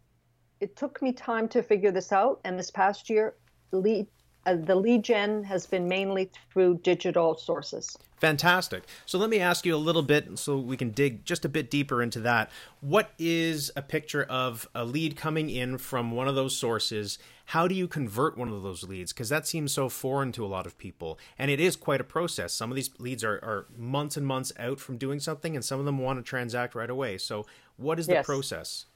it 0.60 0.76
took 0.76 1.02
me 1.02 1.12
time 1.12 1.48
to 1.48 1.62
figure 1.62 1.90
this 1.90 2.10
out, 2.10 2.40
and 2.44 2.58
this 2.58 2.70
past 2.70 3.10
year, 3.10 3.34
lead 3.72 4.06
uh, 4.46 4.56
the 4.56 4.74
lead 4.74 5.02
gen 5.02 5.44
has 5.44 5.66
been 5.66 5.88
mainly 5.88 6.30
through 6.52 6.78
digital 6.82 7.36
sources. 7.36 7.96
Fantastic. 8.24 8.84
So 9.04 9.18
let 9.18 9.28
me 9.28 9.38
ask 9.38 9.66
you 9.66 9.74
a 9.74 9.76
little 9.76 10.02
bit 10.02 10.38
so 10.38 10.56
we 10.56 10.76
can 10.76 10.92
dig 10.92 11.24
just 11.24 11.44
a 11.44 11.48
bit 11.48 11.70
deeper 11.70 12.02
into 12.02 12.20
that. 12.20 12.50
What 12.80 13.10
is 13.18 13.70
a 13.76 13.82
picture 13.82 14.22
of 14.22 14.68
a 14.74 14.84
lead 14.84 15.16
coming 15.16 15.50
in 15.50 15.78
from 15.78 16.12
one 16.12 16.28
of 16.28 16.34
those 16.34 16.56
sources? 16.56 17.18
How 17.46 17.68
do 17.68 17.74
you 17.74 17.86
convert 17.86 18.38
one 18.38 18.48
of 18.48 18.62
those 18.62 18.84
leads? 18.84 19.12
Because 19.12 19.28
that 19.28 19.46
seems 19.46 19.72
so 19.72 19.88
foreign 19.88 20.32
to 20.32 20.44
a 20.44 20.48
lot 20.48 20.64
of 20.64 20.78
people. 20.78 21.18
And 21.38 21.50
it 21.50 21.60
is 21.60 21.76
quite 21.76 22.00
a 22.00 22.04
process. 22.04 22.54
Some 22.54 22.70
of 22.70 22.76
these 22.76 22.90
leads 22.98 23.22
are, 23.24 23.34
are 23.42 23.66
months 23.76 24.16
and 24.16 24.26
months 24.26 24.52
out 24.58 24.80
from 24.80 24.96
doing 24.96 25.20
something, 25.20 25.54
and 25.54 25.64
some 25.64 25.78
of 25.78 25.84
them 25.84 25.98
want 25.98 26.18
to 26.18 26.22
transact 26.22 26.74
right 26.74 26.88
away. 26.88 27.18
So, 27.18 27.44
what 27.76 27.98
is 27.98 28.06
the 28.06 28.14
yes. 28.14 28.24
process? 28.24 28.86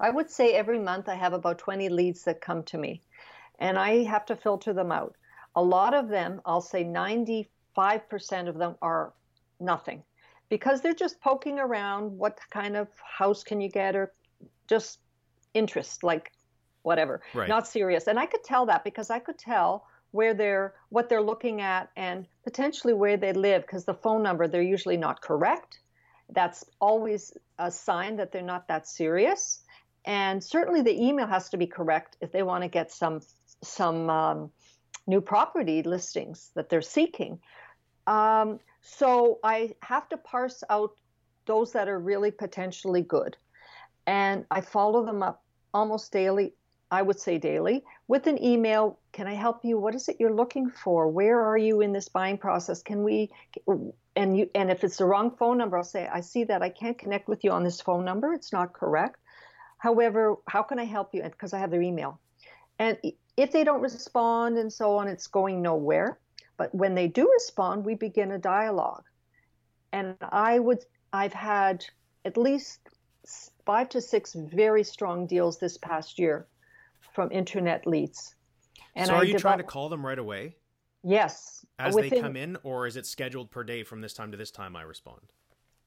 I 0.00 0.10
would 0.10 0.30
say 0.30 0.54
every 0.54 0.80
month 0.80 1.08
I 1.08 1.14
have 1.14 1.32
about 1.32 1.58
20 1.58 1.88
leads 1.88 2.24
that 2.24 2.40
come 2.40 2.64
to 2.64 2.78
me, 2.78 3.02
and 3.58 3.78
I 3.78 4.04
have 4.04 4.26
to 4.26 4.36
filter 4.36 4.72
them 4.72 4.92
out. 4.92 5.14
A 5.54 5.62
lot 5.62 5.94
of 5.94 6.08
them, 6.08 6.40
I'll 6.44 6.60
say 6.60 6.84
95% 6.84 7.46
of 8.48 8.56
them 8.56 8.76
are 8.82 9.12
nothing 9.60 10.02
because 10.48 10.80
they're 10.80 10.94
just 10.94 11.20
poking 11.20 11.58
around. 11.58 12.16
What 12.16 12.38
kind 12.50 12.76
of 12.76 12.88
house 13.18 13.44
can 13.44 13.60
you 13.60 13.68
get, 13.68 13.94
or 13.94 14.12
just 14.68 14.98
interest, 15.54 16.02
like 16.02 16.32
whatever, 16.82 17.22
right. 17.34 17.48
not 17.48 17.68
serious. 17.68 18.08
And 18.08 18.18
I 18.18 18.26
could 18.26 18.42
tell 18.44 18.66
that 18.66 18.84
because 18.84 19.10
I 19.10 19.18
could 19.18 19.38
tell 19.38 19.86
where 20.12 20.34
they're 20.34 20.74
what 20.90 21.08
they're 21.08 21.22
looking 21.22 21.60
at 21.60 21.90
and 21.96 22.26
potentially 22.44 22.92
where 22.94 23.16
they 23.16 23.32
live 23.32 23.62
because 23.62 23.84
the 23.84 23.94
phone 23.94 24.22
number 24.22 24.46
they're 24.46 24.62
usually 24.62 24.96
not 24.96 25.20
correct 25.20 25.80
that's 26.30 26.64
always 26.80 27.32
a 27.58 27.70
sign 27.70 28.16
that 28.16 28.30
they're 28.30 28.42
not 28.42 28.68
that 28.68 28.86
serious 28.86 29.64
and 30.04 30.42
certainly 30.42 30.82
the 30.82 31.02
email 31.02 31.26
has 31.26 31.48
to 31.48 31.56
be 31.56 31.66
correct 31.66 32.16
if 32.20 32.30
they 32.30 32.42
want 32.42 32.62
to 32.62 32.68
get 32.68 32.92
some 32.92 33.20
some 33.62 34.10
um, 34.10 34.50
new 35.06 35.20
property 35.20 35.82
listings 35.82 36.50
that 36.54 36.68
they're 36.68 36.82
seeking. 36.82 37.40
Um, 38.06 38.58
so 38.82 39.38
I 39.44 39.74
have 39.82 40.08
to 40.10 40.16
parse 40.16 40.62
out 40.68 40.92
those 41.46 41.72
that 41.72 41.88
are 41.88 41.98
really 41.98 42.30
potentially 42.30 43.02
good, 43.02 43.36
and 44.06 44.44
I 44.50 44.60
follow 44.60 45.04
them 45.04 45.22
up 45.22 45.42
almost 45.72 46.12
daily. 46.12 46.54
I 46.90 47.00
would 47.00 47.18
say 47.18 47.38
daily 47.38 47.84
with 48.06 48.26
an 48.26 48.42
email. 48.44 48.98
Can 49.12 49.26
I 49.26 49.32
help 49.32 49.64
you? 49.64 49.78
What 49.78 49.94
is 49.94 50.08
it 50.10 50.16
you're 50.20 50.34
looking 50.34 50.70
for? 50.70 51.08
Where 51.08 51.40
are 51.40 51.56
you 51.56 51.80
in 51.80 51.92
this 51.92 52.10
buying 52.10 52.36
process? 52.36 52.82
Can 52.82 53.02
we? 53.02 53.30
And 54.14 54.36
you 54.36 54.50
and 54.54 54.70
if 54.70 54.84
it's 54.84 54.98
the 54.98 55.06
wrong 55.06 55.34
phone 55.38 55.56
number, 55.56 55.78
I'll 55.78 55.84
say 55.84 56.06
I 56.06 56.20
see 56.20 56.44
that 56.44 56.62
I 56.62 56.68
can't 56.68 56.98
connect 56.98 57.28
with 57.28 57.44
you 57.44 57.50
on 57.50 57.64
this 57.64 57.80
phone 57.80 58.04
number. 58.04 58.34
It's 58.34 58.52
not 58.52 58.74
correct. 58.74 59.16
However, 59.78 60.36
how 60.46 60.62
can 60.62 60.78
I 60.78 60.84
help 60.84 61.14
you? 61.14 61.22
Because 61.22 61.54
I 61.54 61.58
have 61.58 61.70
their 61.70 61.82
email. 61.82 62.20
And 62.78 62.98
if 63.42 63.50
they 63.50 63.64
don't 63.64 63.80
respond 63.80 64.56
and 64.56 64.72
so 64.72 64.96
on, 64.96 65.08
it's 65.08 65.26
going 65.26 65.60
nowhere. 65.60 66.18
But 66.56 66.74
when 66.74 66.94
they 66.94 67.08
do 67.08 67.28
respond, 67.30 67.84
we 67.84 67.94
begin 67.94 68.32
a 68.32 68.38
dialogue. 68.38 69.04
And 69.92 70.16
I 70.20 70.58
would, 70.58 70.84
I've 71.12 71.32
had 71.32 71.84
at 72.24 72.36
least 72.36 72.80
five 73.66 73.88
to 73.90 74.00
six 74.00 74.34
very 74.34 74.84
strong 74.84 75.26
deals 75.26 75.58
this 75.58 75.76
past 75.76 76.18
year 76.18 76.46
from 77.14 77.32
internet 77.32 77.86
leads. 77.86 78.34
And 78.94 79.08
so, 79.08 79.14
are 79.14 79.22
I 79.22 79.24
you 79.24 79.38
trying 79.38 79.58
to 79.58 79.64
call 79.64 79.88
them 79.88 80.04
right 80.04 80.18
away? 80.18 80.56
Yes. 81.02 81.66
As 81.78 81.94
Within, 81.94 82.10
they 82.10 82.20
come 82.20 82.36
in, 82.36 82.56
or 82.62 82.86
is 82.86 82.96
it 82.96 83.06
scheduled 83.06 83.50
per 83.50 83.64
day 83.64 83.82
from 83.82 84.00
this 84.00 84.12
time 84.12 84.30
to 84.30 84.36
this 84.36 84.50
time 84.50 84.76
I 84.76 84.82
respond? 84.82 85.32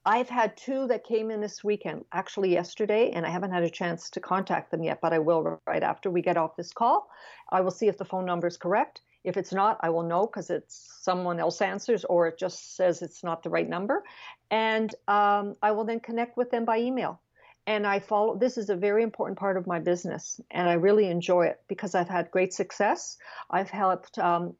I've 0.06 0.28
had 0.28 0.56
two 0.56 0.86
that 0.86 1.02
came 1.02 1.32
in 1.32 1.40
this 1.40 1.64
weekend, 1.64 2.04
actually 2.12 2.52
yesterday, 2.52 3.10
and 3.10 3.26
I 3.26 3.28
haven't 3.28 3.50
had 3.50 3.64
a 3.64 3.68
chance 3.68 4.08
to 4.10 4.20
contact 4.20 4.70
them 4.70 4.84
yet, 4.84 5.00
but 5.00 5.12
I 5.12 5.18
will 5.18 5.60
right 5.66 5.82
after 5.82 6.12
we 6.12 6.22
get 6.22 6.36
off 6.36 6.54
this 6.54 6.72
call. 6.72 7.10
I 7.50 7.60
will 7.60 7.72
see 7.72 7.88
if 7.88 7.98
the 7.98 8.04
phone 8.04 8.24
number 8.24 8.46
is 8.46 8.56
correct. 8.56 9.00
If 9.24 9.36
it's 9.36 9.52
not, 9.52 9.78
I 9.80 9.90
will 9.90 10.04
know 10.04 10.24
because 10.26 10.48
it's 10.48 11.00
someone 11.02 11.40
else 11.40 11.60
answers 11.60 12.04
or 12.04 12.28
it 12.28 12.38
just 12.38 12.76
says 12.76 13.02
it's 13.02 13.24
not 13.24 13.42
the 13.42 13.50
right 13.50 13.68
number. 13.68 14.04
And 14.48 14.94
um, 15.08 15.56
I 15.60 15.72
will 15.72 15.84
then 15.84 15.98
connect 15.98 16.36
with 16.36 16.52
them 16.52 16.64
by 16.64 16.78
email. 16.78 17.20
And 17.66 17.84
I 17.84 17.98
follow, 17.98 18.36
this 18.36 18.58
is 18.58 18.70
a 18.70 18.76
very 18.76 19.02
important 19.02 19.40
part 19.40 19.56
of 19.56 19.66
my 19.66 19.80
business, 19.80 20.40
and 20.52 20.68
I 20.68 20.74
really 20.74 21.08
enjoy 21.08 21.46
it 21.46 21.60
because 21.66 21.96
I've 21.96 22.08
had 22.08 22.30
great 22.30 22.54
success. 22.54 23.16
I've 23.50 23.70
helped, 23.70 24.20
um, 24.20 24.54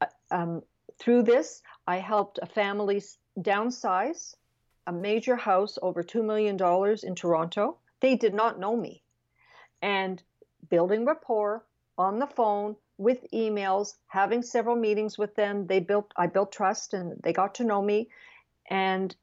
uh, 0.00 0.06
um, 0.30 0.62
through 0.98 1.24
this, 1.24 1.60
I 1.86 1.98
helped 1.98 2.38
a 2.40 2.46
family 2.46 3.02
downsize 3.38 4.34
a 4.86 4.92
major 4.92 5.36
house 5.36 5.78
over 5.82 6.02
$2 6.02 6.24
million 6.24 6.56
in 7.02 7.14
Toronto. 7.14 7.78
They 8.00 8.16
did 8.16 8.34
not 8.34 8.58
know 8.58 8.76
me. 8.76 9.02
And 9.80 10.22
building 10.68 11.04
rapport 11.04 11.64
on 11.98 12.18
the 12.18 12.26
phone 12.26 12.76
with 12.98 13.26
emails, 13.32 13.94
having 14.06 14.42
several 14.42 14.76
meetings 14.76 15.18
with 15.18 15.34
them, 15.34 15.66
they 15.66 15.80
built, 15.80 16.12
I 16.16 16.26
built 16.26 16.52
trust 16.52 16.94
and 16.94 17.20
they 17.22 17.32
got 17.32 17.54
to 17.56 17.64
know 17.64 17.82
me. 17.82 18.08
And 18.70 19.14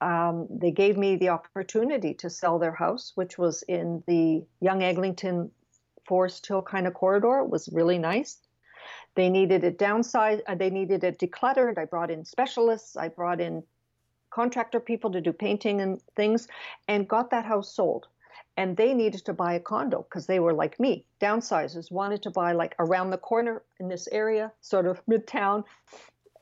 um, 0.00 0.46
they 0.50 0.70
gave 0.70 0.96
me 0.96 1.16
the 1.16 1.28
opportunity 1.28 2.14
to 2.14 2.30
sell 2.30 2.58
their 2.58 2.72
house, 2.72 3.12
which 3.14 3.36
was 3.36 3.62
in 3.62 4.02
the 4.06 4.44
Yonge 4.60 4.82
Eglinton 4.82 5.50
Forest 6.06 6.46
Hill 6.46 6.62
kind 6.62 6.86
of 6.86 6.94
corridor. 6.94 7.40
It 7.40 7.50
was 7.50 7.68
really 7.72 7.98
nice. 7.98 8.38
They 9.14 9.28
needed 9.28 9.64
it 9.64 9.78
downsized. 9.78 10.42
Uh, 10.46 10.54
they 10.54 10.70
needed 10.70 11.04
it 11.04 11.18
decluttered. 11.18 11.78
I 11.78 11.84
brought 11.84 12.10
in 12.10 12.24
specialists. 12.24 12.96
I 12.96 13.08
brought 13.08 13.40
in 13.40 13.62
contractor 14.30 14.80
people 14.80 15.10
to 15.12 15.20
do 15.20 15.32
painting 15.32 15.80
and 15.80 16.00
things 16.16 16.48
and 16.88 17.08
got 17.08 17.30
that 17.30 17.44
house 17.44 17.74
sold. 17.74 18.06
And 18.56 18.76
they 18.76 18.94
needed 18.94 19.24
to 19.26 19.32
buy 19.32 19.54
a 19.54 19.60
condo 19.60 20.02
because 20.02 20.26
they 20.26 20.40
were 20.40 20.52
like 20.52 20.78
me, 20.80 21.04
downsizers, 21.20 21.90
wanted 21.90 22.22
to 22.22 22.30
buy 22.30 22.52
like 22.52 22.74
around 22.78 23.10
the 23.10 23.18
corner 23.18 23.62
in 23.78 23.88
this 23.88 24.08
area, 24.10 24.52
sort 24.60 24.86
of 24.86 25.04
midtown, 25.06 25.64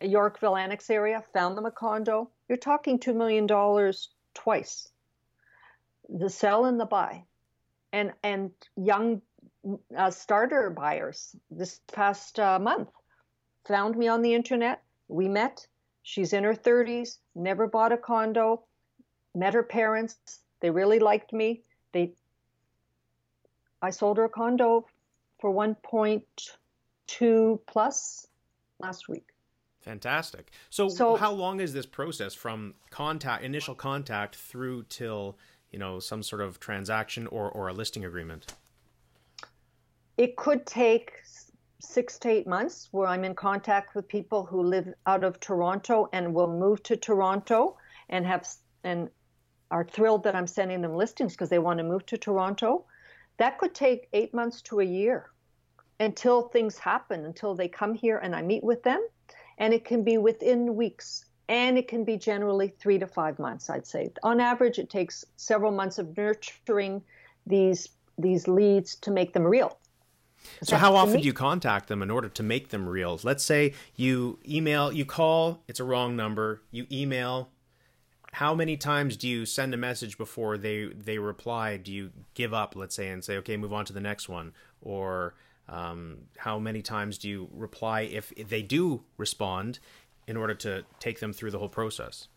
Yorkville 0.00 0.56
Annex 0.56 0.90
area, 0.90 1.22
found 1.32 1.56
them 1.56 1.66
a 1.66 1.70
condo. 1.70 2.30
You're 2.48 2.58
talking 2.58 2.98
$2 2.98 3.14
million 3.14 3.46
twice 4.34 4.88
the 6.08 6.30
sell 6.30 6.64
and 6.64 6.80
the 6.80 6.86
buy. 6.86 7.24
And, 7.92 8.12
and 8.22 8.50
young 8.76 9.22
uh, 9.96 10.10
starter 10.10 10.70
buyers 10.70 11.34
this 11.50 11.80
past 11.92 12.38
uh, 12.38 12.58
month 12.58 12.88
found 13.66 13.96
me 13.96 14.08
on 14.08 14.22
the 14.22 14.34
internet. 14.34 14.82
We 15.08 15.28
met, 15.28 15.66
She's 16.08 16.32
in 16.32 16.42
her 16.42 16.54
30s, 16.54 17.18
never 17.34 17.66
bought 17.66 17.92
a 17.92 17.98
condo, 17.98 18.62
met 19.34 19.52
her 19.52 19.62
parents. 19.62 20.16
They 20.60 20.70
really 20.70 21.00
liked 21.00 21.34
me. 21.34 21.64
They 21.92 22.14
I 23.82 23.90
sold 23.90 24.16
her 24.16 24.24
a 24.24 24.28
condo 24.30 24.86
for 25.38 25.52
1.2 25.52 27.58
plus 27.66 28.26
last 28.78 29.06
week. 29.10 29.26
Fantastic. 29.82 30.50
So, 30.70 30.88
so, 30.88 31.16
how 31.16 31.32
long 31.32 31.60
is 31.60 31.74
this 31.74 31.84
process 31.84 32.32
from 32.32 32.72
contact 32.88 33.44
initial 33.44 33.74
contact 33.74 34.34
through 34.34 34.84
till, 34.84 35.36
you 35.70 35.78
know, 35.78 36.00
some 36.00 36.22
sort 36.22 36.40
of 36.40 36.58
transaction 36.58 37.26
or 37.26 37.50
or 37.50 37.68
a 37.68 37.74
listing 37.74 38.06
agreement? 38.06 38.54
It 40.16 40.36
could 40.36 40.64
take 40.64 41.12
six 41.80 42.18
to 42.18 42.28
eight 42.28 42.46
months 42.46 42.88
where 42.90 43.06
I'm 43.06 43.24
in 43.24 43.34
contact 43.34 43.94
with 43.94 44.08
people 44.08 44.44
who 44.44 44.62
live 44.62 44.92
out 45.06 45.22
of 45.22 45.38
Toronto 45.38 46.08
and 46.12 46.34
will 46.34 46.48
move 46.48 46.82
to 46.84 46.96
Toronto 46.96 47.76
and 48.08 48.26
have 48.26 48.48
and 48.84 49.08
are 49.70 49.84
thrilled 49.84 50.24
that 50.24 50.34
I'm 50.34 50.46
sending 50.46 50.80
them 50.80 50.96
listings 50.96 51.34
because 51.34 51.50
they 51.50 51.58
want 51.58 51.78
to 51.78 51.84
move 51.84 52.04
to 52.06 52.16
Toronto. 52.16 52.86
That 53.36 53.58
could 53.58 53.74
take 53.74 54.08
eight 54.12 54.34
months 54.34 54.62
to 54.62 54.80
a 54.80 54.84
year 54.84 55.30
until 56.00 56.42
things 56.48 56.78
happen, 56.78 57.24
until 57.24 57.54
they 57.54 57.68
come 57.68 57.94
here 57.94 58.18
and 58.18 58.34
I 58.34 58.42
meet 58.42 58.64
with 58.64 58.82
them. 58.82 59.06
And 59.58 59.74
it 59.74 59.84
can 59.84 60.04
be 60.04 60.18
within 60.18 60.74
weeks 60.74 61.24
and 61.48 61.78
it 61.78 61.88
can 61.88 62.04
be 62.04 62.16
generally 62.16 62.68
three 62.68 62.98
to 62.98 63.06
five 63.06 63.38
months, 63.38 63.70
I'd 63.70 63.86
say. 63.86 64.10
On 64.22 64.40
average, 64.40 64.78
it 64.78 64.90
takes 64.90 65.24
several 65.36 65.72
months 65.72 65.98
of 65.98 66.16
nurturing 66.16 67.02
these 67.46 67.88
these 68.20 68.48
leads 68.48 68.96
to 68.96 69.12
make 69.12 69.32
them 69.32 69.44
real. 69.44 69.78
So 70.62 70.76
how 70.76 70.94
often 70.94 71.20
do 71.20 71.26
you 71.26 71.32
contact 71.32 71.88
them 71.88 72.02
in 72.02 72.10
order 72.10 72.28
to 72.28 72.42
make 72.42 72.68
them 72.68 72.88
real? 72.88 73.18
Let's 73.22 73.44
say 73.44 73.74
you 73.96 74.38
email, 74.48 74.92
you 74.92 75.04
call, 75.04 75.62
it's 75.68 75.80
a 75.80 75.84
wrong 75.84 76.16
number. 76.16 76.62
You 76.70 76.86
email. 76.90 77.50
How 78.32 78.54
many 78.54 78.76
times 78.76 79.16
do 79.16 79.26
you 79.26 79.46
send 79.46 79.72
a 79.74 79.76
message 79.76 80.18
before 80.18 80.58
they 80.58 80.86
they 80.86 81.18
reply? 81.18 81.76
Do 81.76 81.92
you 81.92 82.10
give 82.34 82.52
up, 82.52 82.76
let's 82.76 82.94
say, 82.94 83.08
and 83.08 83.24
say, 83.24 83.36
okay, 83.38 83.56
move 83.56 83.72
on 83.72 83.84
to 83.86 83.92
the 83.92 84.00
next 84.00 84.28
one? 84.28 84.52
Or 84.80 85.34
um, 85.68 86.18
how 86.36 86.58
many 86.58 86.82
times 86.82 87.18
do 87.18 87.28
you 87.28 87.48
reply 87.52 88.02
if, 88.02 88.32
if 88.36 88.48
they 88.48 88.62
do 88.62 89.02
respond 89.16 89.78
in 90.26 90.36
order 90.36 90.54
to 90.54 90.84
take 90.98 91.20
them 91.20 91.32
through 91.32 91.50
the 91.50 91.58
whole 91.58 91.68
process? 91.68 92.28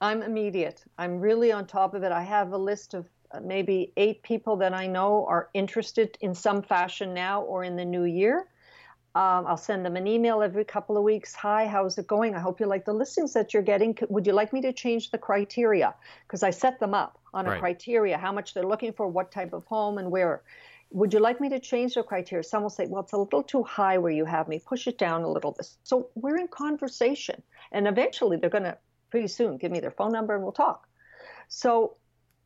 I'm 0.00 0.22
immediate. 0.22 0.84
I'm 0.98 1.20
really 1.20 1.52
on 1.52 1.66
top 1.66 1.94
of 1.94 2.02
it. 2.02 2.12
I 2.12 2.22
have 2.22 2.52
a 2.52 2.58
list 2.58 2.94
of 2.94 3.08
maybe 3.42 3.92
eight 3.96 4.22
people 4.22 4.56
that 4.56 4.74
I 4.74 4.86
know 4.86 5.26
are 5.26 5.48
interested 5.54 6.16
in 6.20 6.34
some 6.34 6.62
fashion 6.62 7.14
now 7.14 7.42
or 7.42 7.64
in 7.64 7.76
the 7.76 7.84
new 7.84 8.04
year. 8.04 8.46
Um, 9.16 9.46
I'll 9.46 9.56
send 9.56 9.86
them 9.86 9.96
an 9.96 10.08
email 10.08 10.42
every 10.42 10.64
couple 10.64 10.96
of 10.96 11.04
weeks. 11.04 11.34
Hi, 11.34 11.68
how's 11.68 11.96
it 11.98 12.06
going? 12.08 12.34
I 12.34 12.40
hope 12.40 12.58
you 12.58 12.66
like 12.66 12.84
the 12.84 12.92
listings 12.92 13.32
that 13.34 13.54
you're 13.54 13.62
getting. 13.62 13.96
Would 14.08 14.26
you 14.26 14.32
like 14.32 14.52
me 14.52 14.60
to 14.62 14.72
change 14.72 15.12
the 15.12 15.18
criteria? 15.18 15.94
Because 16.26 16.42
I 16.42 16.50
set 16.50 16.80
them 16.80 16.94
up 16.94 17.20
on 17.32 17.46
a 17.46 17.50
right. 17.50 17.60
criteria, 17.60 18.18
how 18.18 18.32
much 18.32 18.54
they're 18.54 18.66
looking 18.66 18.92
for, 18.92 19.06
what 19.06 19.30
type 19.30 19.52
of 19.52 19.64
home, 19.66 19.98
and 19.98 20.10
where. 20.10 20.42
Would 20.90 21.12
you 21.12 21.20
like 21.20 21.40
me 21.40 21.48
to 21.50 21.60
change 21.60 21.94
the 21.94 22.02
criteria? 22.02 22.42
Some 22.42 22.62
will 22.62 22.70
say, 22.70 22.86
well, 22.86 23.02
it's 23.02 23.12
a 23.12 23.16
little 23.16 23.44
too 23.44 23.62
high 23.62 23.98
where 23.98 24.12
you 24.12 24.24
have 24.24 24.48
me. 24.48 24.58
Push 24.58 24.88
it 24.88 24.98
down 24.98 25.22
a 25.22 25.30
little 25.30 25.52
bit. 25.52 25.68
So 25.84 26.08
we're 26.16 26.36
in 26.36 26.48
conversation. 26.48 27.40
And 27.70 27.86
eventually 27.86 28.36
they're 28.36 28.50
going 28.50 28.64
to, 28.64 28.76
pretty 29.10 29.28
soon, 29.28 29.58
give 29.58 29.70
me 29.70 29.78
their 29.78 29.92
phone 29.92 30.12
number 30.12 30.34
and 30.34 30.42
we'll 30.42 30.52
talk. 30.52 30.88
So 31.48 31.96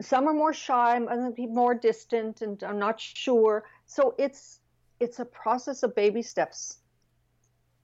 some 0.00 0.28
are 0.28 0.34
more 0.34 0.52
shy 0.52 0.96
and 0.96 1.38
more 1.50 1.74
distant 1.74 2.42
and 2.42 2.62
i'm 2.62 2.78
not 2.78 3.00
sure 3.00 3.64
so 3.86 4.14
it's 4.18 4.60
it's 5.00 5.18
a 5.18 5.24
process 5.24 5.82
of 5.82 5.94
baby 5.94 6.22
steps 6.22 6.78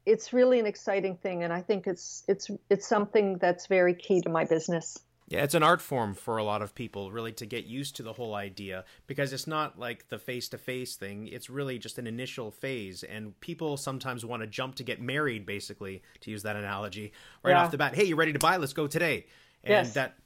it's 0.07 0.33
really 0.33 0.61
an 0.61 0.67
exciting 0.67 1.17
thing 1.17 1.43
and 1.43 1.53
i 1.53 1.61
think 1.61 1.87
it's 1.87 2.23
it's 2.29 2.51
it's 2.71 2.87
something 2.87 3.39
that's 3.39 3.67
very 3.67 3.95
key 3.95 4.21
to 4.21 4.29
my 4.29 4.45
business 4.45 4.99
yeah, 5.27 5.43
it's 5.43 5.55
an 5.55 5.63
art 5.63 5.81
form 5.81 6.15
for 6.15 6.37
a 6.37 6.45
lot 6.45 6.61
of 6.61 6.75
people, 6.75 7.11
really, 7.11 7.33
to 7.33 7.47
get 7.47 7.65
used 7.65 7.97
to 7.97 8.03
the 8.03 8.13
whole 8.13 8.35
idea 8.35 8.85
because 9.07 9.33
it's 9.33 9.47
not 9.47 9.79
like 9.79 10.09
the 10.09 10.19
face 10.19 10.51
to 10.51 10.59
face 10.59 10.97
thing. 10.97 11.29
It's 11.29 11.49
really 11.49 11.79
just 11.79 11.99
an 11.99 12.07
initial 12.07 12.51
phase. 12.51 13.03
And 13.03 13.39
people 13.41 13.79
sometimes 13.79 14.25
want 14.25 14.43
to 14.43 14.47
jump 14.47 14.75
to 14.77 14.83
get 14.83 15.01
married, 15.01 15.47
basically, 15.47 16.03
to 16.21 16.31
use 16.31 16.43
that 16.43 16.57
analogy, 16.57 17.13
right 17.43 17.53
yeah. 17.53 17.65
off 17.65 17.71
the 17.71 17.79
bat. 17.79 17.95
Hey, 17.95 18.05
you 18.05 18.17
ready 18.17 18.35
to 18.35 18.39
buy? 18.39 18.59
Let's 18.59 18.75
go 18.75 18.87
today. 18.87 19.27
And 19.63 19.87
yes. 19.87 19.95
that 19.95 20.19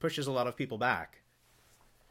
pushes 0.00 0.26
a 0.26 0.32
lot 0.32 0.46
of 0.46 0.54
people 0.54 0.76
back. 0.76 1.21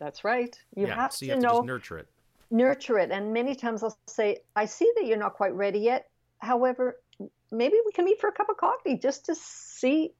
That's 0.01 0.23
right. 0.23 0.59
You 0.75 0.87
yeah, 0.87 0.95
have 0.95 1.13
so 1.13 1.25
you 1.25 1.31
have 1.33 1.41
to, 1.41 1.47
to 1.47 1.53
know, 1.53 1.61
nurture 1.61 1.99
it. 1.99 2.07
Nurture 2.49 2.97
it. 2.97 3.11
And 3.11 3.31
many 3.31 3.53
times 3.53 3.83
I'll 3.83 3.95
say, 4.07 4.37
I 4.55 4.65
see 4.65 4.91
that 4.95 5.05
you're 5.05 5.19
not 5.19 5.35
quite 5.35 5.53
ready 5.53 5.77
yet. 5.77 6.09
However, 6.39 6.99
maybe 7.51 7.75
we 7.85 7.91
can 7.91 8.05
meet 8.05 8.19
for 8.19 8.27
a 8.27 8.31
cup 8.31 8.49
of 8.49 8.57
coffee 8.57 8.97
just 8.97 9.25
to 9.25 9.35
see 9.35 10.13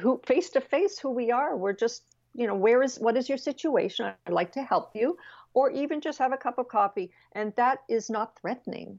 who 0.00 0.20
face 0.26 0.50
to 0.50 0.60
face 0.60 0.98
who 0.98 1.10
we 1.10 1.30
are. 1.30 1.56
We're 1.56 1.72
just, 1.72 2.02
you 2.34 2.48
know, 2.48 2.56
where 2.56 2.82
is 2.82 2.98
what 2.98 3.16
is 3.16 3.28
your 3.28 3.38
situation? 3.38 4.12
I'd 4.26 4.32
like 4.32 4.50
to 4.52 4.62
help 4.64 4.90
you. 4.96 5.16
Or 5.54 5.70
even 5.70 6.00
just 6.00 6.18
have 6.18 6.32
a 6.32 6.36
cup 6.36 6.58
of 6.58 6.66
coffee. 6.66 7.12
And 7.30 7.52
that 7.56 7.78
is 7.88 8.10
not 8.10 8.36
threatening. 8.40 8.98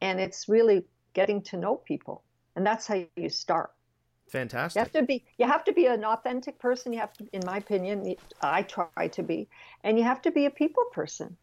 And 0.00 0.20
it's 0.20 0.48
really 0.48 0.84
getting 1.14 1.42
to 1.50 1.56
know 1.56 1.74
people. 1.74 2.22
And 2.54 2.64
that's 2.64 2.86
how 2.86 3.04
you 3.16 3.28
start. 3.28 3.72
Fantastic. 4.28 4.76
You 4.76 4.80
have 4.80 4.92
to 4.92 5.02
be 5.02 5.24
you 5.38 5.46
have 5.46 5.64
to 5.64 5.72
be 5.72 5.86
an 5.86 6.04
authentic 6.04 6.58
person. 6.58 6.92
You 6.92 7.00
have 7.00 7.12
to, 7.14 7.26
in 7.32 7.42
my 7.44 7.58
opinion, 7.58 8.14
I 8.40 8.62
try 8.62 9.08
to 9.08 9.22
be, 9.22 9.48
and 9.82 9.98
you 9.98 10.04
have 10.04 10.22
to 10.22 10.30
be 10.30 10.46
a 10.46 10.50
people 10.50 10.84
person. 10.92 11.36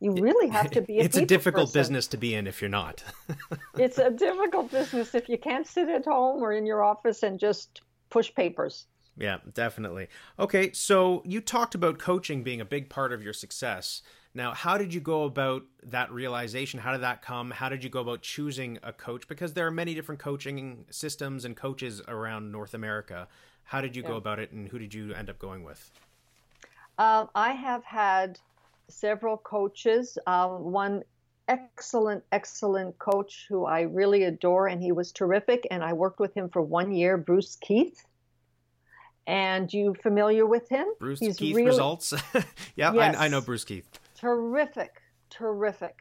You 0.00 0.12
really 0.12 0.48
have 0.48 0.70
to 0.70 0.80
be. 0.80 0.98
A 0.98 1.02
it's 1.02 1.18
a 1.18 1.26
difficult 1.26 1.66
person. 1.66 1.80
business 1.80 2.06
to 2.08 2.16
be 2.16 2.34
in 2.34 2.46
if 2.46 2.62
you're 2.62 2.70
not. 2.70 3.04
it's 3.78 3.98
a 3.98 4.10
difficult 4.10 4.70
business 4.70 5.14
if 5.14 5.28
you 5.28 5.36
can't 5.36 5.66
sit 5.66 5.88
at 5.90 6.06
home 6.06 6.42
or 6.42 6.52
in 6.52 6.64
your 6.64 6.82
office 6.82 7.22
and 7.22 7.38
just 7.38 7.82
push 8.08 8.34
papers. 8.34 8.86
Yeah, 9.18 9.38
definitely. 9.52 10.08
Okay, 10.38 10.72
so 10.72 11.22
you 11.26 11.42
talked 11.42 11.74
about 11.74 11.98
coaching 11.98 12.42
being 12.42 12.62
a 12.62 12.64
big 12.64 12.88
part 12.88 13.12
of 13.12 13.22
your 13.22 13.34
success. 13.34 14.00
Now, 14.32 14.54
how 14.54 14.78
did 14.78 14.94
you 14.94 15.00
go 15.00 15.24
about 15.24 15.64
that 15.82 16.12
realization? 16.12 16.78
How 16.78 16.92
did 16.92 17.00
that 17.00 17.20
come? 17.20 17.50
How 17.50 17.68
did 17.68 17.82
you 17.82 17.90
go 17.90 18.00
about 18.00 18.22
choosing 18.22 18.78
a 18.82 18.92
coach? 18.92 19.26
Because 19.26 19.54
there 19.54 19.66
are 19.66 19.72
many 19.72 19.94
different 19.94 20.20
coaching 20.20 20.84
systems 20.90 21.44
and 21.44 21.56
coaches 21.56 22.00
around 22.06 22.52
North 22.52 22.74
America. 22.74 23.26
How 23.64 23.80
did 23.80 23.96
you 23.96 24.02
yeah. 24.02 24.08
go 24.08 24.16
about 24.16 24.38
it, 24.38 24.52
and 24.52 24.68
who 24.68 24.78
did 24.78 24.94
you 24.94 25.14
end 25.14 25.30
up 25.30 25.38
going 25.38 25.64
with? 25.64 25.90
Uh, 26.98 27.26
I 27.34 27.52
have 27.52 27.82
had 27.84 28.38
several 28.88 29.36
coaches. 29.36 30.16
Uh, 30.26 30.48
one 30.48 31.02
excellent, 31.48 32.22
excellent 32.30 32.98
coach 32.98 33.46
who 33.48 33.64
I 33.64 33.82
really 33.82 34.24
adore, 34.24 34.68
and 34.68 34.82
he 34.82 34.92
was 34.92 35.12
terrific. 35.12 35.66
And 35.70 35.82
I 35.82 35.92
worked 35.92 36.20
with 36.20 36.34
him 36.34 36.48
for 36.48 36.62
one 36.62 36.92
year, 36.92 37.16
Bruce 37.16 37.56
Keith. 37.56 38.04
And 39.26 39.72
you 39.72 39.94
familiar 40.02 40.46
with 40.46 40.68
him? 40.68 40.86
Bruce 40.98 41.20
He's 41.20 41.36
Keith 41.36 41.54
really, 41.54 41.68
results. 41.68 42.12
yeah, 42.74 42.92
yes, 42.92 43.16
I, 43.16 43.26
I, 43.26 43.28
know 43.28 43.40
Bruce 43.40 43.64
Keith. 43.64 43.99
Terrific, 44.20 45.00
terrific. 45.30 45.96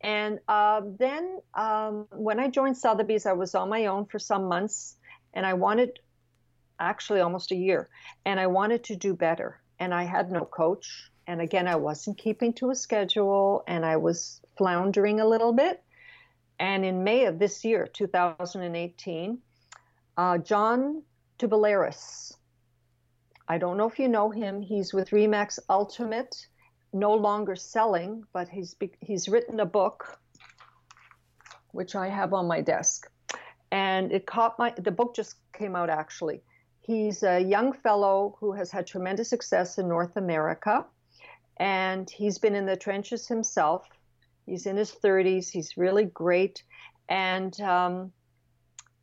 And 0.00 0.38
uh, 0.46 0.82
then 0.98 1.40
um, 1.54 2.06
when 2.12 2.38
I 2.38 2.48
joined 2.48 2.76
Sotheby's, 2.76 3.26
I 3.26 3.32
was 3.32 3.56
on 3.56 3.68
my 3.68 3.86
own 3.86 4.06
for 4.06 4.20
some 4.20 4.44
months, 4.44 4.96
and 5.34 5.44
I 5.44 5.54
wanted, 5.54 5.98
actually 6.78 7.20
almost 7.20 7.50
a 7.50 7.56
year, 7.56 7.88
and 8.24 8.38
I 8.38 8.46
wanted 8.46 8.84
to 8.84 8.96
do 8.96 9.14
better. 9.14 9.60
And 9.80 9.92
I 9.92 10.04
had 10.04 10.30
no 10.30 10.44
coach. 10.44 11.10
And 11.26 11.40
again, 11.40 11.66
I 11.66 11.74
wasn't 11.74 12.18
keeping 12.18 12.52
to 12.54 12.70
a 12.70 12.74
schedule, 12.74 13.64
and 13.66 13.84
I 13.84 13.96
was 13.96 14.40
floundering 14.56 15.18
a 15.18 15.26
little 15.26 15.52
bit. 15.52 15.82
And 16.60 16.84
in 16.84 17.02
May 17.02 17.24
of 17.24 17.40
this 17.40 17.64
year, 17.64 17.88
2018, 17.92 19.38
uh, 20.16 20.38
John 20.38 21.02
Tubelaris, 21.38 22.32
I 23.48 23.58
don't 23.58 23.76
know 23.76 23.88
if 23.88 23.98
you 23.98 24.08
know 24.08 24.30
him, 24.30 24.62
he's 24.62 24.94
with 24.94 25.10
Remax 25.10 25.58
Ultimate 25.68 26.46
no 26.98 27.14
longer 27.14 27.54
selling, 27.54 28.24
but 28.32 28.48
he's 28.48 28.74
he's 29.00 29.28
written 29.28 29.60
a 29.60 29.66
book, 29.66 30.18
which 31.72 31.94
I 31.94 32.08
have 32.08 32.32
on 32.32 32.46
my 32.46 32.60
desk, 32.60 33.10
and 33.70 34.12
it 34.12 34.26
caught 34.26 34.58
my. 34.58 34.72
The 34.76 34.90
book 34.90 35.14
just 35.14 35.36
came 35.52 35.76
out 35.76 35.90
actually. 35.90 36.42
He's 36.80 37.22
a 37.22 37.40
young 37.40 37.72
fellow 37.72 38.36
who 38.40 38.52
has 38.52 38.70
had 38.70 38.86
tremendous 38.86 39.28
success 39.28 39.78
in 39.78 39.88
North 39.88 40.16
America, 40.16 40.86
and 41.58 42.08
he's 42.08 42.38
been 42.38 42.54
in 42.54 42.66
the 42.66 42.76
trenches 42.76 43.28
himself. 43.28 43.86
He's 44.46 44.66
in 44.66 44.76
his 44.76 44.92
30s. 44.92 45.50
He's 45.50 45.76
really 45.76 46.04
great, 46.04 46.62
and 47.08 47.60
um, 47.60 48.12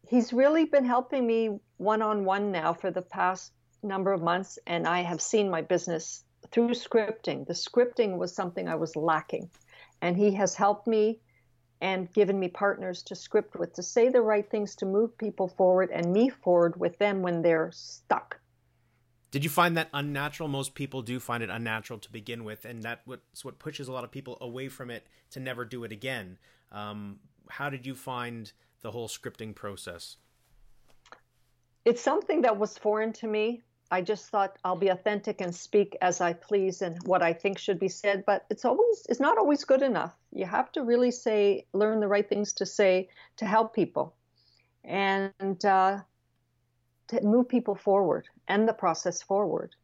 he's 0.07 0.33
really 0.33 0.65
been 0.65 0.85
helping 0.85 1.27
me 1.27 1.59
one 1.77 2.01
on 2.01 2.25
one 2.25 2.51
now 2.51 2.73
for 2.73 2.89
the 2.89 3.01
past 3.01 3.51
number 3.83 4.13
of 4.13 4.21
months, 4.21 4.57
and 4.65 4.87
I 4.87 5.01
have 5.01 5.21
seen 5.21 5.49
my 5.49 5.61
business 5.61 6.23
through 6.51 6.69
scripting. 6.69 7.45
The 7.45 7.53
scripting 7.53 8.17
was 8.17 8.33
something 8.33 8.67
I 8.67 8.75
was 8.75 8.95
lacking. 8.95 9.49
And 10.01 10.17
he 10.17 10.31
has 10.33 10.55
helped 10.55 10.87
me 10.87 11.19
and 11.81 12.11
given 12.13 12.39
me 12.39 12.47
partners 12.47 13.03
to 13.03 13.15
script 13.15 13.55
with, 13.57 13.73
to 13.73 13.83
say 13.83 14.09
the 14.09 14.21
right 14.21 14.49
things, 14.49 14.75
to 14.75 14.85
move 14.85 15.17
people 15.17 15.47
forward 15.47 15.89
and 15.91 16.13
me 16.13 16.29
forward 16.29 16.79
with 16.79 16.97
them 16.97 17.21
when 17.21 17.41
they're 17.41 17.71
stuck. 17.73 18.39
Did 19.31 19.43
you 19.43 19.49
find 19.49 19.75
that 19.77 19.89
unnatural? 19.93 20.47
Most 20.47 20.75
people 20.75 21.01
do 21.01 21.19
find 21.19 21.41
it 21.41 21.49
unnatural 21.49 21.99
to 21.99 22.11
begin 22.11 22.43
with, 22.43 22.65
and 22.65 22.83
that's 22.83 23.43
what 23.43 23.59
pushes 23.59 23.87
a 23.87 23.91
lot 23.91 24.03
of 24.03 24.11
people 24.11 24.37
away 24.39 24.69
from 24.69 24.91
it 24.91 25.07
to 25.31 25.39
never 25.39 25.65
do 25.65 25.83
it 25.83 25.91
again. 25.91 26.37
Um, 26.71 27.19
how 27.49 27.69
did 27.69 27.85
you 27.85 27.95
find 27.95 28.51
the 28.81 28.91
whole 28.91 29.07
scripting 29.07 29.55
process? 29.55 30.17
It's 31.83 32.01
something 32.01 32.43
that 32.43 32.57
was 32.57 32.77
foreign 32.77 33.11
to 33.13 33.27
me. 33.27 33.61
I 33.93 34.01
just 34.01 34.29
thought 34.29 34.57
I'll 34.63 34.75
be 34.75 34.87
authentic 34.87 35.39
and 35.39 35.53
speak 35.53 35.95
as 36.01 36.19
I 36.19 36.33
please 36.33 36.81
and 36.81 36.97
what 37.05 37.21
I 37.21 37.31
think 37.31 37.59
should 37.59 37.77
be 37.77 37.89
said, 37.89 38.23
but 38.25 38.43
it's 38.49 38.65
always 38.65 39.05
it's 39.07 39.19
not 39.19 39.37
always 39.37 39.65
good 39.65 39.83
enough. 39.83 40.15
You 40.31 40.47
have 40.47 40.71
to 40.71 40.81
really 40.81 41.11
say 41.11 41.67
learn 41.73 41.99
the 41.99 42.07
right 42.07 42.27
things 42.27 42.53
to 42.53 42.65
say 42.65 43.09
to 43.37 43.45
help 43.45 43.75
people 43.75 44.15
and 44.83 45.63
uh, 45.63 45.99
to 47.09 47.21
move 47.21 47.47
people 47.47 47.75
forward 47.75 48.27
and 48.47 48.67
the 48.67 48.73
process 48.73 49.21
forward. 49.21 49.75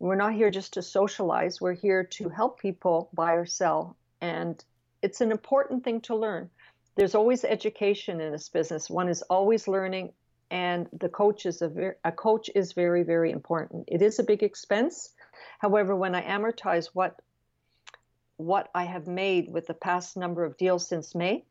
We're 0.00 0.22
not 0.24 0.34
here 0.34 0.50
just 0.50 0.72
to 0.72 0.82
socialize. 0.82 1.60
We're 1.60 1.80
here 1.86 2.02
to 2.18 2.28
help 2.28 2.58
people 2.58 3.08
buy 3.14 3.34
or 3.34 3.46
sell, 3.46 3.96
and 4.20 4.64
it's 5.00 5.20
an 5.20 5.30
important 5.30 5.84
thing 5.84 6.00
to 6.08 6.16
learn. 6.16 6.50
There's 6.96 7.14
always 7.14 7.44
education 7.44 8.20
in 8.20 8.32
this 8.32 8.48
business. 8.48 8.90
One 8.90 9.08
is 9.08 9.22
always 9.22 9.68
learning 9.68 10.12
and 10.50 10.88
the 10.92 11.08
coach 11.08 11.46
is 11.46 11.62
a, 11.62 11.68
very, 11.68 11.94
a 12.04 12.12
coach 12.12 12.50
is 12.54 12.72
very 12.72 13.02
very 13.02 13.30
important. 13.30 13.84
It 13.88 14.02
is 14.02 14.18
a 14.18 14.24
big 14.24 14.42
expense. 14.42 15.10
However 15.58 15.94
when 15.94 16.14
i 16.14 16.22
amortize 16.22 16.86
what 16.92 17.20
what 18.36 18.68
i 18.74 18.84
have 18.84 19.06
made 19.06 19.52
with 19.52 19.66
the 19.66 19.74
past 19.74 20.16
number 20.16 20.44
of 20.44 20.56
deals 20.56 20.86
since 20.86 21.14
may 21.14 21.44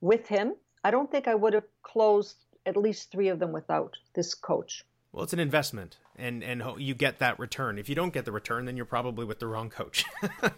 with 0.00 0.26
him 0.26 0.54
i 0.82 0.90
don't 0.90 1.08
think 1.10 1.28
i 1.28 1.34
would 1.34 1.54
have 1.54 1.68
closed 1.82 2.36
at 2.66 2.76
least 2.76 3.10
three 3.10 3.28
of 3.28 3.38
them 3.38 3.52
without 3.52 3.96
this 4.14 4.34
coach. 4.34 4.84
Well 5.12 5.24
it's 5.24 5.32
an 5.32 5.40
investment 5.40 5.98
and 6.16 6.42
and 6.44 6.62
you 6.78 6.94
get 6.94 7.18
that 7.18 7.38
return. 7.38 7.78
If 7.78 7.88
you 7.88 7.94
don't 7.94 8.12
get 8.12 8.24
the 8.24 8.32
return 8.32 8.64
then 8.64 8.76
you're 8.76 8.86
probably 8.86 9.24
with 9.24 9.38
the 9.38 9.46
wrong 9.46 9.70
coach. 9.70 10.04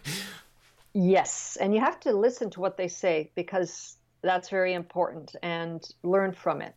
Yes 0.95 1.57
and 1.59 1.73
you 1.73 1.79
have 1.79 1.99
to 2.01 2.13
listen 2.13 2.51
to 2.51 2.59
what 2.61 2.77
they 2.77 2.87
say 2.87 3.31
because 3.33 3.97
that's 4.21 4.49
very 4.49 4.73
important 4.73 5.35
and 5.41 5.83
learn 6.03 6.33
from 6.33 6.61
it 6.61 6.75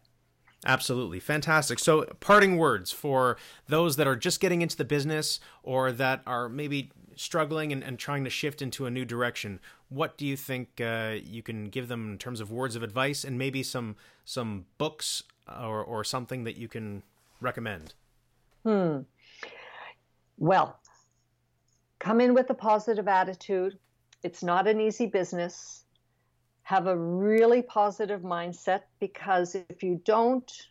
Absolutely. 0.65 1.21
Fantastic. 1.21 1.79
So, 1.79 2.05
parting 2.21 2.57
words 2.57 2.91
for 2.91 3.37
those 3.69 3.97
that 3.97 4.07
are 4.07 4.17
just 4.17 4.41
getting 4.41 4.63
into 4.63 4.77
the 4.77 4.85
business 4.85 5.39
or 5.63 5.93
that 5.93 6.23
are 6.27 6.49
maybe 6.49 6.91
struggling 7.17 7.73
and, 7.73 7.83
and 7.83 7.99
trying 7.99 8.25
to 8.25 8.31
shift 8.31 8.63
into 8.63 8.87
a 8.87 8.91
new 8.91 9.05
direction. 9.05 9.59
What 9.89 10.17
do 10.17 10.27
you 10.27 10.37
think 10.37 10.81
uh, 10.81 11.17
you 11.23 11.43
can 11.43 11.69
give 11.69 11.89
them 11.89 12.13
in 12.13 12.19
terms 12.19 12.41
of 12.41 12.51
words 12.51 12.77
of 12.77 12.83
advice 12.83 13.25
and 13.25 13.39
maybe 13.39 13.63
some 13.63 13.97
some 14.25 14.67
books 14.79 15.23
or, 15.49 15.83
or 15.83 16.05
something 16.05 16.45
that 16.45 16.57
you 16.57 16.69
can 16.69 17.03
recommend? 17.41 17.95
Hmm. 18.65 19.01
Well, 20.39 20.79
come 21.99 22.21
in 22.21 22.35
with 22.35 22.51
a 22.51 22.55
positive 22.55 23.09
attitude. 23.09 23.79
It's 24.23 24.43
not 24.43 24.67
an 24.67 24.81
easy 24.81 25.07
business 25.07 25.86
have 26.67 26.89
a 26.89 26.97
really 26.97 27.62
positive 27.62 28.23
mindset 28.23 28.81
because 28.99 29.55
if 29.55 29.85
you 29.85 30.01
don't, 30.05 30.67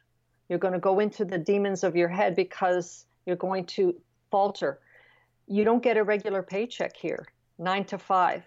you're 0.50 0.60
going 0.60 0.74
to 0.74 0.80
go 0.80 1.00
into 1.00 1.24
the 1.24 1.38
demons 1.38 1.86
of 1.86 1.96
your 1.96 2.10
head 2.10 2.36
because 2.36 3.06
you're 3.26 3.38
going 3.38 3.66
to 3.66 3.96
falter. 4.30 4.82
You 5.48 5.64
don't 5.64 5.82
get 5.82 5.96
a 5.96 6.04
regular 6.04 6.44
paycheck 6.44 6.98
here, 6.98 7.26
nine 7.58 7.86
to 7.86 7.98
five. 7.98 8.44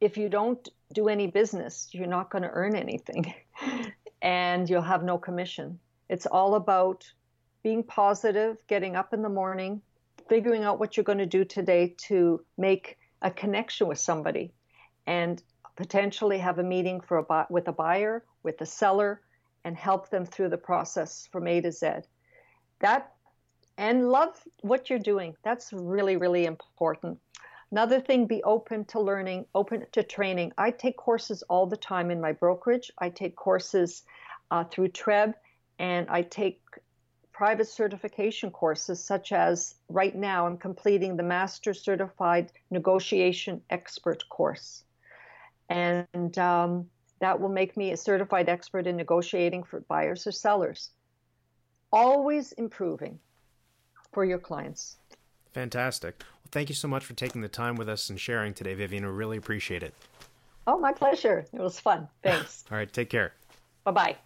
If 0.00 0.16
you 0.16 0.28
don't 0.28 0.68
do 0.92 1.08
any 1.08 1.28
business, 1.28 1.88
you're 1.92 2.08
not 2.08 2.30
going 2.30 2.42
to 2.42 2.50
earn 2.50 2.74
anything 2.74 3.32
and 4.20 4.68
you'll 4.68 4.82
have 4.82 5.04
no 5.04 5.18
commission. 5.18 5.78
It's 6.08 6.26
all 6.26 6.56
about 6.56 7.08
being 7.62 7.84
positive, 7.84 8.56
getting 8.66 8.96
up 8.96 9.14
in 9.14 9.22
the 9.22 9.28
morning, 9.28 9.82
figuring 10.28 10.64
out 10.64 10.80
what 10.80 10.96
you're 10.96 11.04
going 11.04 11.18
to 11.18 11.26
do 11.26 11.44
today 11.44 11.94
to 12.08 12.44
make 12.58 12.98
a 13.22 13.30
connection 13.30 13.86
with 13.86 14.00
somebody. 14.00 14.52
And 15.06 15.40
potentially 15.80 16.36
have 16.36 16.58
a 16.58 16.62
meeting 16.62 17.00
for 17.00 17.16
a 17.16 17.46
with 17.48 17.66
a 17.66 17.72
buyer, 17.72 18.22
with 18.42 18.60
a 18.60 18.66
seller, 18.66 19.22
and 19.64 19.74
help 19.74 20.10
them 20.10 20.26
through 20.26 20.50
the 20.50 20.58
process 20.58 21.26
from 21.32 21.46
A 21.46 21.58
to 21.62 21.72
Z. 21.72 21.86
That 22.80 23.14
and 23.78 24.10
love 24.10 24.36
what 24.60 24.90
you're 24.90 24.98
doing. 24.98 25.34
That's 25.42 25.72
really, 25.72 26.18
really 26.18 26.44
important. 26.44 27.18
Another 27.70 27.98
thing, 27.98 28.26
be 28.26 28.42
open 28.42 28.84
to 28.86 29.00
learning, 29.00 29.46
open 29.54 29.86
to 29.92 30.02
training. 30.02 30.52
I 30.58 30.70
take 30.70 30.98
courses 30.98 31.42
all 31.48 31.64
the 31.66 31.78
time 31.78 32.10
in 32.10 32.20
my 32.20 32.32
brokerage. 32.32 32.92
I 32.98 33.08
take 33.08 33.34
courses 33.34 34.02
uh, 34.50 34.64
through 34.64 34.88
TREB, 34.88 35.32
and 35.78 36.10
I 36.10 36.20
take 36.20 36.60
private 37.32 37.68
certification 37.68 38.50
courses, 38.50 39.02
such 39.02 39.32
as 39.32 39.76
right 39.88 40.14
now, 40.14 40.46
I'm 40.46 40.58
completing 40.58 41.16
the 41.16 41.22
Master 41.22 41.72
Certified 41.72 42.52
Negotiation 42.70 43.62
Expert 43.70 44.28
course 44.28 44.84
and 45.70 46.38
um, 46.38 46.86
that 47.20 47.40
will 47.40 47.48
make 47.48 47.76
me 47.76 47.92
a 47.92 47.96
certified 47.96 48.48
expert 48.48 48.86
in 48.86 48.96
negotiating 48.96 49.62
for 49.62 49.80
buyers 49.82 50.26
or 50.26 50.32
sellers. 50.32 50.90
Always 51.92 52.52
improving 52.52 53.18
for 54.12 54.24
your 54.24 54.38
clients. 54.38 54.96
Fantastic. 55.52 56.16
Well, 56.18 56.50
thank 56.50 56.68
you 56.68 56.74
so 56.74 56.88
much 56.88 57.04
for 57.04 57.14
taking 57.14 57.40
the 57.40 57.48
time 57.48 57.76
with 57.76 57.88
us 57.88 58.10
and 58.10 58.20
sharing 58.20 58.52
today, 58.52 58.74
Vivien. 58.74 59.04
We 59.04 59.10
really 59.10 59.36
appreciate 59.36 59.82
it. 59.82 59.94
Oh, 60.66 60.78
my 60.78 60.92
pleasure. 60.92 61.46
It 61.52 61.60
was 61.60 61.80
fun. 61.80 62.08
Thanks. 62.22 62.64
All 62.70 62.76
right, 62.76 62.92
take 62.92 63.10
care. 63.10 63.32
Bye 63.84 63.90
bye. 63.92 64.16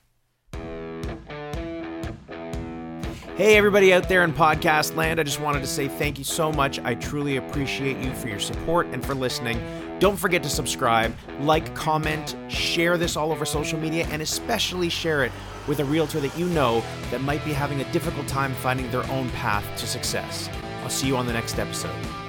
Hey, 3.36 3.56
everybody 3.56 3.92
out 3.92 4.08
there 4.08 4.22
in 4.22 4.32
podcast 4.32 4.94
land, 4.94 5.18
I 5.18 5.24
just 5.24 5.40
wanted 5.40 5.60
to 5.60 5.66
say 5.66 5.88
thank 5.88 6.18
you 6.18 6.24
so 6.24 6.52
much. 6.52 6.78
I 6.80 6.94
truly 6.94 7.36
appreciate 7.36 7.96
you 7.98 8.14
for 8.14 8.28
your 8.28 8.38
support 8.38 8.86
and 8.88 9.04
for 9.04 9.14
listening. 9.14 9.60
Don't 10.00 10.16
forget 10.16 10.42
to 10.42 10.48
subscribe, 10.48 11.14
like, 11.40 11.74
comment, 11.74 12.36
share 12.48 12.98
this 12.98 13.16
all 13.16 13.30
over 13.30 13.44
social 13.44 13.78
media, 13.78 14.06
and 14.10 14.20
especially 14.20 14.88
share 14.88 15.24
it 15.24 15.32
with 15.68 15.80
a 15.80 15.84
realtor 15.84 16.20
that 16.20 16.36
you 16.36 16.46
know 16.46 16.82
that 17.10 17.20
might 17.20 17.44
be 17.44 17.52
having 17.52 17.80
a 17.80 17.92
difficult 17.92 18.26
time 18.26 18.54
finding 18.54 18.90
their 18.90 19.06
own 19.10 19.30
path 19.30 19.64
to 19.78 19.86
success. 19.86 20.50
I'll 20.82 20.90
see 20.90 21.06
you 21.06 21.16
on 21.16 21.26
the 21.26 21.32
next 21.32 21.58
episode. 21.58 22.23